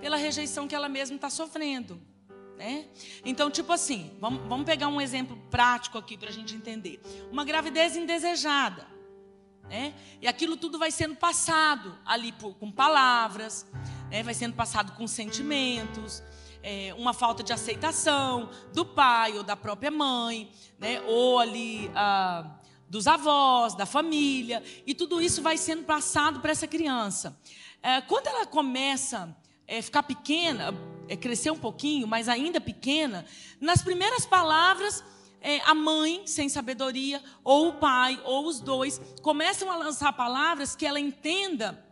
pela 0.00 0.16
rejeição 0.16 0.66
que 0.66 0.74
ela 0.74 0.88
mesma 0.88 1.14
está 1.14 1.30
sofrendo. 1.30 2.02
Né? 2.58 2.88
Então, 3.24 3.48
tipo 3.52 3.72
assim, 3.72 4.16
vamos, 4.18 4.48
vamos 4.48 4.66
pegar 4.66 4.88
um 4.88 5.00
exemplo 5.00 5.36
prático 5.48 5.96
aqui 5.96 6.18
para 6.18 6.28
a 6.28 6.32
gente 6.32 6.56
entender. 6.56 7.00
Uma 7.30 7.44
gravidez 7.44 7.96
indesejada. 7.96 8.84
Né? 9.68 9.94
E 10.20 10.26
aquilo 10.26 10.56
tudo 10.56 10.76
vai 10.76 10.90
sendo 10.90 11.14
passado 11.14 11.96
ali 12.04 12.32
por, 12.32 12.56
com 12.56 12.68
palavras, 12.72 13.64
né? 14.10 14.24
vai 14.24 14.34
sendo 14.34 14.56
passado 14.56 14.90
com 14.96 15.06
sentimentos 15.06 16.20
é, 16.62 16.94
uma 16.96 17.12
falta 17.12 17.42
de 17.42 17.52
aceitação 17.52 18.50
do 18.72 18.84
pai 18.84 19.36
ou 19.36 19.42
da 19.42 19.56
própria 19.56 19.90
mãe, 19.90 20.50
né? 20.78 21.00
ou 21.06 21.38
ali 21.38 21.90
ah, 21.94 22.58
dos 22.88 23.06
avós, 23.06 23.74
da 23.74 23.86
família, 23.86 24.62
e 24.86 24.94
tudo 24.94 25.20
isso 25.20 25.42
vai 25.42 25.56
sendo 25.56 25.84
passado 25.84 26.40
para 26.40 26.50
essa 26.50 26.66
criança. 26.66 27.38
É, 27.82 28.00
quando 28.00 28.26
ela 28.26 28.46
começa 28.46 29.34
a 29.68 29.72
é, 29.72 29.80
ficar 29.80 30.02
pequena, 30.02 30.74
é, 31.08 31.16
crescer 31.16 31.50
um 31.50 31.58
pouquinho, 31.58 32.06
mas 32.06 32.28
ainda 32.28 32.60
pequena, 32.60 33.24
nas 33.60 33.82
primeiras 33.82 34.26
palavras 34.26 35.04
é, 35.40 35.60
a 35.60 35.74
mãe, 35.74 36.26
sem 36.26 36.48
sabedoria, 36.48 37.22
ou 37.42 37.68
o 37.68 37.74
pai, 37.74 38.20
ou 38.24 38.46
os 38.46 38.60
dois, 38.60 39.00
começam 39.22 39.70
a 39.70 39.76
lançar 39.76 40.12
palavras 40.12 40.76
que 40.76 40.84
ela 40.84 41.00
entenda 41.00 41.82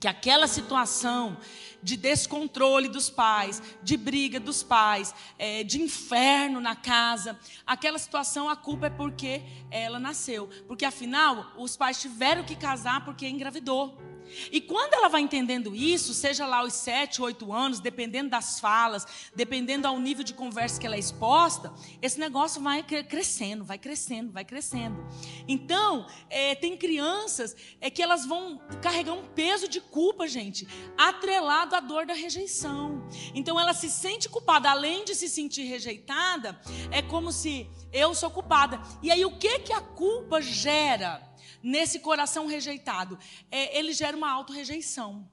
que 0.00 0.08
aquela 0.08 0.46
situação 0.46 1.36
de 1.82 1.96
descontrole 1.96 2.88
dos 2.88 3.10
pais, 3.10 3.62
de 3.82 3.96
briga 3.96 4.40
dos 4.40 4.62
pais, 4.62 5.14
é, 5.38 5.62
de 5.62 5.80
inferno 5.80 6.60
na 6.60 6.74
casa, 6.74 7.38
aquela 7.66 7.98
situação, 7.98 8.48
a 8.48 8.56
culpa 8.56 8.86
é 8.86 8.90
porque 8.90 9.42
ela 9.70 9.98
nasceu. 9.98 10.48
Porque 10.66 10.84
afinal, 10.84 11.52
os 11.58 11.76
pais 11.76 12.00
tiveram 12.00 12.42
que 12.42 12.56
casar 12.56 13.04
porque 13.04 13.28
engravidou. 13.28 14.13
E 14.50 14.60
quando 14.60 14.94
ela 14.94 15.08
vai 15.08 15.20
entendendo 15.20 15.74
isso, 15.74 16.14
seja 16.14 16.46
lá 16.46 16.62
os 16.64 16.72
sete, 16.72 17.20
oito 17.22 17.52
anos, 17.52 17.80
dependendo 17.80 18.30
das 18.30 18.60
falas, 18.60 19.06
dependendo 19.34 19.86
ao 19.86 19.98
nível 19.98 20.24
de 20.24 20.34
conversa 20.34 20.80
que 20.80 20.86
ela 20.86 20.96
é 20.96 20.98
exposta, 20.98 21.72
esse 22.00 22.18
negócio 22.18 22.62
vai 22.62 22.82
crescendo, 22.82 23.64
vai 23.64 23.78
crescendo, 23.78 24.32
vai 24.32 24.44
crescendo. 24.44 25.06
Então, 25.46 26.06
é, 26.30 26.54
tem 26.54 26.76
crianças 26.76 27.56
é 27.80 27.90
que 27.90 28.02
elas 28.02 28.24
vão 28.26 28.60
carregar 28.80 29.12
um 29.12 29.26
peso 29.28 29.68
de 29.68 29.80
culpa, 29.80 30.26
gente, 30.26 30.66
atrelado 30.96 31.74
à 31.74 31.80
dor 31.80 32.06
da 32.06 32.14
rejeição. 32.14 33.06
Então, 33.34 33.58
ela 33.58 33.74
se 33.74 33.90
sente 33.90 34.28
culpada, 34.28 34.70
além 34.70 35.04
de 35.04 35.14
se 35.14 35.28
sentir 35.28 35.64
rejeitada, 35.64 36.58
é 36.90 37.02
como 37.02 37.32
se 37.32 37.68
eu 37.92 38.14
sou 38.14 38.30
culpada. 38.30 38.80
E 39.02 39.10
aí, 39.10 39.24
o 39.24 39.36
que 39.38 39.60
que 39.60 39.72
a 39.72 39.80
culpa 39.80 40.40
gera? 40.40 41.33
Nesse 41.64 41.98
coração 41.98 42.46
rejeitado? 42.46 43.18
É, 43.50 43.76
ele 43.76 43.92
gera 43.92 44.16
uma 44.16 44.30
auto-rejeição. 44.30 45.28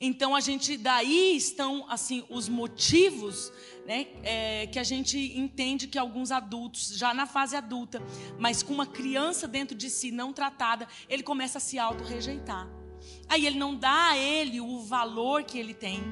Então 0.00 0.34
a 0.34 0.40
gente 0.40 0.76
daí 0.76 1.36
estão 1.36 1.86
assim 1.88 2.24
os 2.30 2.48
motivos, 2.48 3.52
né, 3.86 4.06
é, 4.22 4.66
que 4.66 4.78
a 4.78 4.84
gente 4.84 5.18
entende 5.38 5.86
que 5.86 5.98
alguns 5.98 6.30
adultos 6.30 6.96
já 6.96 7.12
na 7.12 7.26
fase 7.26 7.54
adulta, 7.54 8.02
mas 8.38 8.62
com 8.62 8.72
uma 8.72 8.86
criança 8.86 9.46
dentro 9.46 9.76
de 9.76 9.90
si 9.90 10.10
não 10.10 10.32
tratada, 10.32 10.88
ele 11.08 11.22
começa 11.22 11.58
a 11.58 11.60
se 11.60 11.78
auto 11.78 12.02
rejeitar. 12.02 12.79
Aí 13.30 13.46
ele 13.46 13.58
não 13.58 13.76
dá 13.76 14.08
a 14.08 14.18
ele 14.18 14.60
o 14.60 14.80
valor 14.80 15.44
que 15.44 15.56
ele 15.56 15.72
tem. 15.72 16.02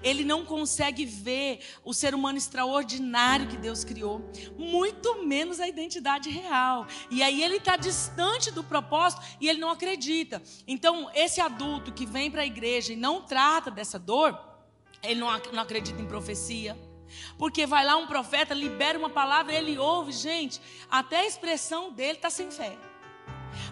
Ele 0.00 0.24
não 0.24 0.44
consegue 0.44 1.04
ver 1.04 1.58
o 1.84 1.92
ser 1.92 2.14
humano 2.14 2.38
extraordinário 2.38 3.48
que 3.48 3.56
Deus 3.56 3.82
criou, 3.82 4.30
muito 4.56 5.24
menos 5.24 5.58
a 5.58 5.66
identidade 5.66 6.30
real. 6.30 6.86
E 7.10 7.20
aí 7.20 7.42
ele 7.42 7.56
está 7.56 7.76
distante 7.76 8.52
do 8.52 8.62
propósito 8.62 9.22
e 9.40 9.48
ele 9.48 9.58
não 9.58 9.70
acredita. 9.70 10.40
Então, 10.68 11.10
esse 11.14 11.40
adulto 11.40 11.92
que 11.92 12.06
vem 12.06 12.30
para 12.30 12.42
a 12.42 12.46
igreja 12.46 12.92
e 12.92 12.96
não 12.96 13.22
trata 13.22 13.72
dessa 13.72 13.98
dor, 13.98 14.38
ele 15.02 15.18
não, 15.18 15.28
não 15.52 15.62
acredita 15.62 16.00
em 16.00 16.06
profecia. 16.06 16.78
Porque 17.36 17.66
vai 17.66 17.84
lá 17.84 17.96
um 17.96 18.06
profeta, 18.06 18.54
libera 18.54 18.98
uma 18.98 19.10
palavra, 19.10 19.52
ele 19.52 19.78
ouve, 19.78 20.12
gente, 20.12 20.60
até 20.88 21.20
a 21.20 21.26
expressão 21.26 21.92
dele 21.92 22.18
está 22.18 22.30
sem 22.30 22.50
fé. 22.50 22.76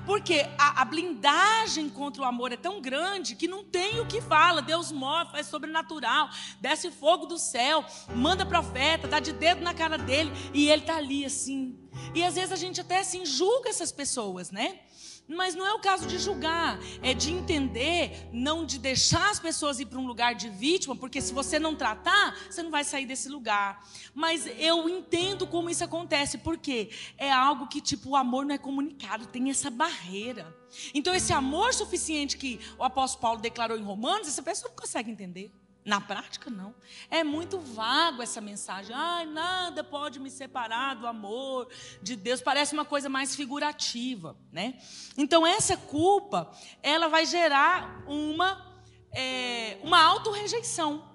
Porque 0.04 0.46
a, 0.58 0.82
a, 0.82 0.84
blindagem 0.84 1.88
contra 1.88 2.22
o 2.22 2.24
amor 2.24 2.52
é 2.52 2.56
tão 2.56 2.80
grande 2.80 3.34
que 3.34 3.48
não 3.48 3.64
tem 3.64 4.00
o 4.00 4.06
que 4.06 4.20
fala. 4.20 4.62
Deus 4.62 4.92
move, 4.92 5.32
faz 5.32 5.46
sobrenatural, 5.46 6.28
desce 6.60 6.90
fogo 6.90 7.26
do 7.26 7.38
céu, 7.38 7.84
manda 8.14 8.46
profeta, 8.46 9.08
dá 9.08 9.20
de 9.20 9.32
dedo 9.32 9.62
na 9.62 9.74
cara 9.74 9.98
dele 9.98 10.32
e 10.52 10.68
ele 10.68 10.82
está 10.82 10.96
ali 10.96 11.24
assim. 11.24 11.78
E 12.14 12.22
às 12.22 12.34
vezes 12.34 12.52
a 12.52 12.56
gente 12.56 12.80
até 12.80 13.00
assim 13.00 13.24
julga 13.24 13.68
essas 13.68 13.92
pessoas, 13.92 14.50
né? 14.50 14.80
Mas 15.28 15.54
não 15.54 15.66
é 15.66 15.72
o 15.74 15.80
caso 15.80 16.06
de 16.06 16.18
julgar, 16.18 16.78
é 17.02 17.12
de 17.12 17.32
entender, 17.32 18.28
não 18.32 18.64
de 18.64 18.78
deixar 18.78 19.30
as 19.30 19.40
pessoas 19.40 19.80
ir 19.80 19.86
para 19.86 19.98
um 19.98 20.06
lugar 20.06 20.34
de 20.34 20.48
vítima, 20.48 20.94
porque 20.94 21.20
se 21.20 21.34
você 21.34 21.58
não 21.58 21.74
tratar, 21.74 22.36
você 22.48 22.62
não 22.62 22.70
vai 22.70 22.84
sair 22.84 23.06
desse 23.06 23.28
lugar. 23.28 23.84
Mas 24.14 24.46
eu 24.58 24.88
entendo 24.88 25.46
como 25.46 25.68
isso 25.68 25.82
acontece, 25.82 26.38
porque 26.38 26.90
é 27.18 27.30
algo 27.30 27.66
que, 27.66 27.80
tipo, 27.80 28.10
o 28.10 28.16
amor 28.16 28.46
não 28.46 28.54
é 28.54 28.58
comunicado, 28.58 29.26
tem 29.26 29.50
essa 29.50 29.70
barreira. 29.70 30.56
Então, 30.94 31.14
esse 31.14 31.32
amor 31.32 31.74
suficiente 31.74 32.36
que 32.36 32.60
o 32.78 32.84
apóstolo 32.84 33.22
Paulo 33.22 33.40
declarou 33.40 33.76
em 33.76 33.82
Romanos, 33.82 34.28
essa 34.28 34.42
pessoa 34.42 34.68
não 34.68 34.76
consegue 34.76 35.10
entender. 35.10 35.52
Na 35.86 36.00
prática, 36.00 36.50
não. 36.50 36.74
É 37.08 37.22
muito 37.22 37.60
vago 37.60 38.20
essa 38.20 38.40
mensagem. 38.40 38.92
Ai, 38.92 39.24
nada 39.24 39.84
pode 39.84 40.18
me 40.18 40.28
separar 40.28 40.94
do 40.94 41.06
amor 41.06 41.68
de 42.02 42.16
Deus. 42.16 42.40
Parece 42.40 42.72
uma 42.74 42.84
coisa 42.84 43.08
mais 43.08 43.36
figurativa, 43.36 44.36
né? 44.50 44.80
Então, 45.16 45.46
essa 45.46 45.76
culpa, 45.76 46.50
ela 46.82 47.06
vai 47.06 47.24
gerar 47.24 48.02
uma, 48.08 48.82
é, 49.12 49.78
uma 49.84 50.02
auto-rejeição. 50.02 51.08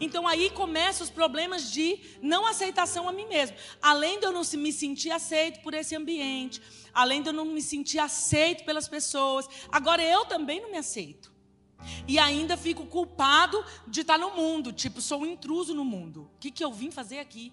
Então, 0.00 0.26
aí 0.26 0.50
começam 0.50 1.04
os 1.04 1.10
problemas 1.10 1.70
de 1.70 2.00
não 2.20 2.44
aceitação 2.44 3.08
a 3.08 3.12
mim 3.12 3.26
mesmo. 3.26 3.56
Além 3.80 4.18
de 4.18 4.26
eu 4.26 4.32
não 4.32 4.42
me 4.42 4.72
sentir 4.72 5.12
aceito 5.12 5.60
por 5.60 5.74
esse 5.74 5.94
ambiente, 5.94 6.60
além 6.92 7.22
de 7.22 7.28
eu 7.28 7.32
não 7.32 7.44
me 7.44 7.62
sentir 7.62 8.00
aceito 8.00 8.64
pelas 8.64 8.88
pessoas, 8.88 9.48
agora 9.70 10.02
eu 10.02 10.24
também 10.24 10.60
não 10.60 10.72
me 10.72 10.78
aceito. 10.78 11.37
E 12.06 12.18
ainda 12.18 12.56
fico 12.56 12.86
culpado 12.86 13.64
de 13.86 14.00
estar 14.00 14.18
no 14.18 14.30
mundo, 14.34 14.72
tipo, 14.72 15.00
sou 15.00 15.22
um 15.22 15.26
intruso 15.26 15.74
no 15.74 15.84
mundo. 15.84 16.30
O 16.34 16.38
que, 16.38 16.50
que 16.50 16.64
eu 16.64 16.72
vim 16.72 16.90
fazer 16.90 17.18
aqui? 17.18 17.52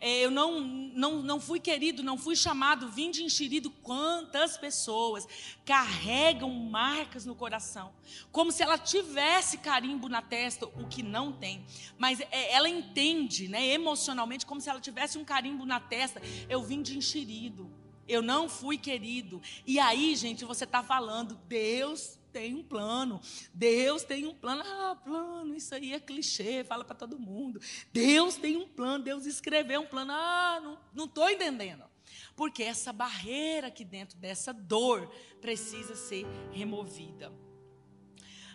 É, 0.00 0.24
eu 0.24 0.30
não, 0.30 0.60
não, 0.60 1.22
não 1.22 1.40
fui 1.40 1.60
querido, 1.60 2.02
não 2.02 2.16
fui 2.16 2.36
chamado, 2.36 2.88
vim 2.88 3.10
de 3.10 3.22
enxerido. 3.22 3.70
Quantas 3.70 4.56
pessoas 4.56 5.26
carregam 5.64 6.50
marcas 6.50 7.26
no 7.26 7.34
coração, 7.34 7.92
como 8.32 8.52
se 8.52 8.62
ela 8.62 8.78
tivesse 8.78 9.58
carimbo 9.58 10.08
na 10.08 10.22
testa, 10.22 10.66
o 10.66 10.86
que 10.86 11.02
não 11.02 11.32
tem. 11.32 11.64
Mas 11.98 12.20
é, 12.20 12.52
ela 12.52 12.68
entende, 12.68 13.48
né, 13.48 13.66
emocionalmente, 13.68 14.46
como 14.46 14.60
se 14.60 14.70
ela 14.70 14.80
tivesse 14.80 15.18
um 15.18 15.24
carimbo 15.24 15.64
na 15.66 15.80
testa. 15.80 16.20
Eu 16.48 16.62
vim 16.62 16.82
de 16.82 16.96
enxerido, 16.96 17.70
eu 18.08 18.22
não 18.22 18.48
fui 18.48 18.78
querido. 18.78 19.40
E 19.66 19.78
aí, 19.78 20.14
gente, 20.16 20.44
você 20.44 20.64
está 20.64 20.82
falando, 20.82 21.38
Deus 21.46 22.19
tem 22.32 22.54
um 22.54 22.62
plano. 22.62 23.20
Deus 23.52 24.02
tem 24.02 24.26
um 24.26 24.34
plano. 24.34 24.62
Ah, 24.64 24.96
plano, 24.96 25.54
isso 25.54 25.74
aí 25.74 25.92
é 25.92 26.00
clichê, 26.00 26.64
fala 26.64 26.84
para 26.84 26.96
todo 26.96 27.18
mundo. 27.18 27.60
Deus 27.92 28.36
tem 28.36 28.56
um 28.56 28.66
plano, 28.66 29.04
Deus 29.04 29.26
escreveu 29.26 29.82
um 29.82 29.86
plano. 29.86 30.12
Ah, 30.12 30.78
não 30.94 31.04
estou 31.04 31.28
entendendo. 31.28 31.84
Porque 32.34 32.62
essa 32.62 32.92
barreira 32.92 33.66
aqui 33.68 33.84
dentro 33.84 34.16
dessa 34.18 34.52
dor 34.52 35.10
precisa 35.40 35.94
ser 35.94 36.26
removida. 36.52 37.32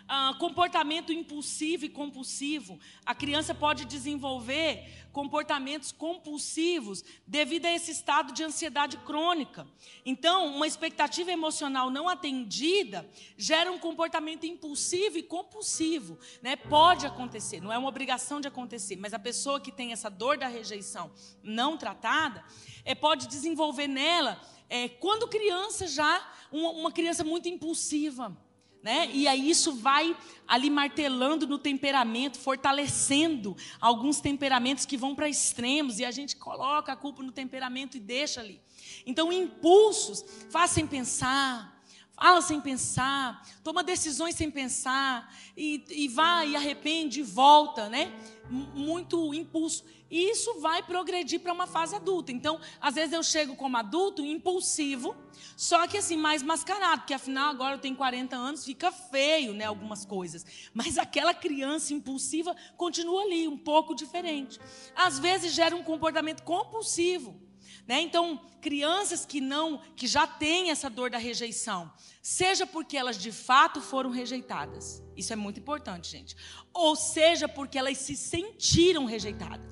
Ah, 0.08 0.36
comportamento 0.38 1.12
impulsivo 1.12 1.84
e 1.84 1.88
compulsivo. 1.88 2.78
A 3.04 3.12
criança 3.12 3.52
pode 3.52 3.84
desenvolver 3.84 5.08
comportamentos 5.12 5.90
compulsivos 5.90 7.02
devido 7.26 7.66
a 7.66 7.72
esse 7.72 7.90
estado 7.90 8.32
de 8.32 8.44
ansiedade 8.44 8.98
crônica. 8.98 9.66
Então, 10.04 10.54
uma 10.54 10.66
expectativa 10.66 11.32
emocional 11.32 11.90
não 11.90 12.08
atendida 12.08 13.08
gera 13.36 13.72
um 13.72 13.80
comportamento 13.80 14.46
impulsivo 14.46 15.18
e 15.18 15.24
compulsivo. 15.24 16.16
Né? 16.40 16.54
Pode 16.54 17.04
acontecer, 17.04 17.60
não 17.60 17.72
é 17.72 17.78
uma 17.78 17.88
obrigação 17.88 18.40
de 18.40 18.46
acontecer, 18.46 18.94
mas 18.94 19.12
a 19.12 19.18
pessoa 19.18 19.58
que 19.58 19.72
tem 19.72 19.90
essa 19.90 20.08
dor 20.08 20.38
da 20.38 20.46
rejeição 20.46 21.10
não 21.42 21.76
tratada 21.76 22.44
é, 22.84 22.94
pode 22.94 23.26
desenvolver 23.26 23.88
nela, 23.88 24.40
é, 24.68 24.88
quando 24.88 25.26
criança 25.26 25.88
já, 25.88 26.32
uma, 26.52 26.70
uma 26.70 26.92
criança 26.92 27.24
muito 27.24 27.48
impulsiva 27.48 28.45
né? 28.86 29.10
E 29.12 29.26
aí 29.26 29.50
isso 29.50 29.74
vai 29.74 30.16
ali 30.46 30.70
martelando 30.70 31.44
no 31.44 31.58
temperamento, 31.58 32.38
fortalecendo 32.38 33.56
alguns 33.80 34.20
temperamentos 34.20 34.86
que 34.86 34.96
vão 34.96 35.12
para 35.12 35.28
extremos 35.28 35.98
e 35.98 36.04
a 36.04 36.12
gente 36.12 36.36
coloca 36.36 36.92
a 36.92 36.96
culpa 36.96 37.20
no 37.20 37.32
temperamento 37.32 37.96
e 37.96 38.00
deixa 38.00 38.40
ali. 38.40 38.60
Então, 39.04 39.32
impulsos, 39.32 40.24
faz 40.50 40.70
sem 40.70 40.86
pensar, 40.86 41.75
fala 42.16 42.42
sem 42.42 42.60
pensar, 42.60 43.42
toma 43.64 43.82
decisões 43.82 44.34
sem 44.34 44.50
pensar 44.50 45.34
e, 45.56 45.82
e 45.90 46.08
vai 46.08 46.50
e 46.50 46.56
arrepende 46.56 47.20
e 47.20 47.22
volta, 47.22 47.88
né? 47.88 48.12
Muito 48.50 49.32
impulso. 49.34 49.84
E 50.08 50.30
isso 50.30 50.60
vai 50.60 50.82
progredir 50.82 51.40
para 51.40 51.52
uma 51.52 51.66
fase 51.66 51.96
adulta. 51.96 52.30
Então, 52.30 52.60
às 52.80 52.94
vezes 52.94 53.12
eu 53.12 53.22
chego 53.22 53.56
como 53.56 53.76
adulto 53.76 54.24
impulsivo, 54.24 55.16
só 55.56 55.86
que 55.86 55.98
assim, 55.98 56.16
mais 56.16 56.42
mascarado, 56.42 57.00
porque 57.00 57.14
afinal 57.14 57.50
agora 57.50 57.74
eu 57.74 57.80
tenho 57.80 57.96
40 57.96 58.36
anos, 58.36 58.64
fica 58.64 58.92
feio, 58.92 59.52
né, 59.52 59.64
algumas 59.64 60.04
coisas. 60.04 60.46
Mas 60.72 60.96
aquela 60.98 61.34
criança 61.34 61.92
impulsiva 61.92 62.54
continua 62.76 63.22
ali, 63.22 63.48
um 63.48 63.58
pouco 63.58 63.94
diferente. 63.94 64.60
Às 64.94 65.18
vezes 65.18 65.52
gera 65.52 65.74
um 65.74 65.82
comportamento 65.82 66.42
compulsivo. 66.42 67.45
Né? 67.86 68.00
Então, 68.00 68.40
crianças 68.60 69.24
que 69.24 69.40
não, 69.40 69.78
que 69.94 70.06
já 70.06 70.26
têm 70.26 70.70
essa 70.70 70.90
dor 70.90 71.08
da 71.08 71.18
rejeição, 71.18 71.92
seja 72.20 72.66
porque 72.66 72.96
elas 72.96 73.16
de 73.16 73.30
fato 73.30 73.80
foram 73.80 74.10
rejeitadas, 74.10 75.02
isso 75.16 75.32
é 75.32 75.36
muito 75.36 75.60
importante, 75.60 76.10
gente, 76.10 76.36
ou 76.72 76.96
seja 76.96 77.48
porque 77.48 77.78
elas 77.78 77.98
se 77.98 78.16
sentiram 78.16 79.04
rejeitadas. 79.04 79.70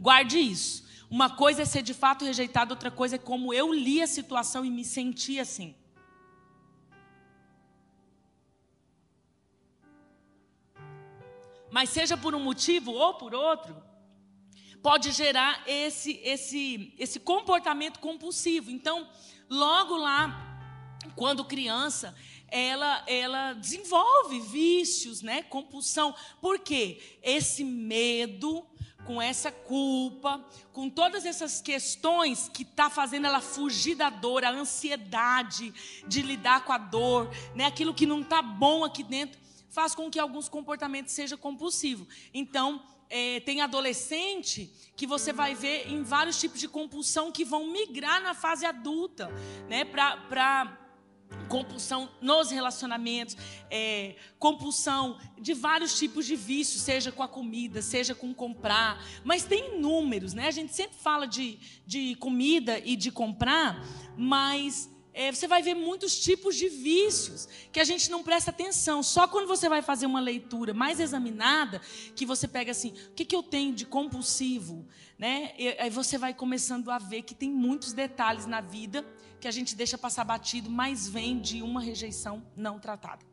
Guarde 0.00 0.38
isso. 0.38 0.82
Uma 1.08 1.30
coisa 1.30 1.62
é 1.62 1.64
ser 1.64 1.82
de 1.82 1.94
fato 1.94 2.24
rejeitado, 2.24 2.72
outra 2.72 2.90
coisa 2.90 3.16
é 3.16 3.18
como 3.18 3.52
eu 3.52 3.72
li 3.72 4.02
a 4.02 4.06
situação 4.06 4.64
e 4.64 4.70
me 4.70 4.84
senti 4.84 5.38
assim. 5.38 5.76
Mas 11.70 11.90
seja 11.90 12.16
por 12.16 12.34
um 12.34 12.40
motivo 12.40 12.92
ou 12.92 13.14
por 13.14 13.34
outro, 13.34 13.76
pode 14.82 15.12
gerar 15.12 15.62
esse 15.66 16.20
esse 16.24 16.92
esse 16.98 17.20
comportamento 17.20 18.00
compulsivo. 18.00 18.70
Então, 18.70 19.08
logo 19.48 19.96
lá, 19.96 20.52
quando 21.14 21.44
criança, 21.44 22.14
ela, 22.48 23.02
ela 23.06 23.54
desenvolve 23.54 24.40
vícios, 24.40 25.22
né? 25.22 25.42
compulsão. 25.44 26.14
Por 26.40 26.58
quê? 26.58 27.00
Esse 27.22 27.64
medo 27.64 28.66
com 29.06 29.20
essa 29.20 29.50
culpa, 29.50 30.44
com 30.72 30.88
todas 30.88 31.24
essas 31.24 31.60
questões 31.60 32.48
que 32.48 32.62
está 32.62 32.88
fazendo 32.88 33.26
ela 33.26 33.40
fugir 33.40 33.96
da 33.96 34.10
dor, 34.10 34.44
a 34.44 34.50
ansiedade 34.50 35.74
de 36.06 36.22
lidar 36.22 36.64
com 36.64 36.72
a 36.72 36.78
dor, 36.78 37.28
né? 37.54 37.64
aquilo 37.64 37.94
que 37.94 38.06
não 38.06 38.20
está 38.20 38.40
bom 38.40 38.84
aqui 38.84 39.02
dentro, 39.02 39.40
faz 39.70 39.94
com 39.94 40.10
que 40.10 40.20
alguns 40.20 40.48
comportamentos 40.48 41.12
sejam 41.14 41.38
compulsivos. 41.38 42.06
Então, 42.32 42.82
é, 43.12 43.40
tem 43.40 43.60
adolescente 43.60 44.72
que 44.96 45.06
você 45.06 45.34
vai 45.34 45.54
ver 45.54 45.86
em 45.86 46.02
vários 46.02 46.40
tipos 46.40 46.58
de 46.58 46.66
compulsão 46.66 47.30
que 47.30 47.44
vão 47.44 47.70
migrar 47.70 48.22
na 48.22 48.32
fase 48.32 48.64
adulta, 48.64 49.30
né? 49.68 49.84
Para 49.84 50.78
compulsão 51.48 52.10
nos 52.20 52.50
relacionamentos, 52.50 53.36
é, 53.70 54.16
compulsão 54.38 55.18
de 55.38 55.52
vários 55.52 55.98
tipos 55.98 56.24
de 56.24 56.36
vícios, 56.36 56.82
seja 56.82 57.12
com 57.12 57.22
a 57.22 57.28
comida, 57.28 57.82
seja 57.82 58.14
com 58.14 58.32
comprar, 58.32 59.02
mas 59.24 59.44
tem 59.44 59.78
números, 59.78 60.32
né? 60.32 60.46
A 60.46 60.50
gente 60.50 60.74
sempre 60.74 60.96
fala 60.96 61.26
de, 61.26 61.58
de 61.86 62.14
comida 62.16 62.78
e 62.78 62.96
de 62.96 63.10
comprar, 63.10 63.86
mas 64.16 64.90
é, 65.14 65.30
você 65.30 65.46
vai 65.46 65.62
ver 65.62 65.74
muitos 65.74 66.18
tipos 66.18 66.56
de 66.56 66.68
vícios 66.68 67.46
que 67.70 67.78
a 67.78 67.84
gente 67.84 68.10
não 68.10 68.22
presta 68.22 68.50
atenção. 68.50 69.02
Só 69.02 69.28
quando 69.28 69.46
você 69.46 69.68
vai 69.68 69.82
fazer 69.82 70.06
uma 70.06 70.20
leitura 70.20 70.72
mais 70.72 70.98
examinada, 71.00 71.80
que 72.16 72.24
você 72.24 72.48
pega 72.48 72.70
assim, 72.70 72.94
o 73.08 73.14
que, 73.14 73.24
que 73.24 73.36
eu 73.36 73.42
tenho 73.42 73.74
de 73.74 73.84
compulsivo, 73.84 74.86
né? 75.18 75.52
E, 75.58 75.68
aí 75.78 75.90
você 75.90 76.16
vai 76.16 76.32
começando 76.32 76.90
a 76.90 76.98
ver 76.98 77.22
que 77.22 77.34
tem 77.34 77.50
muitos 77.50 77.92
detalhes 77.92 78.46
na 78.46 78.60
vida 78.62 79.04
que 79.38 79.46
a 79.46 79.50
gente 79.50 79.74
deixa 79.74 79.98
passar 79.98 80.24
batido, 80.24 80.70
mas 80.70 81.08
vem 81.08 81.38
de 81.38 81.62
uma 81.62 81.80
rejeição 81.80 82.42
não 82.56 82.78
tratada. 82.78 83.24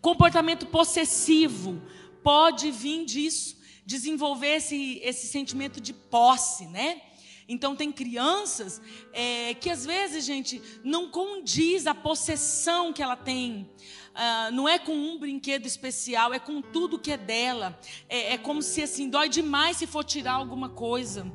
Comportamento 0.00 0.66
possessivo 0.66 1.82
pode 2.22 2.70
vir 2.70 3.04
disso, 3.06 3.56
desenvolver 3.84 4.56
esse, 4.56 5.00
esse 5.02 5.26
sentimento 5.26 5.80
de 5.80 5.92
posse, 5.92 6.66
né? 6.66 7.00
Então 7.48 7.76
tem 7.76 7.92
crianças 7.92 8.80
é, 9.12 9.54
que 9.54 9.70
às 9.70 9.84
vezes, 9.84 10.24
gente, 10.24 10.60
não 10.82 11.10
condiz 11.10 11.86
a 11.86 11.94
possessão 11.94 12.92
que 12.92 13.02
ela 13.02 13.16
tem. 13.16 13.68
Uh, 14.14 14.52
não 14.52 14.68
é 14.68 14.78
com 14.78 14.94
um 14.94 15.18
brinquedo 15.18 15.66
especial, 15.66 16.32
é 16.32 16.38
com 16.38 16.62
tudo 16.62 16.98
que 16.98 17.10
é 17.10 17.16
dela. 17.16 17.78
É, 18.08 18.34
é 18.34 18.38
como 18.38 18.62
se 18.62 18.82
assim, 18.82 19.08
dói 19.08 19.28
demais 19.28 19.76
se 19.76 19.86
for 19.86 20.04
tirar 20.04 20.34
alguma 20.34 20.68
coisa. 20.68 21.30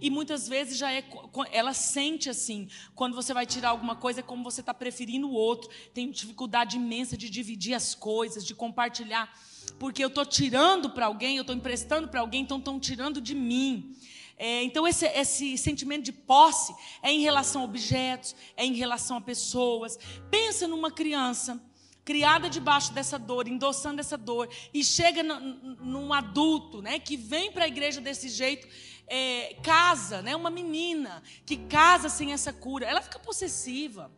E 0.00 0.10
muitas 0.10 0.48
vezes 0.48 0.76
já 0.76 0.92
é, 0.92 1.04
ela 1.52 1.72
sente 1.72 2.28
assim, 2.28 2.68
quando 2.94 3.14
você 3.14 3.34
vai 3.34 3.46
tirar 3.46 3.70
alguma 3.70 3.96
coisa, 3.96 4.20
é 4.20 4.22
como 4.22 4.44
você 4.44 4.60
está 4.60 4.74
preferindo 4.74 5.28
o 5.28 5.32
outro. 5.32 5.70
Tem 5.92 6.10
dificuldade 6.10 6.76
imensa 6.76 7.16
de 7.16 7.28
dividir 7.28 7.74
as 7.74 7.94
coisas, 7.94 8.44
de 8.44 8.54
compartilhar, 8.54 9.32
porque 9.78 10.02
eu 10.02 10.08
estou 10.08 10.24
tirando 10.24 10.90
para 10.90 11.06
alguém, 11.06 11.36
eu 11.36 11.42
estou 11.42 11.54
emprestando 11.54 12.08
para 12.08 12.20
alguém, 12.20 12.42
então 12.42 12.58
estão 12.58 12.78
tirando 12.78 13.20
de 13.20 13.34
mim. 13.34 13.96
É, 14.38 14.62
então, 14.62 14.86
esse, 14.86 15.04
esse 15.06 15.58
sentimento 15.58 16.04
de 16.04 16.12
posse 16.12 16.74
é 17.02 17.10
em 17.10 17.20
relação 17.20 17.62
a 17.62 17.64
objetos, 17.64 18.36
é 18.56 18.64
em 18.64 18.74
relação 18.74 19.16
a 19.16 19.20
pessoas. 19.20 19.98
Pensa 20.30 20.68
numa 20.68 20.90
criança 20.90 21.60
criada 22.04 22.48
debaixo 22.48 22.90
dessa 22.94 23.18
dor, 23.18 23.46
endossando 23.48 24.00
essa 24.00 24.16
dor, 24.16 24.48
e 24.72 24.82
chega 24.82 25.22
num 25.22 26.14
adulto 26.14 26.80
né, 26.80 26.98
que 26.98 27.18
vem 27.18 27.52
para 27.52 27.64
a 27.64 27.68
igreja 27.68 28.00
desse 28.00 28.30
jeito, 28.30 28.66
é, 29.06 29.56
casa, 29.62 30.22
né, 30.22 30.34
uma 30.34 30.48
menina 30.48 31.22
que 31.44 31.56
casa 31.56 32.08
sem 32.08 32.32
essa 32.32 32.50
cura, 32.50 32.86
ela 32.86 33.02
fica 33.02 33.18
possessiva. 33.18 34.10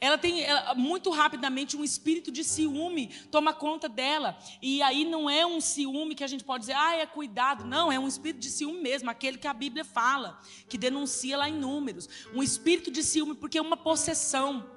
Ela 0.00 0.16
tem 0.16 0.44
ela, 0.44 0.74
muito 0.74 1.10
rapidamente 1.10 1.76
um 1.76 1.82
espírito 1.82 2.30
de 2.30 2.44
ciúme 2.44 3.08
toma 3.30 3.52
conta 3.52 3.88
dela. 3.88 4.38
E 4.62 4.80
aí 4.82 5.04
não 5.04 5.28
é 5.28 5.44
um 5.44 5.60
ciúme 5.60 6.14
que 6.14 6.22
a 6.22 6.28
gente 6.28 6.44
pode 6.44 6.62
dizer, 6.62 6.76
ah, 6.76 6.96
é 6.96 7.06
cuidado. 7.06 7.64
Não, 7.64 7.90
é 7.90 7.98
um 7.98 8.06
espírito 8.06 8.40
de 8.40 8.50
ciúme 8.50 8.80
mesmo, 8.80 9.10
aquele 9.10 9.38
que 9.38 9.48
a 9.48 9.52
Bíblia 9.52 9.84
fala, 9.84 10.40
que 10.68 10.78
denuncia 10.78 11.36
lá 11.36 11.48
em 11.48 11.58
Números. 11.58 12.08
Um 12.32 12.42
espírito 12.42 12.90
de 12.90 13.02
ciúme, 13.02 13.34
porque 13.34 13.58
é 13.58 13.62
uma 13.62 13.76
possessão. 13.76 14.70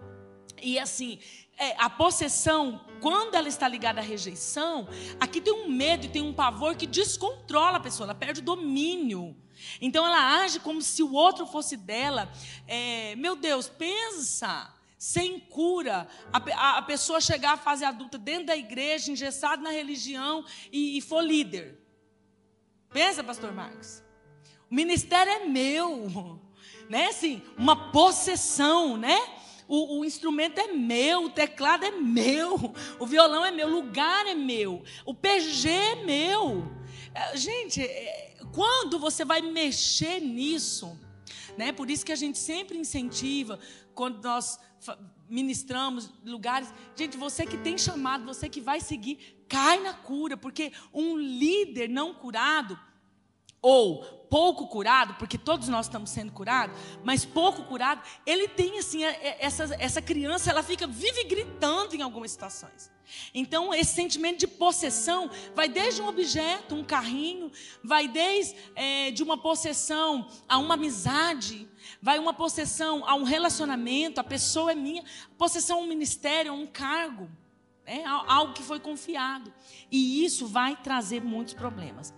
E 0.60 0.80
assim, 0.80 1.20
é, 1.56 1.76
a 1.78 1.90
possessão, 1.90 2.84
quando 3.00 3.36
ela 3.36 3.48
está 3.48 3.68
ligada 3.68 4.00
à 4.00 4.04
rejeição, 4.04 4.88
aqui 5.20 5.40
tem 5.40 5.54
um 5.54 5.70
medo 5.70 6.08
e 6.08 6.10
tem 6.10 6.24
um 6.24 6.34
pavor 6.34 6.76
que 6.76 6.88
descontrola 6.88 7.78
a 7.78 7.80
pessoa, 7.80 8.08
ela 8.08 8.16
perde 8.16 8.40
o 8.40 8.44
domínio. 8.44 9.36
Então 9.80 10.04
ela 10.04 10.42
age 10.42 10.60
como 10.60 10.82
se 10.82 11.04
o 11.04 11.14
outro 11.14 11.46
fosse 11.46 11.78
dela. 11.78 12.32
É, 12.68 13.16
meu 13.16 13.36
Deus, 13.36 13.70
pensa 13.70 14.81
sem 15.02 15.40
cura, 15.40 16.08
a, 16.32 16.38
a, 16.38 16.78
a, 16.78 16.82
pessoa 16.84 17.20
chegar 17.20 17.54
à 17.54 17.58
fase 17.58 17.84
adulta 17.84 18.20
dentro 18.20 18.46
da 18.46 18.56
igreja, 18.56 19.12
engessado 19.12 19.64
na 19.64 19.72
religião 19.72 20.46
e, 20.72 20.96
e 20.96 21.02
for 21.02 21.24
líder. 21.24 21.76
Pensa, 22.92 23.24
pastor 23.24 23.52
Marcos. 23.52 24.04
O 24.70 24.76
ministério 24.76 25.34
é 25.34 25.46
meu, 25.48 26.40
né? 26.88 27.08
Assim, 27.08 27.42
uma 27.58 27.92
possessão, 27.92 28.96
né? 28.96 29.20
O, 29.68 30.02
o, 30.02 30.06
instrumento 30.06 30.60
é 30.60 30.68
meu, 30.68 31.26
o 31.26 31.30
teclado 31.32 31.84
é 31.84 31.90
meu, 31.90 32.72
o 33.00 33.08
violão 33.08 33.44
é 33.44 33.50
meu, 33.50 33.70
o 33.70 33.72
lugar 33.72 34.28
é 34.28 34.36
meu, 34.36 34.84
o 35.04 35.16
PG 35.16 35.68
é 35.68 35.96
meu. 35.96 36.72
É, 37.16 37.36
gente, 37.36 37.82
é, 37.82 38.36
quando 38.54 39.00
você 39.00 39.26
vai 39.26 39.42
mexer 39.42 40.20
nisso, 40.20 40.96
né? 41.58 41.72
Por 41.72 41.90
isso 41.90 42.06
que 42.06 42.12
a 42.12 42.16
gente 42.16 42.38
sempre 42.38 42.78
incentiva 42.78 43.60
quando 43.94 44.24
nós 44.24 44.60
ministramos 45.30 46.12
lugares, 46.26 46.74
gente, 46.96 47.18
você 47.18 47.46
que 47.46 47.58
tem 47.58 47.78
chamado, 47.78 48.26
você 48.26 48.50
que 48.50 48.60
vai 48.60 48.82
seguir, 48.82 49.46
cai 49.48 49.80
na 49.80 49.94
cura, 49.94 50.36
porque 50.36 50.74
um 50.94 51.18
líder 51.18 51.88
não 51.88 52.14
curado 52.14 52.80
ou 53.62 54.04
pouco 54.32 54.66
curado, 54.68 55.16
porque 55.16 55.38
todos 55.38 55.68
nós 55.68 55.88
estamos 55.88 56.10
sendo 56.10 56.32
curados, 56.32 56.78
mas 57.04 57.26
pouco 57.26 57.64
curado, 57.66 58.02
ele 58.26 58.48
tem 58.48 58.80
assim, 58.80 59.04
é, 59.04 59.10
é, 59.10 59.38
essa, 59.42 59.76
essa 59.78 60.02
criança, 60.02 60.50
ela 60.50 60.64
fica, 60.64 60.88
vive 60.88 61.26
gritando 61.26 61.94
em 61.96 62.02
algumas 62.02 62.32
situações. 62.32 62.90
Então, 63.34 63.74
esse 63.74 63.94
sentimento 63.94 64.40
de 64.40 64.48
possessão 64.48 65.30
vai 65.54 65.68
desde 65.68 66.02
um 66.02 66.08
objeto, 66.08 66.76
um 66.76 66.84
carrinho, 66.84 67.52
vai 67.84 68.08
desde 68.08 68.56
é, 68.74 69.12
de 69.12 69.22
uma 69.22 69.38
possessão 69.38 70.26
a 70.48 70.58
uma 70.58 70.76
amizade, 70.76 71.68
vai 72.02 72.18
uma 72.18 72.34
possessão 72.34 73.06
a 73.06 73.16
um 73.16 73.24
relacionamento, 73.24 74.22
a 74.22 74.24
pessoa 74.24 74.72
é 74.72 74.76
minha, 74.76 75.04
possessão 75.38 75.80
a 75.80 75.82
um 75.82 75.88
ministério, 75.88 76.54
a 76.54 76.56
um 76.56 76.66
cargo, 76.66 77.30
é 77.86 78.06
algo 78.06 78.54
que 78.54 78.64
foi 78.64 78.80
confiado. 78.80 79.54
E 79.92 80.24
isso 80.24 80.48
vai 80.48 80.78
trazer 80.78 81.22
muitos 81.22 81.54
problemas. 81.54 82.14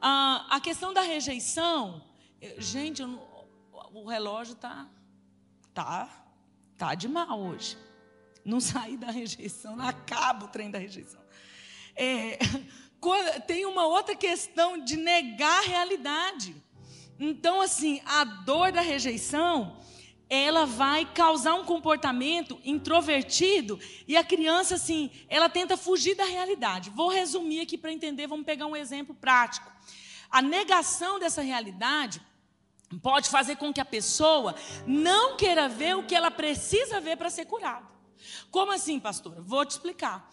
Ah, 0.00 0.46
a 0.50 0.60
questão 0.60 0.92
da 0.92 1.00
rejeição, 1.02 2.02
gente, 2.58 3.02
não, 3.02 3.22
o 3.92 4.04
relógio 4.06 4.54
tá, 4.54 4.86
tá, 5.72 6.08
tá 6.76 6.94
de 6.94 7.08
mal 7.08 7.40
hoje. 7.40 7.76
Não 8.44 8.60
sair 8.60 8.96
da 8.96 9.10
rejeição, 9.10 9.76
não 9.76 9.86
acaba 9.86 10.46
o 10.46 10.48
trem 10.48 10.70
da 10.70 10.78
rejeição. 10.78 11.20
É, 11.94 12.38
tem 13.46 13.64
uma 13.66 13.86
outra 13.86 14.14
questão 14.14 14.78
de 14.78 14.96
negar 14.96 15.64
a 15.64 15.66
realidade. 15.66 16.54
Então, 17.18 17.60
assim, 17.60 18.00
a 18.04 18.24
dor 18.24 18.72
da 18.72 18.82
rejeição, 18.82 19.78
ela 20.28 20.66
vai 20.66 21.04
causar 21.04 21.54
um 21.54 21.64
comportamento 21.64 22.60
introvertido 22.64 23.78
e 24.08 24.16
a 24.16 24.24
criança, 24.24 24.74
assim, 24.74 25.10
ela 25.28 25.48
tenta 25.48 25.76
fugir 25.76 26.16
da 26.16 26.24
realidade. 26.24 26.90
Vou 26.90 27.08
resumir 27.08 27.60
aqui 27.60 27.78
para 27.78 27.92
entender, 27.92 28.26
vamos 28.26 28.44
pegar 28.44 28.66
um 28.66 28.76
exemplo 28.76 29.14
prático. 29.14 29.70
A 30.28 30.42
negação 30.42 31.18
dessa 31.20 31.42
realidade 31.42 32.20
pode 33.02 33.28
fazer 33.28 33.56
com 33.56 33.72
que 33.72 33.80
a 33.80 33.84
pessoa 33.84 34.54
não 34.86 35.36
queira 35.36 35.68
ver 35.68 35.96
o 35.96 36.04
que 36.04 36.14
ela 36.14 36.30
precisa 36.30 37.00
ver 37.00 37.16
para 37.16 37.30
ser 37.30 37.44
curada. 37.46 37.86
Como 38.50 38.72
assim, 38.72 38.98
pastora? 38.98 39.40
Vou 39.40 39.64
te 39.64 39.72
explicar. 39.72 40.28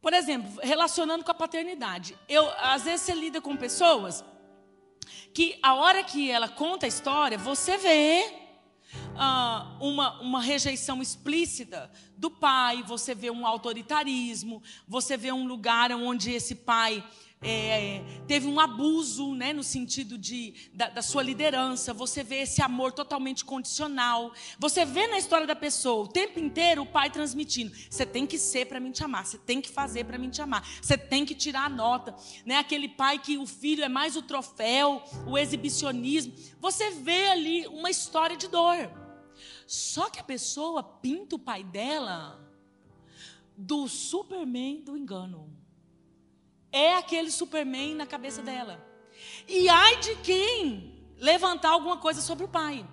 Por 0.00 0.12
exemplo, 0.12 0.60
relacionando 0.62 1.24
com 1.24 1.30
a 1.32 1.34
paternidade. 1.34 2.16
Eu, 2.28 2.48
às 2.58 2.84
vezes 2.84 3.00
você 3.02 3.14
lida 3.14 3.40
com 3.40 3.56
pessoas 3.56 4.24
que 5.34 5.58
a 5.62 5.74
hora 5.74 6.04
que 6.04 6.30
ela 6.30 6.48
conta 6.48 6.86
a 6.86 6.88
história, 6.88 7.36
você 7.36 7.76
vê 7.76 8.45
ah, 9.16 9.76
uma, 9.80 10.20
uma 10.20 10.40
rejeição 10.40 11.02
explícita 11.02 11.90
do 12.16 12.30
pai, 12.30 12.82
você 12.82 13.14
vê 13.14 13.30
um 13.30 13.46
autoritarismo, 13.46 14.62
você 14.86 15.16
vê 15.16 15.32
um 15.32 15.46
lugar 15.46 15.90
onde 15.92 16.32
esse 16.32 16.54
pai 16.54 17.04
é, 17.42 18.02
teve 18.26 18.46
um 18.46 18.58
abuso, 18.58 19.34
né, 19.34 19.52
no 19.52 19.62
sentido 19.62 20.16
de, 20.16 20.54
da, 20.72 20.88
da, 20.88 21.02
sua 21.02 21.22
liderança. 21.22 21.92
Você 21.92 22.22
vê 22.22 22.36
esse 22.36 22.62
amor 22.62 22.92
totalmente 22.92 23.44
condicional. 23.44 24.32
Você 24.58 24.84
vê 24.86 25.06
na 25.06 25.18
história 25.18 25.46
da 25.46 25.54
pessoa 25.54 26.04
o 26.04 26.08
tempo 26.08 26.40
inteiro 26.40 26.82
o 26.82 26.86
pai 26.86 27.10
transmitindo: 27.10 27.72
você 27.90 28.06
tem 28.06 28.26
que 28.26 28.38
ser 28.38 28.66
para 28.66 28.80
mim 28.80 28.90
te 28.90 29.04
amar, 29.04 29.26
você 29.26 29.36
tem 29.36 29.60
que 29.60 29.68
fazer 29.68 30.04
para 30.04 30.16
mim 30.16 30.30
te 30.30 30.40
amar, 30.40 30.66
você 30.80 30.96
tem 30.96 31.26
que 31.26 31.34
tirar 31.34 31.66
a 31.66 31.68
nota. 31.68 32.16
Né? 32.44 32.56
Aquele 32.56 32.88
pai 32.88 33.18
que 33.18 33.36
o 33.36 33.46
filho 33.46 33.84
é 33.84 33.88
mais 33.88 34.16
o 34.16 34.22
troféu, 34.22 35.02
o 35.26 35.36
exibicionismo. 35.36 36.32
Você 36.58 36.90
vê 36.90 37.28
ali 37.28 37.66
uma 37.66 37.90
história 37.90 38.36
de 38.36 38.48
dor. 38.48 38.90
Só 39.66 40.08
que 40.08 40.18
a 40.18 40.24
pessoa 40.24 40.82
pinta 40.82 41.36
o 41.36 41.38
pai 41.38 41.62
dela 41.62 42.40
do 43.56 43.86
Superman 43.88 44.80
do 44.80 44.96
engano 44.96 45.55
é 46.76 46.96
aquele 46.96 47.30
Superman 47.30 47.94
na 47.94 48.06
cabeça 48.06 48.42
dela. 48.42 48.84
E 49.48 49.68
ai 49.68 49.98
de 50.00 50.16
quem 50.16 50.94
levantar 51.18 51.70
alguma 51.70 51.96
coisa 51.96 52.20
sobre 52.20 52.44
o 52.44 52.48
pai. 52.48 52.86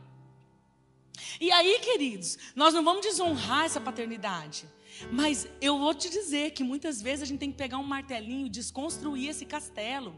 E 1.40 1.52
aí, 1.52 1.80
queridos, 1.80 2.38
nós 2.56 2.74
não 2.74 2.84
vamos 2.84 3.06
desonrar 3.06 3.66
essa 3.66 3.82
paternidade. 3.82 4.66
Mas 5.12 5.48
eu 5.60 5.78
vou 5.78 5.94
te 5.94 6.10
dizer 6.10 6.52
que 6.52 6.64
muitas 6.64 7.02
vezes 7.02 7.24
a 7.24 7.26
gente 7.26 7.40
tem 7.40 7.52
que 7.52 7.58
pegar 7.58 7.78
um 7.78 7.84
martelinho 7.84 8.46
e 8.46 8.50
desconstruir 8.50 9.30
esse 9.30 9.46
castelo. 9.46 10.16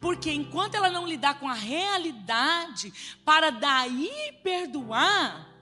Porque 0.00 0.30
enquanto 0.30 0.76
ela 0.76 0.88
não 0.88 1.06
lidar 1.06 1.38
com 1.38 1.48
a 1.48 1.54
realidade, 1.54 2.92
para 3.24 3.50
daí 3.50 4.10
perdoar, 4.42 5.53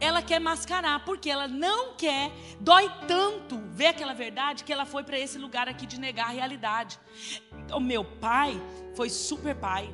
ela 0.00 0.22
quer 0.22 0.40
mascarar, 0.40 1.04
porque 1.04 1.28
ela 1.28 1.48
não 1.48 1.94
quer, 1.94 2.30
dói 2.60 2.90
tanto 3.06 3.58
ver 3.70 3.88
aquela 3.88 4.14
verdade 4.14 4.62
que 4.62 4.72
ela 4.72 4.86
foi 4.86 5.02
para 5.02 5.18
esse 5.18 5.38
lugar 5.38 5.68
aqui 5.68 5.86
de 5.86 5.98
negar 5.98 6.26
a 6.26 6.32
realidade. 6.32 6.98
O 7.72 7.80
meu 7.80 8.04
pai 8.04 8.60
foi 8.94 9.10
super 9.10 9.56
pai. 9.56 9.92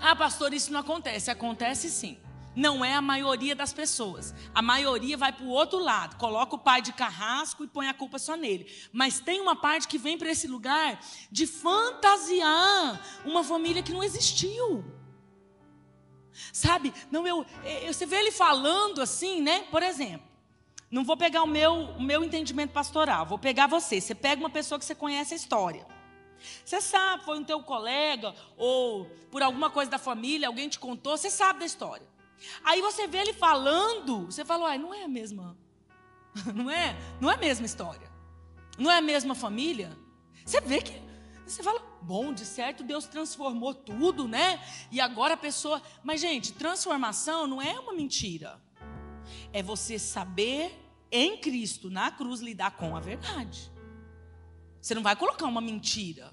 Ah, 0.00 0.16
pastor, 0.16 0.52
isso 0.52 0.72
não 0.72 0.80
acontece. 0.80 1.30
Acontece 1.30 1.88
sim. 1.88 2.18
Não 2.54 2.84
é 2.84 2.94
a 2.94 3.00
maioria 3.00 3.54
das 3.54 3.72
pessoas. 3.72 4.34
A 4.52 4.60
maioria 4.60 5.16
vai 5.16 5.32
para 5.32 5.44
o 5.44 5.50
outro 5.50 5.78
lado, 5.78 6.16
coloca 6.16 6.56
o 6.56 6.58
pai 6.58 6.82
de 6.82 6.92
carrasco 6.92 7.62
e 7.62 7.68
põe 7.68 7.88
a 7.88 7.94
culpa 7.94 8.18
só 8.18 8.36
nele. 8.36 8.70
Mas 8.92 9.20
tem 9.20 9.40
uma 9.40 9.54
parte 9.54 9.86
que 9.86 9.96
vem 9.96 10.18
para 10.18 10.30
esse 10.30 10.48
lugar 10.48 11.00
de 11.30 11.46
fantasiar 11.46 13.00
uma 13.24 13.44
família 13.44 13.82
que 13.82 13.92
não 13.92 14.02
existiu. 14.02 14.84
Sabe? 16.52 16.92
Não, 17.10 17.26
eu, 17.26 17.44
eu, 17.64 17.92
você 17.92 18.06
vê 18.06 18.16
ele 18.16 18.32
falando 18.32 19.00
assim, 19.00 19.40
né? 19.40 19.64
Por 19.70 19.82
exemplo, 19.82 20.26
não 20.90 21.04
vou 21.04 21.16
pegar 21.16 21.42
o 21.42 21.46
meu, 21.46 21.72
o 21.72 22.02
meu 22.02 22.24
entendimento 22.24 22.72
pastoral, 22.72 23.24
vou 23.24 23.38
pegar 23.38 23.66
você. 23.66 24.00
Você 24.00 24.14
pega 24.14 24.40
uma 24.40 24.50
pessoa 24.50 24.78
que 24.78 24.84
você 24.84 24.94
conhece 24.94 25.34
a 25.34 25.36
história. 25.36 25.86
Você 26.64 26.80
sabe, 26.80 27.24
foi 27.24 27.38
um 27.38 27.44
teu 27.44 27.62
colega, 27.62 28.34
ou 28.56 29.04
por 29.30 29.42
alguma 29.42 29.70
coisa 29.70 29.90
da 29.90 29.98
família, 29.98 30.48
alguém 30.48 30.68
te 30.68 30.78
contou, 30.78 31.16
você 31.16 31.30
sabe 31.30 31.60
da 31.60 31.66
história. 31.66 32.06
Aí 32.64 32.80
você 32.80 33.06
vê 33.06 33.18
ele 33.18 33.32
falando, 33.34 34.26
você 34.26 34.44
fala, 34.44 34.64
uai, 34.64 34.78
não 34.78 34.94
é 34.94 35.04
a 35.04 35.08
mesma. 35.08 35.56
Não 36.54 36.70
é? 36.70 36.96
Não 37.20 37.28
é 37.28 37.34
a 37.34 37.36
mesma 37.36 37.66
história. 37.66 38.08
Não 38.78 38.88
é 38.88 38.98
a 38.98 39.00
mesma 39.00 39.34
família. 39.34 39.98
Você 40.44 40.60
vê 40.60 40.80
que 40.80 40.92
você 41.50 41.62
fala, 41.62 41.80
bom, 42.02 42.32
de 42.32 42.44
certo 42.44 42.82
Deus 42.82 43.06
transformou 43.06 43.74
tudo, 43.74 44.28
né? 44.28 44.62
E 44.90 45.00
agora 45.00 45.34
a 45.34 45.36
pessoa. 45.36 45.82
Mas, 46.02 46.20
gente, 46.20 46.52
transformação 46.52 47.46
não 47.46 47.60
é 47.60 47.78
uma 47.78 47.92
mentira. 47.92 48.60
É 49.52 49.62
você 49.62 49.98
saber 49.98 50.76
em 51.10 51.38
Cristo, 51.38 51.90
na 51.90 52.10
cruz, 52.10 52.40
lidar 52.40 52.72
com 52.72 52.96
a 52.96 53.00
verdade. 53.00 53.70
Você 54.80 54.94
não 54.94 55.02
vai 55.02 55.16
colocar 55.16 55.46
uma 55.46 55.60
mentira. 55.60 56.32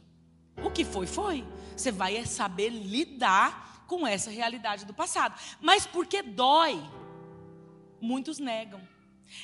O 0.63 0.71
que 0.71 0.85
foi, 0.85 1.05
foi. 1.05 1.45
Você 1.75 1.91
vai 1.91 2.25
saber 2.25 2.69
lidar 2.69 3.85
com 3.87 4.05
essa 4.05 4.29
realidade 4.29 4.85
do 4.85 4.93
passado. 4.93 5.39
Mas 5.61 5.85
porque 5.85 6.21
dói, 6.21 6.79
muitos 7.99 8.39
negam. 8.39 8.81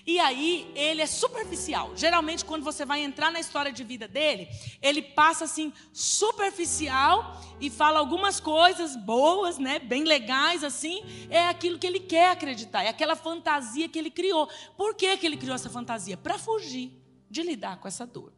E 0.06 0.20
aí 0.20 0.72
ele 0.76 1.02
é 1.02 1.06
superficial. 1.06 1.92
Geralmente 1.96 2.46
quando 2.46 2.64
você 2.64 2.86
vai 2.86 3.04
entrar 3.04 3.32
na 3.32 3.40
história 3.40 3.72
de 3.72 3.84
vida 3.84 4.08
dele, 4.08 4.48
ele 4.82 5.02
passa 5.02 5.46
assim 5.46 5.72
superficial 5.92 7.42
e 7.60 7.70
fala 7.70 8.00
algumas 8.00 8.40
coisas 8.40 8.96
boas, 8.96 9.58
né, 9.58 9.80
bem 9.80 10.04
legais 10.04 10.64
assim, 10.64 11.04
é 11.30 11.48
aquilo 11.48 11.80
que 11.80 11.88
ele 11.88 12.00
quer 12.00 12.32
acreditar, 12.32 12.84
é 12.84 12.90
aquela 12.90 13.16
fantasia 13.16 13.88
que 13.88 13.98
ele 13.98 14.12
criou. 14.12 14.50
Por 14.76 14.96
que, 14.96 15.16
que 15.18 15.26
ele 15.26 15.38
criou 15.38 15.56
essa 15.56 15.70
fantasia? 15.70 16.18
Para 16.18 16.38
fugir 16.38 16.92
de 17.30 17.42
lidar 17.42 17.78
com 17.78 17.88
essa 17.88 18.06
dor. 18.06 18.34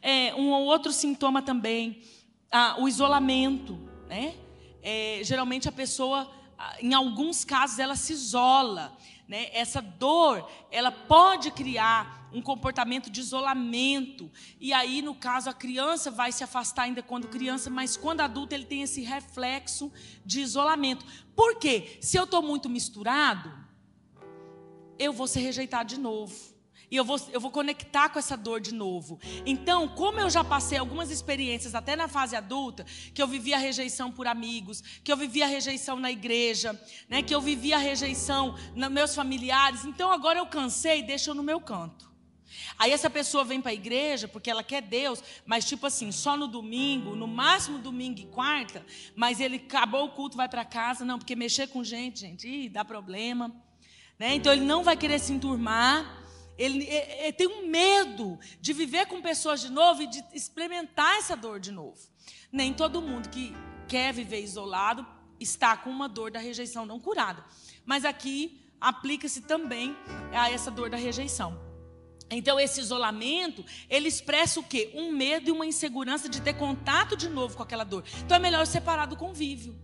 É, 0.00 0.34
um 0.34 0.50
outro 0.50 0.92
sintoma 0.92 1.40
também, 1.40 2.02
ah, 2.50 2.76
o 2.78 2.86
isolamento, 2.86 3.78
né? 4.06 4.34
É, 4.82 5.20
geralmente 5.24 5.66
a 5.66 5.72
pessoa, 5.72 6.30
em 6.78 6.92
alguns 6.92 7.42
casos, 7.42 7.78
ela 7.78 7.96
se 7.96 8.12
isola. 8.12 8.94
Né? 9.26 9.48
Essa 9.52 9.80
dor, 9.80 10.48
ela 10.70 10.92
pode 10.92 11.50
criar 11.50 12.28
um 12.32 12.42
comportamento 12.42 13.08
de 13.08 13.20
isolamento. 13.20 14.30
E 14.60 14.72
aí, 14.72 15.00
no 15.00 15.14
caso, 15.14 15.48
a 15.48 15.54
criança 15.54 16.10
vai 16.10 16.32
se 16.32 16.44
afastar 16.44 16.82
ainda 16.82 17.02
quando 17.02 17.28
criança, 17.28 17.70
mas 17.70 17.96
quando 17.96 18.20
adulto 18.20 18.54
ele 18.54 18.64
tem 18.64 18.82
esse 18.82 19.00
reflexo 19.02 19.90
de 20.24 20.40
isolamento. 20.40 21.06
Por 21.34 21.56
quê? 21.58 21.98
Se 22.00 22.16
eu 22.16 22.24
estou 22.24 22.42
muito 22.42 22.68
misturado, 22.68 23.52
eu 24.98 25.12
vou 25.12 25.26
ser 25.26 25.40
rejeitado 25.40 25.88
de 25.88 25.98
novo. 25.98 26.53
E 26.94 26.96
eu 26.96 27.04
vou, 27.04 27.20
eu 27.32 27.40
vou 27.40 27.50
conectar 27.50 28.08
com 28.08 28.20
essa 28.20 28.36
dor 28.36 28.60
de 28.60 28.72
novo. 28.72 29.18
Então, 29.44 29.88
como 29.88 30.20
eu 30.20 30.30
já 30.30 30.44
passei 30.44 30.78
algumas 30.78 31.10
experiências, 31.10 31.74
até 31.74 31.96
na 31.96 32.06
fase 32.06 32.36
adulta, 32.36 32.86
que 33.12 33.20
eu 33.20 33.26
vivia 33.26 33.58
rejeição 33.58 34.12
por 34.12 34.28
amigos, 34.28 34.80
que 35.02 35.10
eu 35.10 35.16
vivia 35.16 35.44
rejeição 35.44 35.98
na 35.98 36.12
igreja, 36.12 36.80
né, 37.08 37.20
que 37.20 37.34
eu 37.34 37.40
vivia 37.40 37.78
rejeição 37.78 38.54
nos 38.76 38.92
meus 38.92 39.12
familiares, 39.12 39.84
então 39.84 40.12
agora 40.12 40.38
eu 40.38 40.46
cansei, 40.46 41.02
deixa 41.02 41.32
eu 41.32 41.34
no 41.34 41.42
meu 41.42 41.60
canto. 41.60 42.08
Aí 42.78 42.92
essa 42.92 43.10
pessoa 43.10 43.42
vem 43.42 43.60
para 43.60 43.72
a 43.72 43.74
igreja 43.74 44.28
porque 44.28 44.48
ela 44.48 44.62
quer 44.62 44.80
Deus, 44.80 45.20
mas 45.44 45.64
tipo 45.64 45.84
assim, 45.88 46.12
só 46.12 46.36
no 46.36 46.46
domingo, 46.46 47.16
no 47.16 47.26
máximo 47.26 47.80
domingo 47.80 48.20
e 48.20 48.26
quarta, 48.26 48.86
mas 49.16 49.40
ele 49.40 49.56
acabou 49.56 50.04
o 50.04 50.10
culto, 50.10 50.36
vai 50.36 50.48
para 50.48 50.64
casa, 50.64 51.04
não, 51.04 51.18
porque 51.18 51.34
mexer 51.34 51.66
com 51.66 51.82
gente, 51.82 52.20
gente, 52.20 52.46
ih, 52.46 52.68
dá 52.68 52.84
problema. 52.84 53.52
Né? 54.16 54.36
Então 54.36 54.52
ele 54.52 54.64
não 54.64 54.84
vai 54.84 54.96
querer 54.96 55.18
se 55.18 55.32
enturmar. 55.32 56.22
Ele, 56.56 56.84
ele, 56.84 57.12
ele, 57.12 57.32
tem 57.32 57.48
um 57.48 57.66
medo 57.66 58.38
de 58.60 58.72
viver 58.72 59.06
com 59.06 59.20
pessoas 59.20 59.60
de 59.60 59.70
novo 59.70 60.02
e 60.02 60.06
de 60.06 60.24
experimentar 60.32 61.16
essa 61.18 61.36
dor 61.36 61.58
de 61.58 61.72
novo. 61.72 61.98
Nem 62.52 62.72
todo 62.72 63.02
mundo 63.02 63.28
que 63.28 63.54
quer 63.88 64.12
viver 64.12 64.40
isolado 64.42 65.06
está 65.40 65.76
com 65.76 65.90
uma 65.90 66.08
dor 66.08 66.30
da 66.30 66.38
rejeição 66.38 66.86
não 66.86 67.00
curada. 67.00 67.44
Mas 67.84 68.04
aqui 68.04 68.60
aplica-se 68.80 69.42
também 69.42 69.96
a 70.32 70.50
essa 70.50 70.70
dor 70.70 70.90
da 70.90 70.96
rejeição. 70.96 71.58
Então, 72.30 72.58
esse 72.58 72.80
isolamento, 72.80 73.64
ele 73.88 74.08
expressa 74.08 74.58
o 74.58 74.62
quê? 74.62 74.90
Um 74.94 75.12
medo 75.12 75.48
e 75.48 75.52
uma 75.52 75.66
insegurança 75.66 76.28
de 76.28 76.40
ter 76.40 76.54
contato 76.54 77.16
de 77.16 77.28
novo 77.28 77.56
com 77.56 77.62
aquela 77.62 77.84
dor. 77.84 78.04
Então, 78.24 78.36
é 78.36 78.40
melhor 78.40 78.66
separar 78.66 79.06
do 79.06 79.16
convívio. 79.16 79.76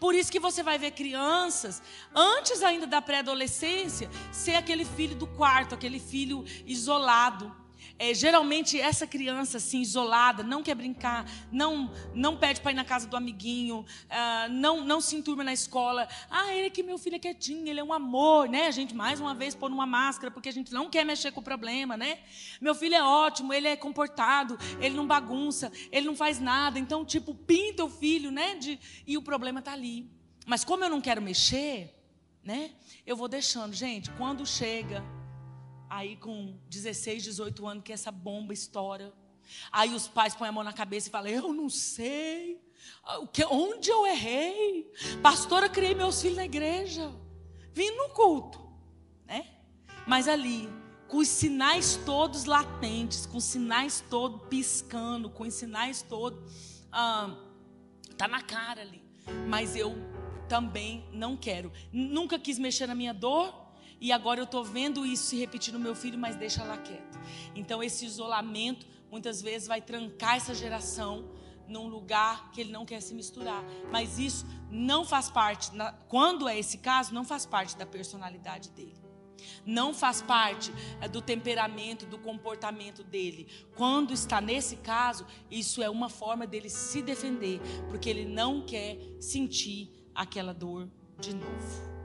Por 0.00 0.14
isso 0.14 0.30
que 0.30 0.40
você 0.40 0.62
vai 0.62 0.78
ver 0.78 0.92
crianças, 0.92 1.82
antes 2.14 2.62
ainda 2.62 2.86
da 2.86 3.00
pré-adolescência, 3.00 4.10
ser 4.32 4.54
aquele 4.54 4.84
filho 4.84 5.14
do 5.14 5.26
quarto, 5.26 5.74
aquele 5.74 6.00
filho 6.00 6.44
isolado. 6.66 7.54
É, 7.98 8.14
geralmente 8.14 8.80
essa 8.80 9.08
criança 9.08 9.56
assim 9.56 9.80
isolada 9.80 10.44
não 10.44 10.62
quer 10.62 10.76
brincar, 10.76 11.28
não 11.50 11.92
não 12.14 12.36
pede 12.36 12.60
para 12.60 12.70
ir 12.70 12.74
na 12.74 12.84
casa 12.84 13.08
do 13.08 13.16
amiguinho, 13.16 13.80
uh, 13.80 14.52
não 14.52 14.84
não 14.84 15.00
se 15.00 15.16
enturma 15.16 15.42
na 15.42 15.52
escola. 15.52 16.06
Ah, 16.30 16.54
ele 16.54 16.68
é 16.68 16.70
que 16.70 16.82
meu 16.84 16.96
filho 16.96 17.16
é 17.16 17.18
quietinho, 17.18 17.66
ele 17.66 17.80
é 17.80 17.84
um 17.84 17.92
amor, 17.92 18.48
né? 18.48 18.68
A 18.68 18.70
gente 18.70 18.94
mais 18.94 19.20
uma 19.20 19.34
vez 19.34 19.52
pôr 19.52 19.70
uma 19.72 19.86
máscara 19.86 20.30
porque 20.30 20.48
a 20.48 20.52
gente 20.52 20.72
não 20.72 20.88
quer 20.88 21.04
mexer 21.04 21.32
com 21.32 21.40
o 21.40 21.42
problema, 21.42 21.96
né? 21.96 22.20
Meu 22.60 22.74
filho 22.74 22.94
é 22.94 23.02
ótimo, 23.02 23.52
ele 23.52 23.66
é 23.66 23.74
comportado, 23.74 24.56
ele 24.80 24.94
não 24.94 25.06
bagunça, 25.06 25.72
ele 25.90 26.06
não 26.06 26.14
faz 26.14 26.38
nada. 26.38 26.78
Então 26.78 27.04
tipo 27.04 27.34
pinta 27.34 27.84
o 27.84 27.90
filho, 27.90 28.30
né? 28.30 28.54
De, 28.54 28.78
e 29.08 29.18
o 29.18 29.22
problema 29.22 29.58
está 29.58 29.72
ali. 29.72 30.08
Mas 30.46 30.64
como 30.64 30.84
eu 30.84 30.90
não 30.90 31.00
quero 31.00 31.20
mexer, 31.20 31.94
né? 32.44 32.70
Eu 33.04 33.16
vou 33.16 33.26
deixando, 33.26 33.74
gente. 33.74 34.08
Quando 34.12 34.46
chega 34.46 35.04
Aí 35.88 36.16
com 36.16 36.58
16, 36.68 37.22
18 37.22 37.66
anos 37.66 37.84
que 37.84 37.92
essa 37.92 38.10
bomba 38.10 38.52
estoura. 38.52 39.12
Aí 39.72 39.94
os 39.94 40.06
pais 40.06 40.34
põem 40.34 40.48
a 40.48 40.52
mão 40.52 40.64
na 40.64 40.72
cabeça 40.72 41.08
e 41.08 41.10
falam: 41.10 41.30
Eu 41.30 41.52
não 41.52 41.68
sei. 41.68 42.62
Ah, 43.04 43.20
onde 43.50 43.90
eu 43.90 44.06
errei? 44.06 44.90
Pastora, 45.22 45.68
criei 45.68 45.94
meus 45.94 46.20
filhos 46.20 46.36
na 46.36 46.44
igreja. 46.44 47.12
Vim 47.72 47.90
no 47.92 48.10
culto. 48.10 48.60
Né? 49.26 49.46
Mas 50.06 50.28
ali, 50.28 50.68
com 51.06 51.18
os 51.18 51.28
sinais 51.28 51.98
todos 52.04 52.44
latentes, 52.44 53.26
com 53.26 53.38
os 53.38 53.44
sinais 53.44 54.04
todos 54.08 54.46
piscando, 54.48 55.30
com 55.30 55.44
os 55.44 55.54
sinais 55.54 56.02
todos. 56.02 56.86
Ah, 56.92 57.34
tá 58.16 58.28
na 58.28 58.42
cara 58.42 58.82
ali. 58.82 59.02
Mas 59.48 59.76
eu 59.76 59.96
também 60.48 61.04
não 61.12 61.36
quero. 61.36 61.72
Nunca 61.92 62.38
quis 62.38 62.58
mexer 62.58 62.86
na 62.86 62.94
minha 62.94 63.12
dor 63.12 63.67
e 64.00 64.12
agora 64.12 64.40
eu 64.40 64.44
estou 64.44 64.64
vendo 64.64 65.04
isso 65.04 65.24
se 65.24 65.36
repetir 65.36 65.72
no 65.72 65.80
meu 65.80 65.94
filho, 65.94 66.18
mas 66.18 66.36
deixa 66.36 66.62
lá 66.62 66.76
quieto. 66.76 67.18
Então 67.54 67.82
esse 67.82 68.04
isolamento 68.04 68.86
muitas 69.10 69.42
vezes 69.42 69.66
vai 69.66 69.80
trancar 69.80 70.36
essa 70.36 70.54
geração 70.54 71.28
num 71.66 71.86
lugar 71.86 72.50
que 72.50 72.60
ele 72.60 72.72
não 72.72 72.86
quer 72.86 73.00
se 73.00 73.14
misturar. 73.14 73.62
Mas 73.90 74.18
isso 74.18 74.46
não 74.70 75.04
faz 75.04 75.30
parte, 75.30 75.70
quando 76.08 76.48
é 76.48 76.58
esse 76.58 76.78
caso, 76.78 77.12
não 77.14 77.24
faz 77.24 77.44
parte 77.44 77.76
da 77.76 77.86
personalidade 77.86 78.70
dele. 78.70 78.96
Não 79.64 79.94
faz 79.94 80.20
parte 80.20 80.72
é, 81.00 81.08
do 81.08 81.22
temperamento, 81.22 82.06
do 82.06 82.18
comportamento 82.18 83.04
dele. 83.04 83.46
Quando 83.76 84.12
está 84.12 84.40
nesse 84.40 84.76
caso, 84.76 85.26
isso 85.50 85.82
é 85.82 85.88
uma 85.88 86.08
forma 86.08 86.46
dele 86.46 86.68
se 86.68 87.02
defender, 87.02 87.60
porque 87.88 88.08
ele 88.08 88.24
não 88.24 88.64
quer 88.64 88.98
sentir 89.20 90.10
aquela 90.14 90.52
dor 90.52 90.88
de 91.20 91.34
novo. 91.34 91.97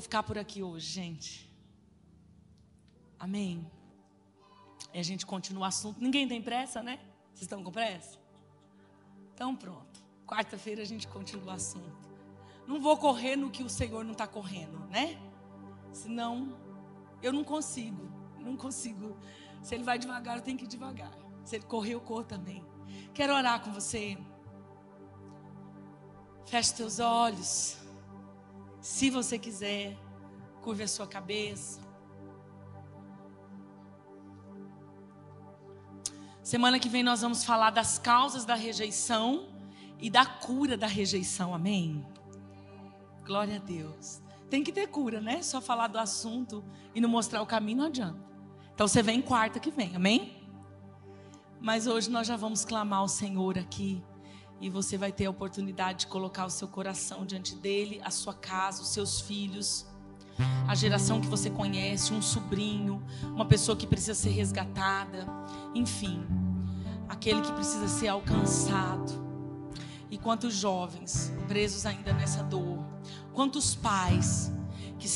Vou 0.00 0.02
ficar 0.04 0.22
por 0.22 0.38
aqui 0.38 0.62
hoje, 0.62 0.86
gente. 0.86 1.52
Amém. 3.18 3.70
E 4.94 4.98
a 4.98 5.02
gente 5.02 5.26
continua 5.26 5.64
o 5.64 5.64
assunto. 5.66 6.00
Ninguém 6.00 6.26
tem 6.26 6.40
pressa, 6.40 6.82
né? 6.82 6.98
Vocês 7.34 7.42
estão 7.42 7.62
com 7.62 7.70
pressa? 7.70 8.18
Então 9.34 9.54
pronto. 9.54 10.00
Quarta-feira 10.26 10.80
a 10.80 10.86
gente 10.86 11.06
continua 11.06 11.48
o 11.48 11.50
assunto. 11.50 12.08
Não 12.66 12.80
vou 12.80 12.96
correr 12.96 13.36
no 13.36 13.50
que 13.50 13.62
o 13.62 13.68
Senhor 13.68 14.02
não 14.02 14.12
está 14.12 14.26
correndo, 14.26 14.78
né? 14.86 15.20
Senão 15.92 16.58
eu 17.22 17.30
não 17.30 17.44
consigo. 17.44 18.10
Não 18.38 18.56
consigo. 18.56 19.18
Se 19.60 19.74
ele 19.74 19.84
vai 19.84 19.98
devagar, 19.98 20.38
eu 20.38 20.42
tenho 20.42 20.56
que 20.56 20.64
ir 20.64 20.68
devagar. 20.68 21.12
Se 21.44 21.56
ele 21.56 21.66
correr, 21.66 21.92
eu 21.92 22.00
corro 22.00 22.24
também. 22.24 22.64
Quero 23.12 23.34
orar 23.34 23.62
com 23.62 23.70
você. 23.70 24.16
Feche 26.46 26.72
teus 26.72 27.00
olhos. 27.00 27.76
Se 28.80 29.10
você 29.10 29.38
quiser, 29.38 29.96
curve 30.62 30.82
a 30.82 30.88
sua 30.88 31.06
cabeça. 31.06 31.80
Semana 36.42 36.78
que 36.78 36.88
vem 36.88 37.02
nós 37.02 37.20
vamos 37.20 37.44
falar 37.44 37.70
das 37.70 37.98
causas 37.98 38.44
da 38.44 38.54
rejeição 38.54 39.48
e 40.00 40.08
da 40.08 40.24
cura 40.24 40.76
da 40.76 40.86
rejeição. 40.86 41.54
Amém? 41.54 42.04
Glória 43.24 43.56
a 43.56 43.58
Deus. 43.58 44.22
Tem 44.48 44.64
que 44.64 44.72
ter 44.72 44.88
cura, 44.88 45.20
né? 45.20 45.42
Só 45.42 45.60
falar 45.60 45.88
do 45.88 45.98
assunto 45.98 46.64
e 46.94 47.00
não 47.00 47.08
mostrar 47.08 47.42
o 47.42 47.46
caminho 47.46 47.78
não 47.78 47.86
adianta. 47.86 48.18
Então 48.74 48.88
você 48.88 49.02
vem 49.02 49.20
quarta 49.20 49.60
que 49.60 49.70
vem, 49.70 49.94
amém? 49.94 50.42
Mas 51.60 51.86
hoje 51.86 52.10
nós 52.10 52.26
já 52.26 52.36
vamos 52.36 52.64
clamar 52.64 53.00
ao 53.00 53.08
Senhor 53.08 53.58
aqui 53.58 54.02
e 54.60 54.68
você 54.68 54.98
vai 54.98 55.10
ter 55.10 55.26
a 55.26 55.30
oportunidade 55.30 56.00
de 56.00 56.06
colocar 56.08 56.44
o 56.44 56.50
seu 56.50 56.68
coração 56.68 57.24
diante 57.24 57.54
dele, 57.54 58.00
a 58.04 58.10
sua 58.10 58.34
casa, 58.34 58.82
os 58.82 58.88
seus 58.88 59.20
filhos, 59.20 59.86
a 60.68 60.74
geração 60.74 61.20
que 61.20 61.26
você 61.26 61.48
conhece, 61.48 62.12
um 62.12 62.20
sobrinho, 62.20 63.02
uma 63.22 63.46
pessoa 63.46 63.76
que 63.76 63.86
precisa 63.86 64.14
ser 64.14 64.30
resgatada, 64.30 65.26
enfim, 65.74 66.22
aquele 67.08 67.40
que 67.40 67.52
precisa 67.52 67.88
ser 67.88 68.08
alcançado. 68.08 69.30
E 70.10 70.18
quantos 70.18 70.54
jovens 70.54 71.32
presos 71.46 71.86
ainda 71.86 72.12
nessa 72.12 72.42
dor, 72.42 72.84
quantos 73.32 73.74
pais 73.74 74.52
que 74.98 75.08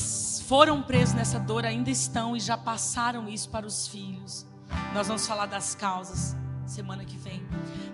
foram 0.47 0.82
presos 0.82 1.14
nessa 1.14 1.38
dor 1.38 1.64
ainda 1.64 1.90
estão 1.90 2.36
e 2.36 2.40
já 2.40 2.57
passaram 2.57 3.28
isso 3.28 3.49
para 3.51 3.66
os 3.66 3.88
filhos. 3.88 4.47
Nós 4.95 5.09
vamos 5.09 5.26
falar 5.26 5.47
das 5.47 5.74
causas 5.74 6.36
semana 6.70 7.04
que 7.04 7.16
vem. 7.16 7.42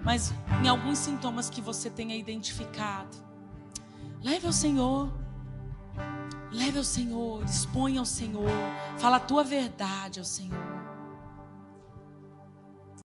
Mas 0.03 0.33
em 0.63 0.69
alguns 0.69 0.99
sintomas 0.99 1.51
que 1.51 1.61
você 1.61 1.91
tenha 1.91 2.17
identificado, 2.17 3.17
leve 4.23 4.47
ao 4.47 4.53
Senhor. 4.53 5.13
Leve 6.53 6.79
ao 6.79 6.85
Senhor, 6.85 7.45
exponha 7.45 8.01
ao 8.01 8.07
Senhor, 8.07 8.51
fala 8.99 9.19
a 9.19 9.21
tua 9.21 9.45
verdade 9.45 10.19
ao 10.19 10.25
Senhor. 10.25 10.80